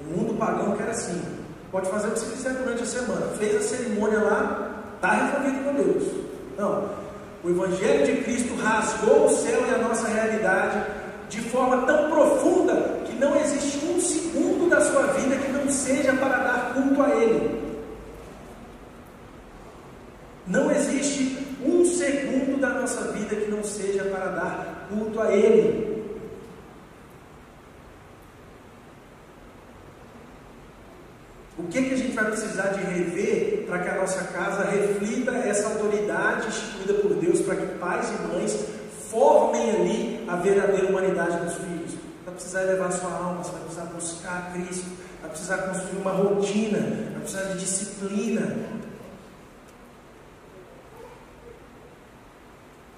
O 0.00 0.16
mundo 0.16 0.38
pagão 0.38 0.76
quer 0.76 0.90
assim. 0.90 1.20
Pode 1.72 1.90
fazer 1.90 2.06
o 2.06 2.12
que 2.12 2.20
você 2.20 2.36
quiser 2.36 2.54
durante 2.54 2.84
a 2.84 2.86
semana. 2.86 3.26
Fez 3.36 3.56
a 3.56 3.60
cerimônia 3.62 4.20
lá, 4.20 4.84
está 4.94 5.10
resolvido 5.10 5.64
com 5.64 5.74
Deus. 5.74 6.04
Não. 6.56 6.88
O 7.42 7.50
Evangelho 7.50 8.06
de 8.06 8.22
Cristo 8.22 8.54
rasgou 8.54 9.26
o 9.26 9.30
céu 9.30 9.66
e 9.66 9.74
a 9.74 9.78
nossa 9.78 10.06
realidade 10.06 10.97
de 11.28 11.40
forma 11.40 11.86
tão 11.86 12.10
profunda 12.10 13.00
que 13.04 13.14
não 13.14 13.36
existe 13.36 13.84
um 13.86 14.00
segundo 14.00 14.68
da 14.68 14.80
sua 14.80 15.02
vida 15.08 15.36
que 15.36 15.52
não 15.52 15.70
seja 15.70 16.12
para 16.14 16.38
dar 16.38 16.74
culto 16.74 17.02
a 17.02 17.10
Ele. 17.10 17.58
Não 20.46 20.70
existe 20.70 21.46
um 21.62 21.84
segundo 21.84 22.58
da 22.58 22.70
nossa 22.70 23.12
vida 23.12 23.36
que 23.36 23.50
não 23.50 23.62
seja 23.62 24.04
para 24.04 24.26
dar 24.26 24.88
culto 24.88 25.20
a 25.20 25.32
Ele. 25.32 25.88
O 31.58 31.64
que, 31.64 31.82
que 31.82 31.92
a 31.92 31.96
gente 31.96 32.14
vai 32.14 32.24
precisar 32.26 32.68
de 32.68 32.80
rever 32.84 33.64
para 33.66 33.80
que 33.80 33.88
a 33.88 33.96
nossa 33.96 34.24
casa 34.28 34.64
reflita 34.70 35.32
essa 35.32 35.68
autoridade 35.68 36.46
instituída 36.46 36.94
por 36.94 37.14
Deus 37.14 37.40
para 37.40 37.56
que 37.56 37.66
pais 37.78 38.08
e 38.08 38.32
mães 38.32 38.64
formem 39.10 39.70
ali 39.70 40.24
a 40.28 40.36
verdadeira 40.50 40.88
humanidade 40.88 41.44
dos 41.44 41.54
filhos? 41.54 41.94
Vai 42.24 42.34
precisar 42.34 42.62
elevar 42.62 42.92
sua 42.92 43.10
alma, 43.10 43.42
você 43.42 43.52
vai 43.52 43.60
precisar 43.62 43.84
buscar 43.84 44.52
Cristo, 44.52 44.86
vai 45.20 45.30
precisar 45.30 45.58
construir 45.58 46.00
uma 46.00 46.12
rotina, 46.12 46.78
vai 47.12 47.20
precisar 47.20 47.42
de 47.44 47.58
disciplina, 47.58 48.78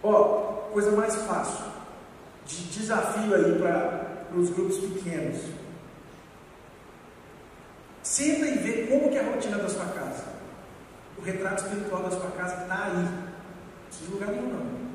Ó, 0.02 0.70
coisa 0.72 0.90
mais 0.92 1.14
fácil, 1.14 1.66
de 2.46 2.64
desafio 2.64 3.34
aí 3.34 3.58
para 3.58 4.26
os 4.34 4.48
grupos 4.50 4.78
pequenos. 4.78 5.42
Senta 8.02 8.46
e 8.46 8.58
vê 8.58 8.86
como 8.86 9.10
que 9.10 9.18
é 9.18 9.20
a 9.20 9.30
rotina 9.30 9.58
da 9.58 9.68
sua 9.68 9.84
casa. 9.86 10.24
O 11.18 11.22
retrato 11.22 11.64
espiritual 11.64 12.02
da 12.02 12.10
sua 12.10 12.30
casa 12.30 12.62
está 12.62 12.84
aí. 12.86 12.94
Não 12.94 13.30
precisa 13.88 14.06
de 14.06 14.12
lugar 14.12 14.28
nenhum, 14.30 14.48
não. 14.48 14.89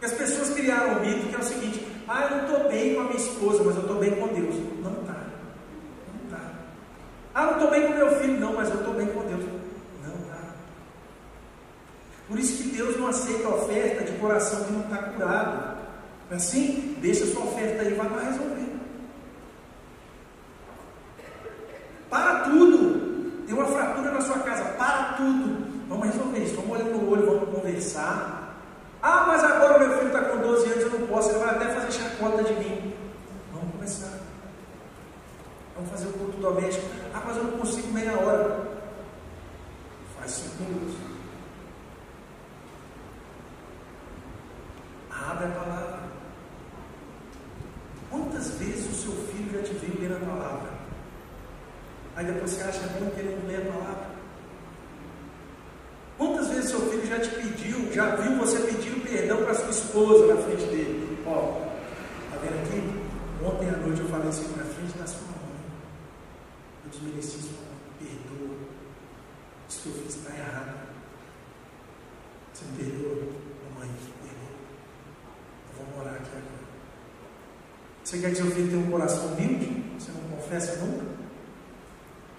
Porque 0.00 0.06
as 0.06 0.12
pessoas 0.12 0.50
criaram 0.54 0.96
um 0.96 1.00
mito 1.00 1.28
que 1.28 1.34
é 1.34 1.38
o 1.38 1.42
seguinte: 1.42 1.86
ah, 2.08 2.22
eu 2.22 2.30
não 2.30 2.44
estou 2.46 2.70
bem 2.70 2.94
com 2.94 3.00
a 3.02 3.04
minha 3.04 3.16
esposa, 3.16 3.62
mas 3.62 3.76
eu 3.76 3.82
estou 3.82 3.96
bem 3.96 4.10
com 4.12 4.28
Deus. 4.28 4.54
Não 4.82 4.92
está. 4.92 5.12
Não 5.12 6.24
está. 6.24 6.52
Ah, 7.34 7.44
não 7.44 7.52
estou 7.52 7.70
bem 7.70 7.86
com 7.86 7.94
meu 7.94 8.18
filho, 8.18 8.40
não, 8.40 8.54
mas 8.54 8.70
eu 8.70 8.76
estou 8.76 8.94
bem 8.94 9.06
com 9.08 9.20
Deus. 9.20 9.44
Por 12.26 12.38
isso 12.38 12.62
que 12.62 12.68
Deus 12.76 12.96
não 12.96 13.08
aceita 13.08 13.48
a 13.48 13.56
oferta 13.56 14.04
de 14.04 14.16
coração 14.18 14.64
que 14.64 14.72
não 14.72 14.82
está 14.82 14.98
curado. 14.98 15.76
Não 16.30 16.32
é 16.32 16.36
assim? 16.36 16.96
Deixa 17.00 17.26
sua 17.26 17.42
oferta 17.42 17.82
aí, 17.82 17.92
vai 17.92 18.08
lá 18.08 18.22
resolver. 18.22 18.72
Para 22.08 22.40
tudo. 22.44 23.42
Tem 23.44 23.54
uma 23.54 23.66
fratura 23.66 24.12
na 24.12 24.20
sua 24.20 24.38
casa, 24.38 24.64
para 24.78 25.14
tudo. 25.14 25.86
Vamos 25.88 26.06
resolver 26.06 26.38
isso, 26.38 26.54
vamos 26.54 26.70
olhar 26.70 26.84
no 26.84 27.10
olho, 27.10 27.26
vamos 27.26 27.50
conversar. 27.50 28.39
Ah, 29.02 29.24
mas 29.26 29.42
agora 29.42 29.78
meu 29.78 29.96
filho 29.96 30.08
está 30.08 30.20
com 30.22 30.38
12 30.38 30.66
anos, 30.72 30.84
eu 30.84 31.00
não 31.00 31.06
posso, 31.06 31.30
ele 31.30 31.38
vai 31.38 31.54
até 31.54 31.66
fazer 31.74 31.92
chacota 31.92 32.42
de 32.42 32.52
mim. 32.52 32.94
Vamos 33.52 33.72
começar. 33.72 34.18
Vamos 35.74 35.90
fazer 35.90 36.08
o 36.08 36.12
culto 36.12 36.36
doméstico. 36.36 36.86
Ah, 37.14 37.22
mas 37.24 37.36
eu 37.38 37.44
não 37.44 37.58
consigo 37.58 37.88
meia 37.92 38.12
hora. 38.18 38.68
Faz 40.18 40.32
cinco 40.32 40.62
minutos. 40.64 40.96
Abre 45.10 45.46
a 45.46 45.48
palavra. 45.48 46.00
Quantas 48.10 48.50
vezes 48.58 48.90
o 48.90 49.02
seu 49.02 49.12
filho 49.28 49.52
já 49.52 49.62
te 49.62 49.72
viu 49.74 50.00
ler 50.00 50.14
a 50.14 50.26
palavra? 50.26 50.70
Aí 52.16 52.26
depois 52.26 52.50
você 52.50 52.62
acha 52.64 52.80
bom 52.98 53.08
que 53.10 53.20
ele 53.20 53.38
não 53.40 53.48
lê 53.48 53.56
a 53.56 53.72
palavra? 53.72 54.10
Quantas 56.18 56.48
vezes 56.48 56.70
seu 56.70 56.80
filho 56.90 57.06
já 57.06 57.18
te 57.18 57.30
pediu, 57.30 57.90
já 57.92 58.16
viu 58.16 58.36
você 58.36 58.58
sua 58.58 58.70
esposa 59.90 60.34
na 60.34 60.42
frente 60.42 60.64
dele. 60.66 61.18
Ó, 61.26 61.66
tá 62.30 62.38
vendo 62.40 62.62
aqui? 62.62 63.44
Ontem 63.44 63.68
à 63.68 63.76
noite 63.76 64.00
eu 64.00 64.08
falei 64.08 64.28
assim 64.28 64.54
na 64.56 64.64
frente 64.64 64.96
da 64.96 65.06
sua 65.06 65.22
mãe. 65.22 65.60
Eu 66.84 66.90
desmereci 66.90 67.38
sua 67.38 67.58
mãe. 67.58 67.80
Perdoa. 67.98 68.56
Isso 69.68 69.80
que 69.82 69.88
eu 69.88 69.94
fiz 69.94 70.16
está 70.16 70.36
errado. 70.36 70.88
Você 72.52 72.64
me 72.66 72.76
perdoa? 72.78 73.16
Mãe, 73.78 73.90
perdoa. 74.22 74.56
Eu 75.70 75.84
vou 75.84 75.98
morar 75.98 76.16
aqui 76.16 76.30
agora. 76.30 76.60
Você 78.04 78.18
quer 78.18 78.30
que 78.30 78.36
seu 78.36 78.46
filho 78.46 78.68
tenha 78.68 78.86
um 78.86 78.90
coração 78.90 79.26
humilde? 79.26 79.84
Você 79.98 80.12
não 80.12 80.36
confessa 80.36 80.76
nunca? 80.84 81.04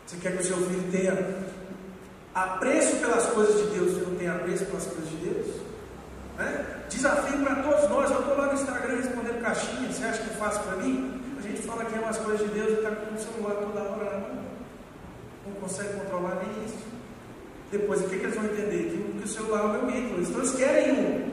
Você 0.05 0.17
quer 0.17 0.37
que 0.37 0.43
o 0.43 0.45
seu 0.45 0.57
filho 0.57 0.91
tenha 0.91 1.51
apreço 2.33 2.95
pelas 2.97 3.25
coisas 3.27 3.61
de 3.61 3.77
Deus, 3.77 3.91
você 3.91 4.05
não 4.05 4.15
tem 4.15 4.27
apreço 4.27 4.65
pelas 4.65 4.85
coisas 4.85 5.09
de 5.09 5.15
Deus? 5.17 5.60
Né? 7.01 7.09
Desafio 7.09 7.39
para 7.39 7.55
todos 7.55 7.89
nós. 7.89 8.11
Eu 8.11 8.19
estou 8.19 8.37
lá 8.37 8.45
no 8.47 8.53
Instagram 8.53 8.95
respondendo 8.95 9.41
caixinha. 9.41 9.91
Você 9.91 10.03
acha 10.03 10.21
que 10.21 10.29
é 10.29 10.33
fácil 10.33 10.61
para 10.63 10.75
mim? 10.77 11.21
A 11.37 11.41
gente 11.41 11.61
fala 11.63 11.85
que 11.85 11.95
é 11.95 11.99
umas 11.99 12.17
coisas 12.17 12.47
de 12.47 12.53
Deus 12.53 12.69
e 12.69 12.73
está 12.73 12.91
com 12.91 13.15
o 13.15 13.19
celular 13.19 13.55
toda 13.55 13.81
hora 13.81 14.05
na 14.05 14.19
mão. 14.19 14.43
Não 15.47 15.53
consegue 15.55 15.93
controlar 15.93 16.35
nem 16.35 16.65
isso. 16.65 16.77
Depois, 17.71 18.01
o 18.01 18.03
que, 18.03 18.17
que 18.17 18.23
eles 18.25 18.35
vão 18.35 18.45
entender? 18.45 18.91
Que, 18.91 19.19
que 19.19 19.25
o 19.25 19.27
celular 19.27 19.61
é 19.61 19.63
o 19.63 19.85
meu 19.85 19.97
ídolo. 19.97 20.21
Então, 20.21 20.37
eles 20.37 20.51
querem 20.51 20.91
um. 20.91 21.31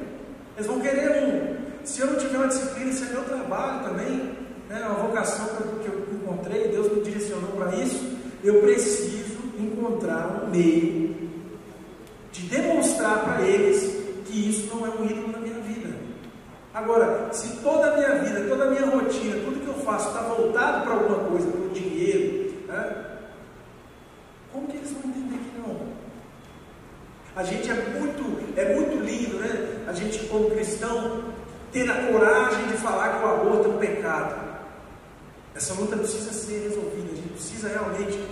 Eles 0.57 0.66
vão 0.66 0.81
querer 0.81 1.25
um. 1.25 1.57
Se 1.85 2.01
eu 2.01 2.07
não 2.07 2.16
tiver 2.16 2.39
uma 2.39 2.49
disciplina, 2.49 2.91
isso 2.91 3.05
é 3.05 3.09
meu 3.09 3.25
trabalho 3.25 3.85
também. 3.85 4.39
Né? 4.69 4.87
Uma 4.87 5.07
vocação 5.09 5.47
que 5.83 5.89
eu 5.89 6.09
encontrei, 6.12 6.69
Deus 6.69 6.91
me 6.93 7.03
direcionou 7.03 7.51
para 7.53 7.75
isso. 7.77 8.16
Eu 8.43 8.61
preciso 8.61 9.39
encontrar 9.59 10.45
um 10.45 10.51
meio 10.51 11.29
de 12.33 12.43
demonstrar 12.43 13.25
para 13.25 13.43
eles 13.43 13.99
que 14.27 14.51
isso 14.51 14.75
não 14.75 14.87
é 14.87 14.91
um 14.91 15.05
ídolo. 15.05 15.28
Agora, 16.79 17.29
se 17.33 17.57
toda 17.57 17.89
a 17.89 17.97
minha 17.97 18.22
vida, 18.22 18.49
toda 18.49 18.66
a 18.66 18.70
minha 18.70 18.87
rotina, 18.87 19.35
tudo 19.45 19.61
que 19.64 19.66
eu 19.66 19.85
faço 19.85 20.11
está 20.11 20.20
voltado 20.20 20.85
para 20.85 20.93
alguma 20.93 21.29
coisa, 21.29 21.51
para 21.51 21.61
o 21.61 21.70
dinheiro, 21.70 22.55
né? 22.68 23.05
como 24.53 24.68
que 24.68 24.76
eles 24.76 24.93
vão 24.93 25.11
entender 25.11 25.39
que 25.39 25.59
não? 25.59 25.76
A 27.35 27.43
gente 27.43 27.68
é 27.68 27.74
muito, 27.74 28.57
é 28.57 28.74
muito 28.76 29.05
lindo, 29.05 29.41
né? 29.41 29.87
A 29.89 29.93
gente, 29.93 30.20
como 30.29 30.53
cristão, 30.53 31.24
ter 31.72 31.91
a 31.91 32.12
coragem 32.12 32.68
de 32.68 32.74
falar 32.74 33.18
que 33.18 33.24
o 33.24 33.29
aborto 33.29 33.70
é 33.70 33.72
um 33.72 33.79
pecado. 33.79 34.41
Essa 35.57 35.74
luta 35.74 35.97
precisa 35.97 36.33
ser 36.33 36.62
resolvida, 36.68 37.11
a 37.11 37.16
gente 37.16 37.33
precisa 37.33 37.68
realmente 37.70 38.24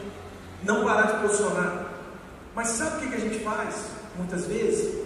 não 0.62 0.84
parar 0.84 1.16
de 1.16 1.22
posicionar. 1.22 1.86
Mas 2.54 2.68
sabe 2.68 3.06
o 3.06 3.10
que 3.10 3.16
a 3.16 3.20
gente 3.20 3.40
faz? 3.40 3.86
Muitas 4.16 4.46
vezes, 4.46 5.05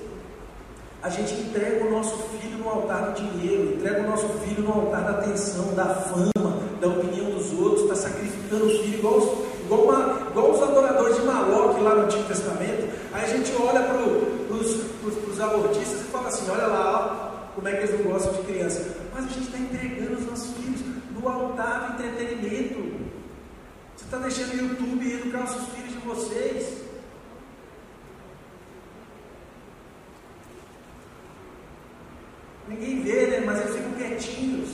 a 1.03 1.09
gente 1.09 1.33
entrega 1.35 1.87
o 1.87 1.91
nosso 1.91 2.17
filho 2.17 2.59
no 2.59 2.69
altar 2.69 3.11
do 3.11 3.23
dinheiro, 3.23 3.75
entrega 3.75 4.03
o 4.03 4.11
nosso 4.11 4.29
filho 4.45 4.63
no 4.63 4.73
altar 4.73 5.05
da 5.05 5.11
atenção, 5.19 5.75
da 5.75 5.87
fama, 5.87 6.59
da 6.81 6.89
opinião 6.89 7.31
dos 7.31 7.53
outros, 7.53 7.83
está 7.83 7.95
sacrificando 7.95 8.67
os 8.67 8.81
filhos 8.81 8.99
igual 8.99 9.17
os, 9.17 9.65
igual, 9.65 9.83
uma, 9.83 10.27
igual 10.31 10.51
os 10.51 10.63
adoradores 10.63 11.17
de 11.17 11.23
Maloque 11.23 11.81
lá 11.83 11.95
no 11.95 12.03
Antigo 12.03 12.25
Testamento. 12.25 12.89
Aí 13.13 13.25
a 13.25 13.29
gente 13.29 13.51
olha 13.61 13.83
para 13.83 14.03
os 14.03 15.41
abortistas 15.41 16.01
e 16.03 16.05
fala 16.05 16.29
assim: 16.29 16.51
olha 16.51 16.67
lá, 16.67 17.17
ó, 17.17 17.55
como 17.55 17.69
é 17.69 17.73
que 17.73 17.87
eles 17.87 18.05
não 18.05 18.13
gostam 18.13 18.33
de 18.35 18.43
criança. 18.43 18.97
Mas 19.15 19.25
a 19.25 19.29
gente 19.29 19.47
está 19.47 19.59
entregando 19.59 20.15
os 20.15 20.27
nossos 20.27 20.55
filhos 20.57 20.81
no 21.11 21.29
altar 21.29 21.97
do 21.97 22.05
entretenimento. 22.05 23.01
Você 23.97 24.05
está 24.05 24.19
deixando 24.19 24.53
o 24.53 24.69
YouTube 24.69 25.13
educar 25.13 25.45
os 25.45 25.55
filhos 25.75 25.93
de 25.93 25.99
vocês. 25.99 26.80
Ninguém 32.71 33.03
vê, 33.03 33.27
né? 33.27 33.43
Mas 33.45 33.61
eles 33.61 33.75
ficam 33.75 33.91
quietinhos. 33.93 34.69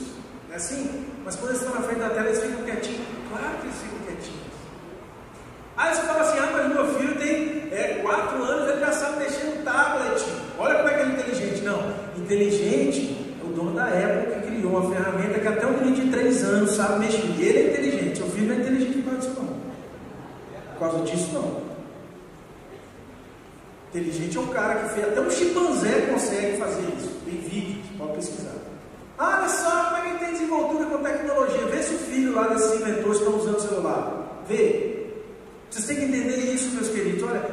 É 0.51 0.55
assim? 0.55 1.05
Mas 1.25 1.35
quando 1.35 1.49
eles 1.49 1.61
estão 1.61 1.75
na 1.75 1.81
frente 1.81 1.99
da 1.99 2.09
tela, 2.09 2.27
eles 2.27 2.41
ficam 2.41 2.63
quietinhos. 2.63 3.01
Claro 3.29 3.57
que 3.57 3.65
eles 3.65 3.77
ficam 3.77 3.99
quietinhos. 4.05 4.47
Aí 5.75 5.95
você 5.95 6.01
fala 6.03 6.21
assim: 6.21 6.37
ah, 6.37 6.49
mas 6.53 6.73
meu 6.73 6.85
filho 6.93 7.15
tem 7.15 7.67
é, 7.71 7.99
quatro 8.03 8.43
anos, 8.43 8.69
ele 8.69 8.79
já 8.79 8.91
sabe 8.91 9.19
mexer 9.19 9.45
no 9.45 9.63
tablet. 9.63 10.23
Olha 10.59 10.75
como 10.75 10.89
é 10.89 10.93
que 10.93 11.01
ele 11.01 11.11
é 11.11 11.13
inteligente. 11.15 11.61
Não, 11.63 11.93
inteligente 12.17 13.35
é 13.41 13.43
o 13.43 13.53
dono 13.53 13.73
da 13.73 13.87
época 13.89 14.41
que 14.41 14.47
criou 14.47 14.77
uma 14.77 14.95
ferramenta 14.95 15.39
que 15.39 15.47
até 15.47 15.65
um 15.65 15.77
menino 15.77 15.95
de 15.95 16.11
três 16.11 16.43
anos 16.43 16.71
sabe 16.71 16.99
mexer. 16.99 17.23
Ele 17.39 17.57
é 17.57 17.71
inteligente, 17.73 18.17
seu 18.17 18.29
filho 18.29 18.47
não 18.47 18.55
é 18.55 18.59
inteligente 18.59 19.01
por 19.01 19.11
causa 19.11 19.27
disso, 19.27 19.39
não. 19.39 19.47
Por 20.73 20.79
causa 20.79 21.03
disso, 21.03 21.29
não. 21.33 21.67
Inteligente 23.89 24.37
é 24.37 24.41
um 24.41 24.47
cara 24.47 24.75
que 24.75 24.93
fez, 24.93 25.07
até 25.07 25.21
um 25.21 25.31
chimpanzé 25.31 26.01
consegue 26.11 26.57
fazer 26.57 26.83
isso. 26.97 27.09
Tem 27.25 27.37
vídeo, 27.37 27.76
pode 27.97 28.13
pesquisar. 28.13 28.55
Ah, 29.17 29.39
olha 29.39 29.49
só 29.49 29.85
como 29.85 29.97
é 29.97 30.11
que 30.11 30.25
tem 30.25 30.31
desenvoltura 30.33 30.85
com 30.85 31.03
tecnologia. 31.03 31.65
Vê 31.65 31.81
se 31.81 31.95
o 31.95 31.97
filho 31.97 32.35
lá 32.35 32.47
desses 32.49 32.79
inventores 32.79 33.17
estão 33.17 33.35
usando 33.35 33.57
o 33.57 33.61
celular. 33.61 34.43
Vê. 34.47 35.07
Vocês 35.69 35.85
têm 35.87 35.97
que 35.97 36.03
entender 36.05 36.53
isso, 36.53 36.75
meus 36.75 36.89
queridos. 36.89 37.23
Olha, 37.23 37.43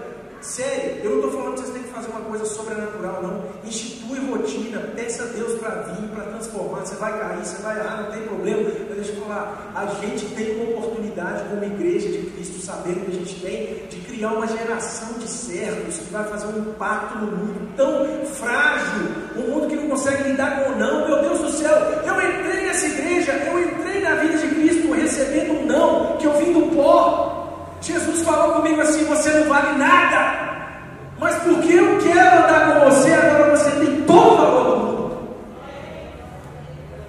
sério, 0.42 1.00
eu 1.02 1.10
não 1.10 1.16
estou 1.16 1.32
falando 1.32 1.54
que 1.54 1.60
vocês 1.60 1.72
têm 1.72 1.82
que 1.82 1.88
fazer 1.88 2.10
uma 2.10 2.20
coisa 2.20 2.44
sobrenatural, 2.44 3.22
não. 3.22 3.44
Institui 3.64 4.18
rotina, 4.30 4.78
peça 4.94 5.22
a 5.22 5.26
Deus 5.26 5.58
para 5.58 5.70
vir, 5.70 6.08
para 6.10 6.24
transformar. 6.24 6.80
Você 6.80 6.96
vai 6.96 7.18
cair, 7.18 7.44
você 7.44 7.62
vai 7.62 7.78
errar, 7.78 8.02
não 8.02 8.12
tem 8.12 8.22
problema. 8.22 8.62
Mas 8.62 8.96
deixa 8.96 9.12
eu 9.12 9.22
falar, 9.22 9.72
a 9.74 9.86
gente 9.86 10.26
tem 10.34 10.56
uma 10.56 10.78
oportunidade 10.78 11.48
como 11.48 11.64
igreja 11.64 12.08
de 12.08 12.30
Cristo, 12.30 12.60
sabendo 12.60 13.06
que 13.06 13.10
a 13.10 13.14
gente 13.14 13.40
tem, 13.40 13.86
de 13.88 14.03
criar 14.14 14.28
uma 14.28 14.46
geração 14.46 15.18
de 15.18 15.28
servos 15.28 15.98
que 15.98 16.12
vai 16.12 16.24
fazer 16.24 16.46
um 16.46 16.58
impacto 16.58 17.18
no 17.18 17.26
mundo 17.26 17.68
tão 17.76 18.24
frágil, 18.26 19.08
um 19.36 19.50
mundo 19.50 19.66
que 19.66 19.76
não 19.76 19.88
consegue 19.88 20.30
lidar 20.30 20.62
com 20.62 20.72
o 20.72 20.76
não. 20.76 21.08
Meu 21.08 21.20
Deus 21.20 21.38
do 21.40 21.50
céu, 21.50 21.76
eu 22.04 22.14
entrei 22.14 22.64
nessa 22.64 22.86
igreja, 22.86 23.32
eu 23.32 23.62
entrei 23.62 24.00
na 24.02 24.14
vida 24.14 24.38
de 24.38 24.48
Cristo 24.54 24.92
recebendo 24.92 25.60
um 25.60 25.66
não, 25.66 26.16
que 26.18 26.26
eu 26.26 26.32
vim 26.34 26.52
do 26.52 26.74
pó. 26.76 27.76
Jesus 27.80 28.22
falou 28.22 28.54
comigo 28.54 28.80
assim: 28.80 29.04
você 29.04 29.30
não 29.30 29.48
vale 29.48 29.76
nada, 29.78 30.70
mas 31.18 31.34
porque 31.42 31.72
eu 31.72 31.98
quero 31.98 32.44
andar 32.44 32.80
com 32.80 32.90
você, 32.90 33.12
agora 33.12 33.56
você 33.56 33.70
tem 33.72 34.02
todo 34.02 34.32
o 34.32 34.36
valor 34.36 34.64
do 34.64 34.86
mundo. 34.86 35.28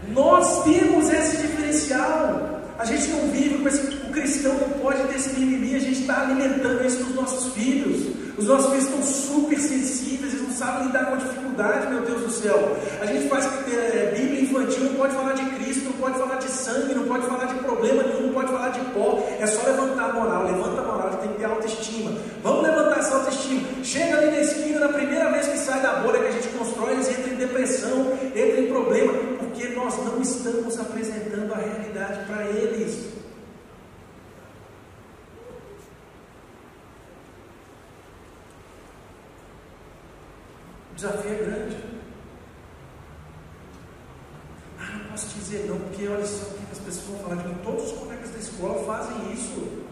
Nós 0.10 0.64
temos 0.64 1.10
esse 1.10 1.38
diferencial. 1.38 2.56
A 2.78 2.84
gente 2.84 3.08
não 3.08 3.30
vive 3.30 3.58
com 3.60 3.68
esse. 3.70 3.95
O 4.06 4.12
cristão 4.12 4.53
não 4.53 4.70
pode 4.80 5.01
ter 5.03 5.16
esse 5.16 5.39
mimimi, 5.39 5.76
a 5.76 5.80
gente 5.80 6.01
está 6.01 6.14
alimentando 6.26 6.86
isso 6.86 7.03
nos 7.03 7.15
nossos 7.15 7.53
filhos. 7.53 8.15
Os 8.38 8.47
nossos 8.47 8.69
filhos 8.69 8.86
estão 8.86 9.01
super 9.01 9.57
sensíveis, 9.57 10.34
eles 10.34 10.47
não 10.47 10.55
sabem 10.55 10.88
lidar 10.88 11.05
com 11.05 11.13
a 11.13 11.17
dificuldade, 11.17 11.88
meu 11.88 12.01
Deus 12.01 12.21
do 12.21 12.30
céu. 12.32 12.76
A 13.01 13.05
gente 13.05 13.30
faz 13.30 13.45
é, 13.71 14.13
Bíblia 14.17 14.41
infantil, 14.41 14.84
não 14.86 14.95
pode 14.95 15.13
falar 15.15 15.34
de 15.34 15.45
Cristo, 15.55 15.86
não 15.86 15.93
pode 15.93 16.19
falar 16.19 16.36
de 16.36 16.49
sangue, 16.49 16.93
não 16.95 17.03
pode 17.03 17.26
falar 17.26 17.45
de 17.45 17.55
problema 17.59 18.03
nenhum, 18.03 18.28
não 18.28 18.34
pode 18.34 18.51
falar 18.51 18.69
de 18.69 18.80
pó. 18.91 19.26
É 19.39 19.47
só 19.47 19.65
levantar 19.65 20.09
a 20.09 20.13
moral, 20.13 20.45
levanta 20.45 20.82
a 20.82 20.84
moral, 20.84 21.17
tem 21.21 21.32
que 21.32 21.38
ter 21.38 21.45
autoestima. 21.45 22.11
Vamos 22.43 22.63
levantar 22.63 22.99
essa 22.99 23.15
autoestima. 23.15 23.61
Chega 23.84 24.17
ali 24.17 24.32
na 24.32 24.39
esquina, 24.41 24.80
na 24.80 24.89
primeira 24.89 25.32
vez 25.32 25.47
que 25.47 25.57
sai 25.57 25.82
da 25.82 25.93
bolha 26.01 26.19
que 26.19 26.28
a 26.28 26.32
gente 26.32 26.47
constrói, 26.49 26.93
eles 26.93 27.09
entram 27.09 27.34
em 27.34 27.38
depressão, 27.38 28.13
entram 28.36 28.63
em 28.63 28.67
problema, 28.67 29.13
porque 29.39 29.69
nós 29.69 29.97
não 30.03 30.21
estamos 30.21 30.78
apresentando 30.78 31.53
a 31.53 31.57
realidade 31.57 32.26
para 32.26 32.43
eles. 32.47 32.85
O 40.96 40.98
desafio 40.98 41.30
é 41.30 41.36
grande. 41.36 41.78
Ah, 44.80 44.98
não 44.98 45.10
posso 45.10 45.28
dizer 45.38 45.66
não, 45.68 45.78
porque 45.78 46.08
olha 46.08 46.26
só 46.26 46.46
o 46.46 46.54
que 46.54 46.72
as 46.72 46.80
pessoas 46.80 47.08
vão 47.08 47.20
falar 47.20 47.41
de 47.41 47.50
mim. 47.50 47.58
Todos 47.66 47.91
os 47.91 48.00
colegas 48.00 48.30
da 48.32 48.38
escola 48.38 48.86
fazem 48.86 49.34
isso. 49.34 49.84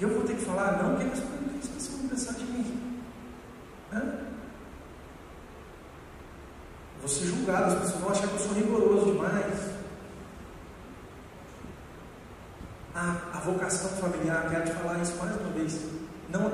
E 0.00 0.02
eu 0.02 0.08
vou 0.08 0.24
ter 0.24 0.34
que 0.34 0.44
falar 0.44 0.82
não, 0.82 0.96
porque 0.96 1.12
as 1.12 1.68
pessoas 1.68 2.00
vão 2.00 2.08
pensar 2.08 2.32
de 2.32 2.44
mim. 2.46 3.00
Hã? 3.92 4.18
Vou 6.98 7.08
ser 7.08 7.26
julgado, 7.26 7.74
as 7.74 7.78
pessoas 7.78 8.00
vão 8.00 8.10
achar 8.10 8.26
que 8.26 8.34
eu 8.34 8.40
sou 8.40 8.54
rigoroso 8.54 9.12
demais. 9.12 9.70
Ah, 12.92 13.20
a 13.34 13.38
vocação 13.38 13.90
familiar, 13.90 14.50
quero 14.50 14.64
te 14.64 14.72
falar 14.72 14.98
isso 15.00 15.16
mais 15.16 15.40
uma 15.40 15.50
vez. 15.50 15.80
Não 16.28 16.50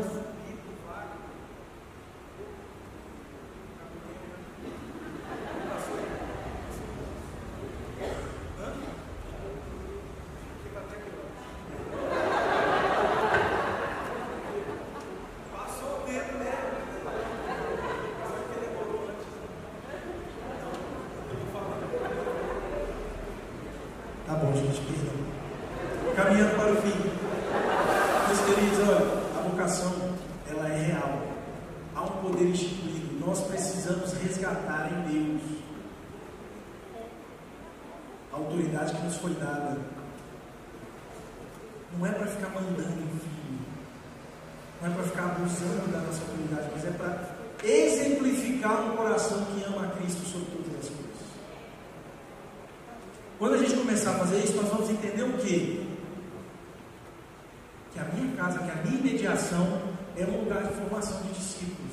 ponte 24.44 24.60
de 24.60 24.80
perdão. 24.80 26.14
Caminhando 26.14 26.56
para 26.56 26.72
o 26.72 26.76
fim. 26.76 26.94
Meus 28.26 28.40
queridos, 28.40 28.78
olha, 28.88 29.38
a 29.38 29.48
vocação, 29.48 29.92
ela 30.50 30.68
é 30.68 30.86
real. 30.86 31.22
Há 31.94 32.02
um 32.02 32.22
poder 32.22 32.48
instituído. 32.48 33.26
Nós 33.26 33.40
precisamos 33.42 34.12
resgatar 34.14 34.90
em 34.92 35.12
Deus 35.12 35.42
a 38.32 38.36
autoridade 38.36 38.94
que 38.94 39.02
nos 39.02 39.16
foi 39.16 39.32
dada. 39.34 39.78
Não 41.96 42.06
é 42.06 42.10
para 42.10 42.26
ficar 42.26 42.48
mandando 42.48 42.80
em 42.82 43.18
filho. 43.18 43.60
Não 44.82 44.90
é 44.90 44.94
para 44.94 45.04
ficar 45.04 45.24
abusando 45.24 45.92
da 45.92 45.98
nossa 46.00 46.20
autoridade, 46.22 46.68
mas 46.72 46.84
é 46.84 46.90
para 46.90 47.34
exemplificar 47.62 48.84
um 48.84 48.96
coração 48.96 49.44
que 49.46 49.64
ama 49.64 49.86
a 49.86 49.90
Cristo 49.96 50.26
sobre 50.26 50.46
todas 50.50 50.80
as 50.80 50.88
coisas. 50.90 51.04
Quando 53.38 53.54
a 53.54 53.58
gente 53.58 53.73
começar 53.84 54.12
a 54.12 54.18
fazer 54.20 54.38
isso, 54.38 54.56
nós 54.56 54.68
vamos 54.68 54.88
entender 54.88 55.22
o 55.22 55.32
quê? 55.34 55.80
Que 57.92 58.00
a 58.00 58.04
minha 58.04 58.34
casa, 58.34 58.58
que 58.58 58.70
a 58.70 58.82
minha 58.82 59.02
mediação 59.02 59.82
é 60.16 60.24
um 60.24 60.40
lugar 60.40 60.62
de 60.62 60.74
formação 60.74 61.20
de 61.22 61.34
discípulos. 61.34 61.92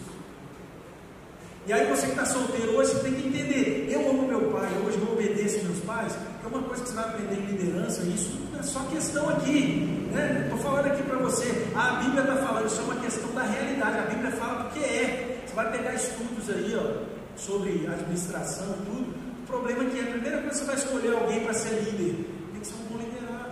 E 1.68 1.74
aí 1.74 1.88
você 1.90 2.06
que 2.06 2.12
está 2.12 2.26
solteiro 2.26 2.78
hoje, 2.78 2.98
tem 3.02 3.14
que 3.14 3.28
entender, 3.28 3.90
eu 3.92 4.10
amo 4.10 4.26
meu 4.26 4.52
pai, 4.52 4.70
hoje 4.86 4.98
eu 4.98 5.12
obedeço 5.12 5.64
meus 5.66 5.80
pais, 5.82 6.14
que 6.14 6.46
é 6.46 6.48
uma 6.48 6.64
coisa 6.64 6.82
que 6.82 6.90
você 6.90 6.96
vai 6.96 7.06
aprender 7.06 7.36
em 7.36 7.46
liderança, 7.46 8.02
isso 8.04 8.40
não 8.52 8.60
é 8.60 8.64
só 8.64 8.80
questão 8.86 9.30
aqui, 9.30 10.10
né? 10.12 10.44
Estou 10.46 10.58
falando 10.60 10.88
aqui 10.88 11.04
para 11.04 11.18
você, 11.18 11.68
a 11.76 12.02
Bíblia 12.04 12.22
está 12.22 12.36
falando, 12.38 12.68
isso 12.68 12.82
é 12.82 12.84
uma 12.86 12.96
questão 12.96 13.32
da 13.34 13.44
realidade, 13.44 13.98
a 14.00 14.02
Bíblia 14.04 14.32
fala 14.32 14.64
do 14.64 14.70
que 14.72 14.80
é. 14.80 15.44
Você 15.46 15.54
vai 15.54 15.72
pegar 15.72 15.94
estudos 15.94 16.50
aí, 16.50 16.74
ó, 16.74 17.04
sobre 17.36 17.86
administração 17.86 18.76
e 18.82 18.86
tudo. 18.86 19.11
Problema 19.52 19.84
é 19.84 19.90
que 19.90 20.00
a 20.00 20.12
primeira 20.12 20.42
coisa 20.44 20.50
que 20.50 20.56
você 20.56 20.66
vai 20.66 20.76
escolher 20.76 21.14
alguém 21.14 21.44
para 21.44 21.54
ser 21.54 21.74
líder, 21.84 22.26
tem 22.54 22.62
que 22.62 22.68
ser 22.68 22.74
um 22.76 22.86
bom 22.86 22.98
liderado. 23.00 23.52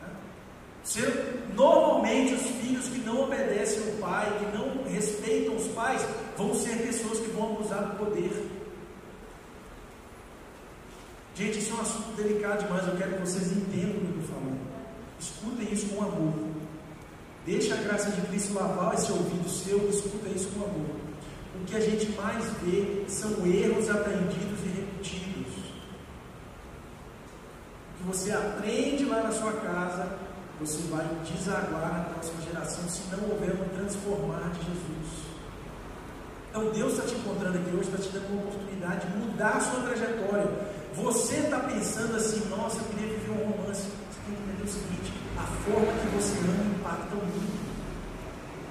Né? 0.00 1.44
Normalmente 1.54 2.34
os 2.34 2.42
filhos 2.42 2.88
que 2.88 2.98
não 2.98 3.22
obedecem 3.22 3.80
ao 3.92 3.98
pai, 3.98 4.38
que 4.40 4.56
não 4.56 4.82
respeitam 4.92 5.54
os 5.54 5.68
pais, 5.68 6.04
vão 6.36 6.52
ser 6.52 6.78
pessoas 6.78 7.20
que 7.20 7.30
vão 7.30 7.52
abusar 7.52 7.90
do 7.90 7.98
poder. 7.98 8.50
Gente, 11.36 11.60
isso 11.60 11.72
é 11.72 11.76
um 11.76 11.80
assunto 11.82 12.16
delicado 12.16 12.64
demais. 12.64 12.88
Eu 12.88 12.96
quero 12.96 13.12
que 13.14 13.20
vocês 13.20 13.52
entendam 13.52 13.98
o 13.98 14.00
que 14.00 14.04
eu 14.04 14.20
estou 14.20 14.34
falando. 14.34 14.60
Escutem 15.20 15.72
isso 15.72 15.86
com 15.90 16.02
amor. 16.02 16.34
Deixa 17.46 17.74
a 17.74 17.78
graça 17.78 18.10
de 18.10 18.20
Cristo 18.22 18.54
lavar 18.54 18.94
esse 18.94 19.12
ouvido 19.12 19.48
seu 19.48 19.88
escuta 19.88 20.28
isso 20.28 20.48
com 20.48 20.64
amor. 20.64 21.01
O 21.60 21.64
que 21.66 21.76
a 21.76 21.80
gente 21.80 22.10
mais 22.12 22.44
vê 22.62 23.04
são 23.08 23.30
erros 23.46 23.90
aprendidos 23.90 24.60
e 24.64 24.68
repetidos. 24.68 25.54
O 27.90 27.98
que 27.98 28.02
você 28.04 28.32
aprende 28.32 29.04
lá 29.04 29.22
na 29.22 29.32
sua 29.32 29.52
casa, 29.52 30.18
você 30.58 30.78
vai 30.88 31.06
desaguar 31.24 31.92
na 31.92 32.04
próxima 32.14 32.42
geração 32.42 32.88
se 32.88 33.02
não 33.14 33.30
houver 33.30 33.54
um 33.54 33.68
transformar 33.76 34.50
de 34.50 34.64
Jesus. 34.64 35.32
Então 36.50 36.70
Deus 36.70 36.92
está 36.92 37.06
te 37.06 37.14
encontrando 37.14 37.58
aqui 37.58 37.70
hoje, 37.70 37.88
está 37.88 37.98
te 37.98 38.08
dando 38.10 38.32
uma 38.32 38.42
oportunidade 38.42 39.06
de 39.06 39.16
mudar 39.16 39.56
a 39.56 39.60
sua 39.60 39.80
trajetória. 39.80 40.46
Você 40.94 41.36
está 41.36 41.60
pensando 41.60 42.16
assim, 42.16 42.46
nossa, 42.50 42.76
eu 42.78 42.84
queria 42.90 43.08
viver 43.16 43.30
um 43.30 43.50
romance. 43.52 43.82
Você 43.82 44.20
tem 44.26 44.36
que 44.36 44.42
entender 44.42 44.62
o 44.62 44.68
seguinte, 44.68 45.12
a 45.38 45.46
forma 45.64 45.92
que 46.00 46.08
você 46.14 46.38
ama 46.40 46.76
impacta 46.76 47.14
o 47.14 47.24
mundo. 47.24 47.62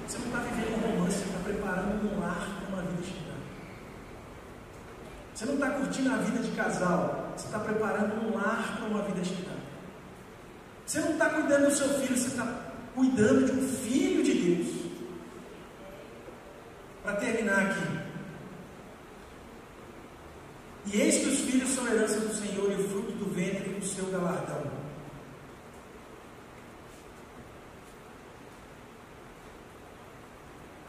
Você 0.06 0.18
não 0.18 0.26
está 0.26 0.38
vivendo 0.38 0.76
um 0.76 0.96
romance, 0.96 1.24
preparando 1.42 2.14
um 2.14 2.20
lar 2.20 2.48
para 2.60 2.74
uma 2.74 2.82
vida 2.82 3.02
estudante. 3.02 3.32
Você 5.34 5.46
não 5.46 5.54
está 5.54 5.70
curtindo 5.70 6.12
a 6.12 6.16
vida 6.16 6.42
de 6.42 6.50
casal, 6.52 7.32
você 7.36 7.46
está 7.46 7.58
preparando 7.58 8.26
um 8.26 8.34
lar 8.34 8.76
para 8.76 8.86
uma 8.86 9.02
vida 9.02 9.20
estudante. 9.20 9.62
Você 10.86 11.00
não 11.00 11.12
está 11.12 11.30
cuidando 11.30 11.66
do 11.66 11.74
seu 11.74 11.88
filho, 12.00 12.16
você 12.16 12.28
está 12.28 12.46
cuidando 12.94 13.46
de 13.46 13.52
um 13.52 13.68
filho 13.68 14.22
de 14.22 14.34
Deus. 14.34 14.82
Para 17.02 17.16
terminar 17.16 17.66
aqui. 17.66 18.12
E 20.86 21.00
eis 21.00 21.18
que 21.18 21.28
os 21.28 21.40
filhos 21.40 21.70
são 21.70 21.86
herança 21.86 22.18
do 22.20 22.34
Senhor 22.34 22.70
e 22.70 22.82
o 22.82 22.88
fruto 22.88 23.12
do 23.12 23.32
ventre 23.32 23.74
do 23.74 23.86
seu 23.86 24.06
galardão. 24.06 24.71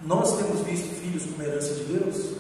Nós 0.06 0.38
temos 0.38 0.62
visto 0.62 0.94
filhos 0.96 1.26
como 1.26 1.44
herança 1.44 1.74
de 1.76 1.84
Deus, 1.86 2.34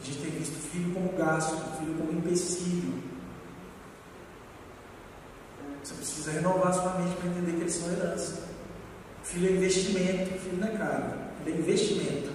a 0.00 0.04
gente 0.04 0.18
tem 0.18 0.30
visto 0.30 0.54
filho 0.70 0.94
como 0.94 1.12
gasto, 1.12 1.54
filho 1.78 1.94
como 1.94 2.12
empecilho. 2.12 3.02
Você 5.82 5.94
precisa 5.94 6.30
renovar 6.32 6.72
sua 6.72 6.94
mente 6.98 7.16
para 7.16 7.30
entender 7.30 7.52
que 7.52 7.60
eles 7.60 7.74
são 7.74 7.92
herança. 7.92 8.48
Filho 9.22 9.48
é 9.48 9.52
investimento, 9.52 10.38
filho 10.38 10.56
não 10.58 10.68
é 10.68 10.70
caro, 10.70 11.12
filho 11.44 11.56
é 11.56 11.58
investimento. 11.58 12.30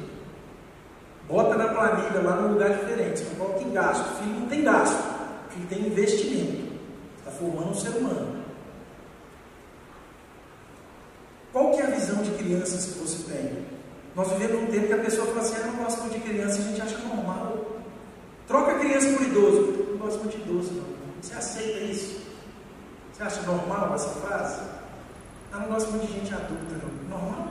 Bota 1.27 1.55
na 1.55 1.69
planilha 1.69 2.21
lá 2.21 2.41
num 2.41 2.53
lugar 2.53 2.69
diferente. 2.69 3.19
Você 3.19 3.25
não 3.29 3.35
coloca 3.35 3.63
em 3.63 3.73
gasto. 3.73 4.17
Filho 4.19 4.39
não 4.41 4.47
tem 4.47 4.63
gasto. 4.63 5.03
Filho 5.49 5.67
tem 5.67 5.87
investimento. 5.87 6.75
Está 7.17 7.31
formando 7.31 7.71
um 7.71 7.73
ser 7.73 7.89
humano. 7.89 8.43
Qual 11.51 11.71
que 11.71 11.81
é 11.81 11.87
a 11.87 11.89
visão 11.89 12.21
de 12.21 12.31
crianças 12.31 12.93
que 12.93 12.99
você 12.99 13.31
tem? 13.31 13.74
Nós 14.15 14.31
vivemos 14.31 14.61
num 14.61 14.67
tempo 14.67 14.87
que 14.87 14.93
a 14.93 14.97
pessoa 14.97 15.27
fala 15.27 15.41
assim, 15.41 15.55
ah, 15.61 15.67
não 15.67 15.83
gosto 15.83 16.01
muito 16.01 16.13
de 16.13 16.19
criança, 16.21 16.59
a 16.59 16.61
gente 16.61 16.81
acha 16.81 16.97
normal. 16.99 17.65
Troca 18.47 18.79
criança 18.79 19.09
por 19.09 19.21
idoso. 19.21 19.85
Não 19.91 19.97
gosto 19.97 20.19
muito 20.19 20.37
de 20.37 20.43
idoso, 20.43 20.73
não. 20.73 20.85
Você 21.21 21.33
aceita 21.33 21.79
isso? 21.79 22.21
Você 23.11 23.23
acha 23.23 23.41
normal 23.41 23.93
essa 23.95 24.09
frase? 24.09 24.61
Ah, 25.51 25.59
não 25.59 25.67
gosto 25.67 25.89
muito 25.91 26.07
de 26.07 26.13
gente 26.13 26.33
adulta, 26.33 26.75
não. 27.09 27.19
Normal? 27.19 27.47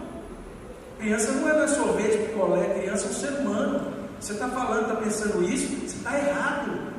Criança 0.98 1.32
não 1.32 1.48
é 1.48 1.68
sorvete, 1.68 2.28
picolé, 2.28 2.80
criança 2.80 3.06
é 3.06 3.10
um 3.10 3.12
ser 3.12 3.40
humano. 3.40 3.92
Você 4.20 4.32
está 4.32 4.48
falando, 4.48 4.82
está 4.82 4.94
pensando 4.96 5.42
isso, 5.44 5.66
você 5.66 5.96
está 5.96 6.18
errado. 6.18 6.94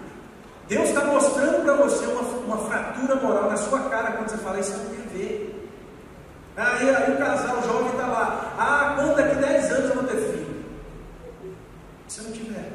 Deus 0.67 0.89
está 0.89 1.05
mostrando 1.05 1.63
para 1.63 1.73
você 1.75 2.05
uma, 2.07 2.21
uma 2.21 2.57
fratura 2.69 3.15
moral 3.15 3.49
na 3.49 3.57
sua 3.57 3.79
cara 3.89 4.11
quando 4.13 4.29
você 4.29 4.37
fala 4.37 4.59
isso, 4.59 4.77
não 4.77 4.95
quer 4.95 5.07
ver. 5.09 5.69
Aí, 6.57 6.89
aí 6.89 7.13
o 7.13 7.17
casal 7.17 7.61
jovem 7.63 7.91
está 7.91 8.07
lá, 8.07 8.44
ah, 8.57 8.93
quando 8.95 9.15
daqui 9.15 9.35
10 9.35 9.71
anos 9.71 9.89
eu 9.89 9.95
vou 9.95 10.03
ter 10.03 10.17
filho? 10.17 10.65
Se 12.07 12.21
não 12.21 12.31
tiver. 12.31 12.71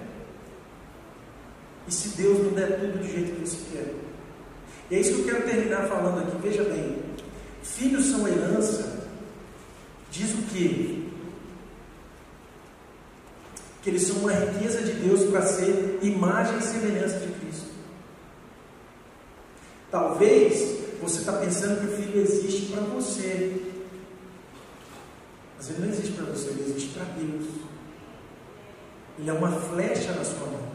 E 1.87 1.93
se 1.93 2.09
Deus 2.17 2.39
não 2.45 2.53
der 2.53 2.79
tudo 2.79 2.99
do 2.99 3.05
jeito 3.05 3.35
que 3.35 3.41
você 3.41 3.59
quer? 3.73 3.95
E 4.91 4.97
é 4.97 5.01
isso 5.01 5.15
que 5.15 5.21
eu 5.21 5.35
quero 5.35 5.49
terminar 5.49 5.89
falando 5.89 6.21
aqui, 6.21 6.37
veja 6.43 6.65
bem. 6.65 6.99
Filhos 7.63 8.07
são 8.07 8.27
herança, 8.27 9.07
diz 10.11 10.33
o 10.35 10.43
que? 10.43 11.01
que 13.83 13.91
eles 13.91 14.03
são 14.03 14.17
uma 14.17 14.33
riqueza 14.33 14.83
de 14.83 14.93
Deus 14.93 15.25
para 15.31 15.43
ser 15.43 15.99
imagem 16.03 16.59
e 16.59 16.63
semelhança 16.63 17.19
de 17.19 17.33
Cristo. 17.33 17.71
Talvez 19.91 20.79
você 21.01 21.21
está 21.21 21.33
pensando 21.33 21.81
que 21.81 21.95
o 21.95 21.97
filho 21.97 22.21
existe 22.21 22.73
para 22.73 22.83
você, 22.83 23.70
mas 25.61 25.69
ele 25.69 25.81
não 25.81 25.89
existe 25.91 26.13
para 26.13 26.25
você, 26.25 26.49
ele 26.49 26.71
existe 26.71 26.89
para 26.95 27.05
Deus. 27.05 27.45
Ele 29.19 29.29
é 29.29 29.33
uma 29.35 29.51
flecha 29.53 30.11
na 30.13 30.25
sua 30.25 30.47
mão. 30.47 30.71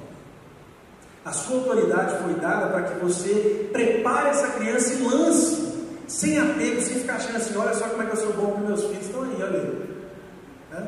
A 1.26 1.32
sua 1.32 1.58
autoridade 1.58 2.22
foi 2.24 2.36
dada 2.36 2.68
para 2.68 2.84
que 2.84 3.04
você 3.04 3.68
prepare 3.74 4.30
essa 4.30 4.48
criança 4.50 4.94
e 4.94 5.02
lance, 5.02 5.74
sem 6.08 6.38
apego, 6.38 6.80
sem 6.84 7.00
ficar 7.00 7.16
achando 7.16 7.38
assim: 7.38 7.58
olha 7.58 7.74
só 7.74 7.90
como 7.90 8.04
é 8.04 8.06
que 8.06 8.12
eu 8.12 8.18
sou 8.18 8.34
bom 8.34 8.52
com 8.52 8.60
meus 8.60 8.84
filhos. 8.84 9.08
Estão 9.08 9.24
aí, 9.24 9.42
olha 9.42 9.60
aí. 9.60 10.88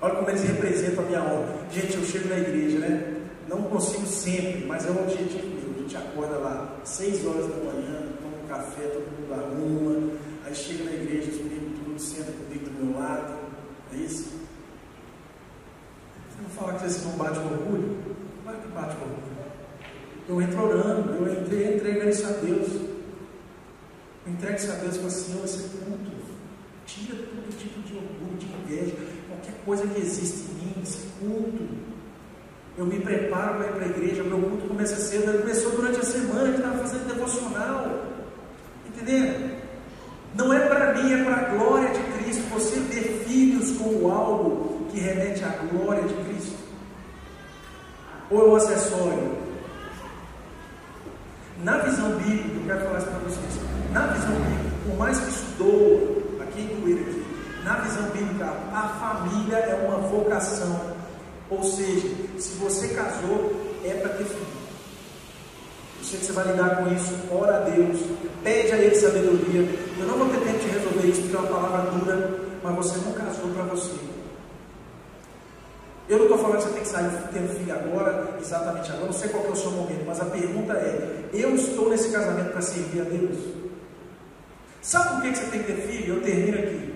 Olha 0.00 0.14
como 0.16 0.30
eles 0.30 0.42
representam 0.42 1.04
a 1.04 1.06
minha 1.06 1.22
honra. 1.22 1.54
Gente, 1.70 1.98
eu 1.98 2.04
chego 2.04 2.28
na 2.28 2.38
igreja, 2.38 2.80
né? 2.80 3.14
Não 3.46 3.62
consigo 3.62 4.06
sempre, 4.06 4.64
mas 4.66 4.84
é 4.84 4.90
um 4.90 5.04
objetivo 5.04 5.46
meu. 5.46 5.76
A 5.76 5.80
gente 5.82 5.96
acorda 5.96 6.36
lá, 6.38 6.80
6 6.82 7.26
horas 7.26 7.46
da 7.46 7.56
manhã, 7.58 8.08
toma 8.20 8.42
um 8.42 8.48
café, 8.48 8.88
todo 8.88 9.04
mundo 9.04 9.34
arruma. 9.34 10.18
Aí 10.44 10.54
chega 10.54 10.82
na 10.82 10.92
igreja, 10.92 11.30
os 11.30 11.38
tudo 11.98 12.00
senta 12.00 12.30
comigo 12.32 12.70
do 12.70 12.84
meu 12.84 13.00
lado. 13.00 13.34
É 13.92 13.96
isso? 13.96 14.30
Você 16.30 16.42
não 16.42 16.50
fala 16.50 16.74
que 16.74 16.88
você 16.88 17.04
não 17.04 17.16
bate 17.16 17.38
o 17.38 17.42
orgulho? 17.42 17.98
Claro 18.44 18.58
que 18.58 18.68
bate 18.68 18.96
o 18.96 19.00
orgulho. 19.00 19.38
Eu 20.28 20.42
entro 20.42 20.62
orando, 20.62 21.12
eu 21.14 21.40
entrei 21.40 21.74
entregando 21.74 22.10
isso 22.10 22.26
a 22.26 22.30
Deus. 22.30 22.72
Eu 24.26 24.32
entrego 24.32 24.56
isso 24.56 24.70
a 24.70 24.74
Deus 24.76 24.94
e 24.94 24.98
falo, 24.98 25.10
Senhor, 25.10 25.44
esse 25.44 25.68
culto, 25.70 26.10
tira 26.86 27.16
todo 27.16 27.58
tipo 27.58 27.80
de 27.80 27.94
orgulho, 27.94 28.38
de 28.38 28.46
inveja 28.46 28.94
qualquer 29.28 29.54
coisa 29.64 29.86
que 29.86 30.00
existe 30.00 30.50
em 30.50 30.54
mim, 30.54 30.74
esse 30.82 31.06
culto. 31.18 31.78
Eu 32.76 32.86
me 32.86 33.00
preparo 33.00 33.58
para 33.58 33.66
ir 33.66 33.72
para 33.72 33.84
a 33.84 33.88
igreja, 33.88 34.22
meu 34.22 34.40
culto 34.40 34.68
começa 34.68 34.96
cedo, 34.96 35.40
começou 35.40 35.72
durante 35.72 35.98
a 35.98 36.04
semana, 36.04 36.46
gente 36.46 36.56
estava 36.56 36.78
fazendo 36.78 37.12
devocional. 37.12 38.04
Entendeu? 38.86 39.57
Não 40.38 40.52
é 40.52 40.60
para 40.68 40.94
mim, 40.94 41.12
é 41.12 41.24
para 41.24 41.34
a 41.34 41.44
glória 41.56 41.88
de 41.88 42.00
Cristo. 42.12 42.42
Você 42.54 42.78
ver 42.78 43.24
filhos 43.26 43.76
como 43.76 44.08
algo 44.08 44.86
que 44.88 45.00
remete 45.00 45.42
à 45.42 45.48
glória 45.48 46.04
de 46.04 46.14
Cristo. 46.14 46.56
Ou 48.30 48.46
é 48.46 48.50
um 48.50 48.54
acessório? 48.54 49.36
Na 51.64 51.78
visão 51.78 52.12
bíblica, 52.18 52.54
eu 52.54 52.66
quero 52.66 52.84
falar 52.84 52.98
isso 52.98 53.08
para 53.08 53.18
vocês. 53.18 53.60
Na 53.92 54.06
visão 54.06 54.30
bíblica, 54.30 54.76
por 54.86 54.96
mais 54.96 55.18
que 55.18 55.28
estudou, 55.28 56.22
aqui 56.40 56.62
incluir 56.62 57.00
aqui, 57.00 57.24
na 57.64 57.74
visão 57.80 58.04
bíblica, 58.10 58.46
a 58.72 58.88
família 59.00 59.56
é 59.56 59.88
uma 59.88 59.98
vocação. 60.06 60.94
Ou 61.50 61.64
seja, 61.64 62.08
se 62.38 62.56
você 62.58 62.94
casou, 62.94 63.60
é 63.84 63.92
para 63.94 64.10
ter 64.10 64.24
filho. 64.24 64.67
Que 66.10 66.16
você 66.24 66.32
vai 66.32 66.46
lidar 66.46 66.76
com 66.76 66.94
isso, 66.94 67.14
ora 67.30 67.58
a 67.58 67.60
Deus, 67.60 67.98
pede 68.42 68.72
a 68.72 68.78
Ele 68.78 68.94
sabedoria. 68.94 69.68
Eu 69.98 70.06
não 70.06 70.16
vou 70.16 70.28
ter 70.28 70.40
tempo 70.40 70.58
de 70.58 70.68
resolver 70.68 71.06
isso, 71.06 71.20
porque 71.20 71.36
é 71.36 71.38
uma 71.38 71.48
palavra 71.48 71.90
dura, 71.90 72.40
mas 72.62 72.74
você 72.76 72.98
não 73.04 73.12
casou 73.12 73.50
para 73.50 73.64
você. 73.64 73.94
Eu 76.08 76.16
não 76.16 76.24
estou 76.24 76.38
falando 76.38 76.56
que 76.56 76.62
você 76.62 76.70
tem 76.70 76.82
que 76.82 76.88
sair 76.88 77.10
tendo 77.34 77.54
filho 77.58 77.74
agora, 77.74 78.38
exatamente 78.40 78.90
agora, 78.90 79.04
não 79.04 79.12
sei 79.12 79.28
qual 79.28 79.44
é 79.44 79.50
o 79.50 79.56
seu 79.56 79.70
momento, 79.70 80.04
mas 80.06 80.18
a 80.18 80.24
pergunta 80.24 80.72
é: 80.72 81.24
eu 81.34 81.54
estou 81.54 81.90
nesse 81.90 82.10
casamento 82.10 82.52
para 82.52 82.62
servir 82.62 83.02
a 83.02 83.04
Deus? 83.04 83.36
Sabe 84.80 85.10
por 85.10 85.22
que 85.22 85.36
você 85.36 85.44
tem 85.50 85.62
que 85.62 85.72
ter 85.72 85.82
filho? 85.82 86.14
Eu 86.14 86.22
termino 86.22 86.58
aqui. 86.58 86.94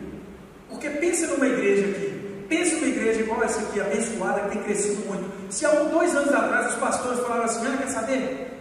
Porque 0.71 0.89
pensa 0.89 1.27
numa 1.27 1.47
igreja 1.47 1.91
aqui. 1.91 2.47
Pensa 2.49 2.77
numa 2.77 2.87
igreja 2.87 3.21
igual 3.21 3.43
essa 3.45 3.61
aqui, 3.61 3.79
abençoada, 3.79 4.41
que 4.41 4.49
tem 4.53 4.63
crescido 4.63 5.07
muito. 5.07 5.31
Se 5.53 5.67
há 5.67 5.71
um, 5.71 5.91
dois 5.91 6.17
anos 6.17 6.33
atrás 6.33 6.73
os 6.73 6.79
pastores 6.79 7.21
falaram 7.21 7.45
assim, 7.45 7.67
ah, 7.67 7.77
quer 7.77 7.89
saber? 7.89 8.52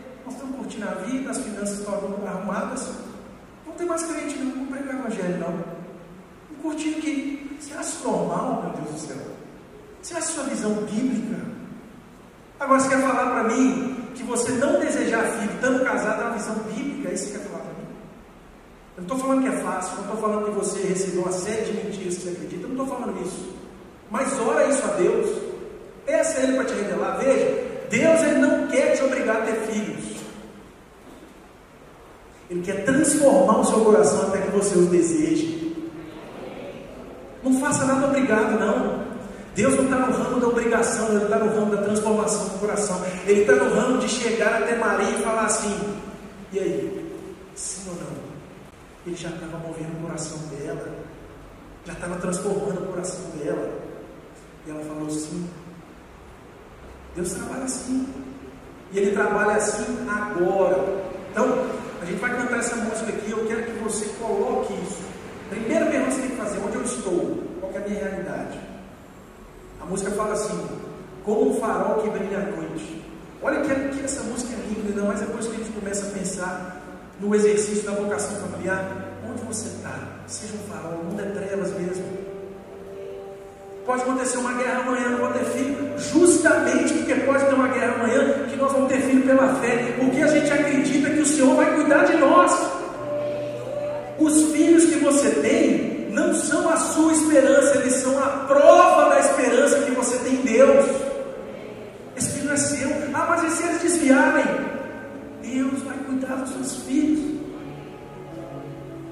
Nós 0.71 0.79
estamos 0.79 0.79
curtindo 0.79 0.87
a 0.87 0.93
vida, 1.03 1.31
as 1.31 1.37
finanças 1.39 1.79
estão 1.79 1.95
arrumadas. 1.95 2.89
Não 3.65 3.73
tem 3.73 3.87
mais 3.87 4.03
crente, 4.03 4.37
não. 4.39 4.51
Vamos 4.51 4.69
pregar 4.69 4.95
o 4.95 4.99
evangelho, 4.99 5.37
não. 5.39 5.47
Vamos 5.47 6.61
curtir 6.61 6.95
aqui. 6.97 7.57
Você 7.59 7.73
acha 7.73 8.03
normal, 8.03 8.63
meu 8.63 8.83
Deus 8.83 9.01
do 9.01 9.07
céu? 9.07 9.17
Você 10.01 10.13
acha 10.13 10.27
sua 10.27 10.43
visão 10.45 10.73
bíblica? 10.73 11.41
Agora 12.59 12.79
você 12.79 12.89
quer 12.89 13.01
falar 13.01 13.31
para 13.31 13.43
mim 13.55 14.11
que 14.15 14.23
você 14.23 14.51
não 14.53 14.79
desejar 14.79 15.23
filho, 15.23 15.53
estando 15.53 15.83
casado, 15.83 16.21
é 16.21 16.25
uma 16.25 16.37
visão 16.37 16.55
bíblica? 16.55 17.09
É 17.09 17.13
isso 17.13 17.25
que 17.25 17.31
você 17.31 17.39
quer 17.39 17.45
falar 17.45 17.63
para 17.63 17.73
mim? 17.73 17.87
Eu 18.97 19.03
não 19.03 19.03
estou 19.03 19.17
falando 19.17 19.41
que 19.41 19.47
é 19.47 19.61
fácil, 19.63 19.95
não 19.95 20.03
estou 20.03 20.17
falando 20.17 20.45
que 20.45 20.51
você 20.51 20.79
recebeu 20.87 21.21
uma 21.21 21.31
série 21.31 21.65
de 21.65 21.73
mentiras 21.73 22.15
que 22.15 22.21
você 22.21 22.29
acredita, 22.29 22.63
eu 22.63 22.69
não 22.69 22.83
estou 22.83 22.99
falando 22.99 23.25
isso. 23.25 23.55
Mas 24.09 24.39
ora 24.39 24.67
isso 24.67 24.83
a 24.83 24.93
Deus. 24.95 25.51
Peça 26.05 26.39
a 26.39 26.43
Ele 26.43 26.53
para 26.53 26.65
te 26.65 26.73
revelar. 26.73 27.17
Veja, 27.17 27.71
Deus 27.89 28.21
ele 28.21 28.39
não 28.39 28.67
quer 28.67 28.95
te 28.95 29.03
obrigar 29.03 29.37
a 29.37 29.45
ter 29.45 29.55
filhos. 29.71 30.00
Ele 32.51 32.61
quer 32.63 32.83
transformar 32.83 33.61
o 33.61 33.63
seu 33.63 33.79
coração 33.79 34.27
até 34.27 34.41
que 34.41 34.51
você 34.51 34.77
os 34.77 34.87
deseje. 34.87 35.73
Não 37.41 37.57
faça 37.61 37.85
nada 37.85 38.07
obrigado, 38.07 38.59
não. 38.59 39.09
Deus 39.55 39.73
não 39.77 39.85
está 39.85 39.95
no 39.95 40.11
ramo 40.11 40.39
da 40.41 40.47
obrigação, 40.49 41.07
Ele 41.07 41.23
está 41.23 41.39
no 41.39 41.55
ramo 41.55 41.73
da 41.73 41.81
transformação 41.81 42.49
do 42.49 42.59
coração. 42.59 43.01
Ele 43.25 43.41
está 43.41 43.55
no 43.55 43.73
ramo 43.73 43.99
de 43.99 44.09
chegar 44.09 44.61
até 44.61 44.75
Maria 44.75 45.11
e 45.11 45.23
falar 45.23 45.45
assim: 45.45 45.95
e 46.51 46.59
aí? 46.59 47.15
Sim 47.55 47.89
ou 47.89 47.95
não? 47.95 48.21
Ele 49.07 49.15
já 49.15 49.29
estava 49.29 49.57
movendo 49.57 49.97
o 49.97 50.01
coração 50.01 50.37
dela, 50.49 50.89
já 51.85 51.93
estava 51.93 52.17
transformando 52.17 52.83
o 52.83 52.87
coração 52.87 53.31
dela. 53.37 53.79
E 54.67 54.71
ela 54.71 54.83
falou 54.83 55.07
assim: 55.07 55.49
Deus 57.15 57.31
trabalha 57.31 57.63
assim. 57.63 58.07
E 58.91 58.99
Ele 58.99 59.11
trabalha 59.11 59.53
assim 59.53 59.85
agora. 60.09 61.10
Então, 61.31 61.65
a 62.01 62.05
gente 62.05 62.19
vai 62.19 62.35
cantar 62.35 62.59
essa 62.59 62.75
música 62.75 63.09
aqui. 63.09 63.31
Eu 63.31 63.45
quero 63.47 63.63
que 63.63 63.71
você 63.83 64.05
coloque 64.19 64.73
isso. 64.73 65.01
Primeira 65.49 65.85
pergunta 65.85 66.09
que 66.09 66.15
você 66.15 66.21
tem 66.21 66.31
que 66.31 66.35
fazer: 66.35 66.59
onde 66.59 66.75
eu 66.75 66.83
estou? 66.83 67.43
Qual 67.61 67.71
é 67.73 67.77
a 67.77 67.87
minha 67.87 67.99
realidade? 67.99 68.59
A 69.81 69.85
música 69.85 70.11
fala 70.11 70.33
assim: 70.33 70.67
como 71.23 71.51
um 71.51 71.59
farol 71.59 72.01
que 72.01 72.09
brilha 72.09 72.39
à 72.39 72.41
noite. 72.41 73.01
Olha 73.41 73.61
que, 73.61 73.97
que 73.97 74.05
essa 74.05 74.23
música 74.23 74.53
é 74.53 74.67
linda, 74.67 74.89
ainda 74.89 75.03
mais 75.03 75.19
depois 75.21 75.47
que 75.47 75.55
a 75.55 75.57
gente 75.57 75.71
começa 75.71 76.07
a 76.07 76.09
pensar 76.11 76.81
no 77.19 77.33
exercício 77.33 77.83
da 77.83 77.93
vocação 77.93 78.35
familiar. 78.47 79.07
Onde 79.27 79.41
você 79.43 79.67
está? 79.67 79.97
Seja 80.27 80.53
um 80.53 80.67
farol, 80.71 80.99
o 80.99 81.05
mundo 81.05 81.21
é 81.21 81.25
trevas 81.25 81.71
mesmo. 81.71 82.20
Pode 83.91 84.03
acontecer 84.03 84.37
uma 84.37 84.53
guerra 84.53 84.79
amanhã, 84.79 85.09
não 85.09 85.17
vou 85.17 85.33
ter 85.33 85.43
filho, 85.47 85.91
justamente 85.97 86.93
porque 86.93 87.13
pode 87.13 87.43
ter 87.43 87.53
uma 87.53 87.67
guerra 87.67 87.95
amanhã, 87.95 88.47
que 88.49 88.55
nós 88.55 88.71
vamos 88.71 88.87
ter 88.87 89.01
filho 89.01 89.21
pela 89.23 89.53
fé, 89.55 89.97
porque 89.99 90.21
a 90.21 90.27
gente 90.27 90.49
acredita 90.49 91.09
que 91.09 91.19
o 91.19 91.25
Senhor 91.25 91.53
vai 91.57 91.75
cuidar 91.75 92.05
de 92.05 92.15
nós. 92.15 92.57
Os 94.17 94.43
filhos 94.53 94.85
que 94.85 94.95
você 94.99 95.29
tem 95.41 96.07
não 96.09 96.33
são 96.33 96.69
a 96.69 96.77
sua 96.77 97.11
esperança, 97.11 97.79
eles 97.79 97.95
são 97.95 98.17
a 98.17 98.29
prova 98.47 99.09
da 99.09 99.19
esperança 99.19 99.79
que 99.79 99.91
você 99.91 100.17
tem 100.19 100.35
em 100.35 100.41
Deus. 100.41 100.85
Esse 102.15 102.39
filho 102.39 102.53
é 102.53 102.55
seu. 102.55 102.89
Ah, 103.13 103.25
mas 103.29 103.43
e 103.43 103.57
se 103.57 103.63
eles 103.63 103.81
desviarem? 103.81 104.45
Deus 105.41 105.81
vai 105.81 105.97
cuidar 105.97 106.35
dos 106.35 106.53
seus 106.53 106.85
filhos. 106.85 107.41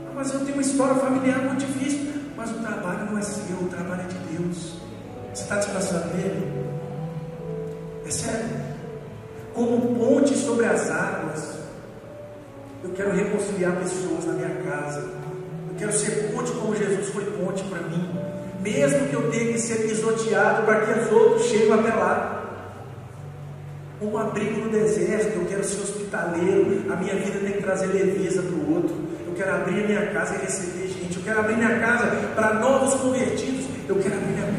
Ah, 0.08 0.12
mas 0.16 0.34
eu 0.34 0.40
tenho 0.40 0.54
uma 0.54 0.62
história 0.62 0.96
familiar 0.96 1.40
muito 1.40 1.66
difícil. 1.66 2.10
Mas 2.40 2.52
o 2.52 2.54
trabalho 2.54 3.12
não 3.12 3.18
é 3.18 3.22
seu, 3.22 3.58
o 3.58 3.68
trabalho 3.68 4.02
é 4.02 4.06
de 4.06 4.38
Deus. 4.38 4.69
Está 5.50 5.62
descansando 5.62 6.16
nele? 6.16 6.48
É 8.06 8.12
sério? 8.12 8.50
Como 9.52 9.96
ponte 9.96 10.38
sobre 10.38 10.68
as 10.68 10.92
águas, 10.92 11.58
eu 12.84 12.92
quero 12.92 13.16
reconciliar 13.16 13.76
pessoas 13.78 14.26
na 14.26 14.34
minha 14.34 14.56
casa. 14.64 15.00
Eu 15.00 15.76
quero 15.76 15.92
ser 15.92 16.32
ponte 16.32 16.52
como 16.52 16.76
Jesus 16.76 17.10
foi 17.10 17.26
ponte 17.32 17.64
para 17.64 17.82
mim. 17.82 18.16
Mesmo 18.62 19.08
que 19.08 19.16
eu 19.16 19.32
tenha 19.32 19.54
que 19.54 19.58
ser 19.58 19.88
pisoteado 19.88 20.68
para 20.68 20.82
que 20.82 21.00
os 21.00 21.12
outros 21.12 21.48
cheguem 21.48 21.74
até 21.74 21.96
lá. 21.96 22.46
Um 24.04 24.16
abrigo 24.20 24.66
no 24.66 24.70
deserto, 24.70 25.36
eu 25.36 25.46
quero 25.46 25.64
ser 25.64 25.82
hospitaleiro. 25.82 26.94
A 26.94 26.96
minha 26.96 27.16
vida 27.16 27.40
tem 27.40 27.54
que 27.54 27.64
trazer 27.64 27.88
leveza 27.88 28.44
para 28.44 28.54
o 28.54 28.76
outro. 28.76 28.96
Eu 29.26 29.34
quero 29.34 29.52
abrir 29.52 29.84
a 29.84 29.88
minha 29.88 30.14
casa 30.14 30.36
e 30.36 30.46
receber 30.46 30.90
gente. 30.90 31.18
Eu 31.18 31.24
quero 31.24 31.40
abrir 31.40 31.58
minha 31.58 31.80
casa 31.80 32.06
para 32.36 32.54
novos 32.54 32.94
convertidos. 33.02 33.66
Eu 33.88 33.96
quero 33.96 34.14
abrir 34.14 34.34
minha 34.34 34.59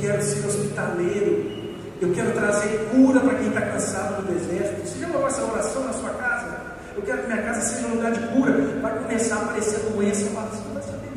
quero 0.00 0.22
ser 0.22 0.46
hospitaleiro. 0.46 1.58
Eu 2.00 2.12
quero 2.14 2.32
trazer 2.32 2.88
cura 2.90 3.20
para 3.20 3.34
quem 3.34 3.48
está 3.48 3.60
cansado 3.60 4.22
no 4.22 4.32
deserto. 4.32 4.86
Você 4.86 5.00
já 5.00 5.08
falou 5.08 5.26
essa 5.26 5.42
oração 5.42 5.84
na 5.84 5.92
sua 5.92 6.10
casa? 6.10 6.56
Eu 6.96 7.02
quero 7.02 7.22
que 7.22 7.26
minha 7.26 7.42
casa 7.42 7.60
seja 7.60 7.86
um 7.88 7.94
lugar 7.96 8.12
de 8.12 8.20
cura. 8.28 8.52
Vai 8.80 8.98
começar 8.98 9.36
a 9.36 9.42
aparecer 9.42 9.80
doença. 9.90 10.24
Você 10.24 10.30
não 10.30 10.72
vai 10.72 10.82
saber. 10.82 11.08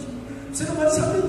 Você 0.52 0.64
não 0.66 0.76
vai 0.76 0.90
saber. 0.90 1.24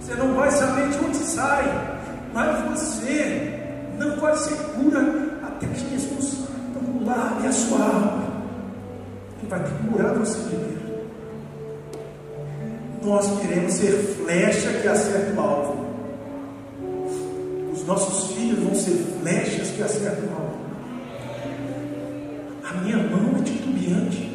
Você 0.00 0.14
não 0.14 0.34
vai 0.34 0.50
saber 0.50 0.88
de 0.88 1.04
onde 1.04 1.16
sai. 1.16 1.98
Mas 2.32 2.70
você 2.70 3.60
não 3.98 4.16
vai 4.20 4.36
ser 4.36 4.56
cura 4.56 5.00
até 5.42 5.66
que 5.66 5.90
Jesus 5.90 6.48
não 6.74 7.04
lave 7.04 7.46
a 7.46 7.52
sua 7.52 7.78
alma. 7.78 8.32
Ele 9.38 9.48
vai 9.48 9.60
ter 9.60 9.90
curar 9.90 10.14
você 10.14 10.38
primeiro. 10.38 10.82
Nós 13.02 13.40
queremos 13.40 13.72
ser 13.72 13.92
flecha 14.16 14.72
que 14.80 14.88
acerta 14.88 15.32
o 15.34 15.40
alvo. 15.40 15.81
Os 17.82 17.88
nossos 17.88 18.36
filhos 18.36 18.60
vão 18.60 18.74
ser 18.76 18.92
flechas 19.20 19.70
que 19.70 19.82
acertam 19.82 20.32
alvo. 20.36 20.56
A 22.62 22.74
minha 22.74 22.96
mão 22.96 23.36
é 23.40 23.42
titubeante. 23.42 24.31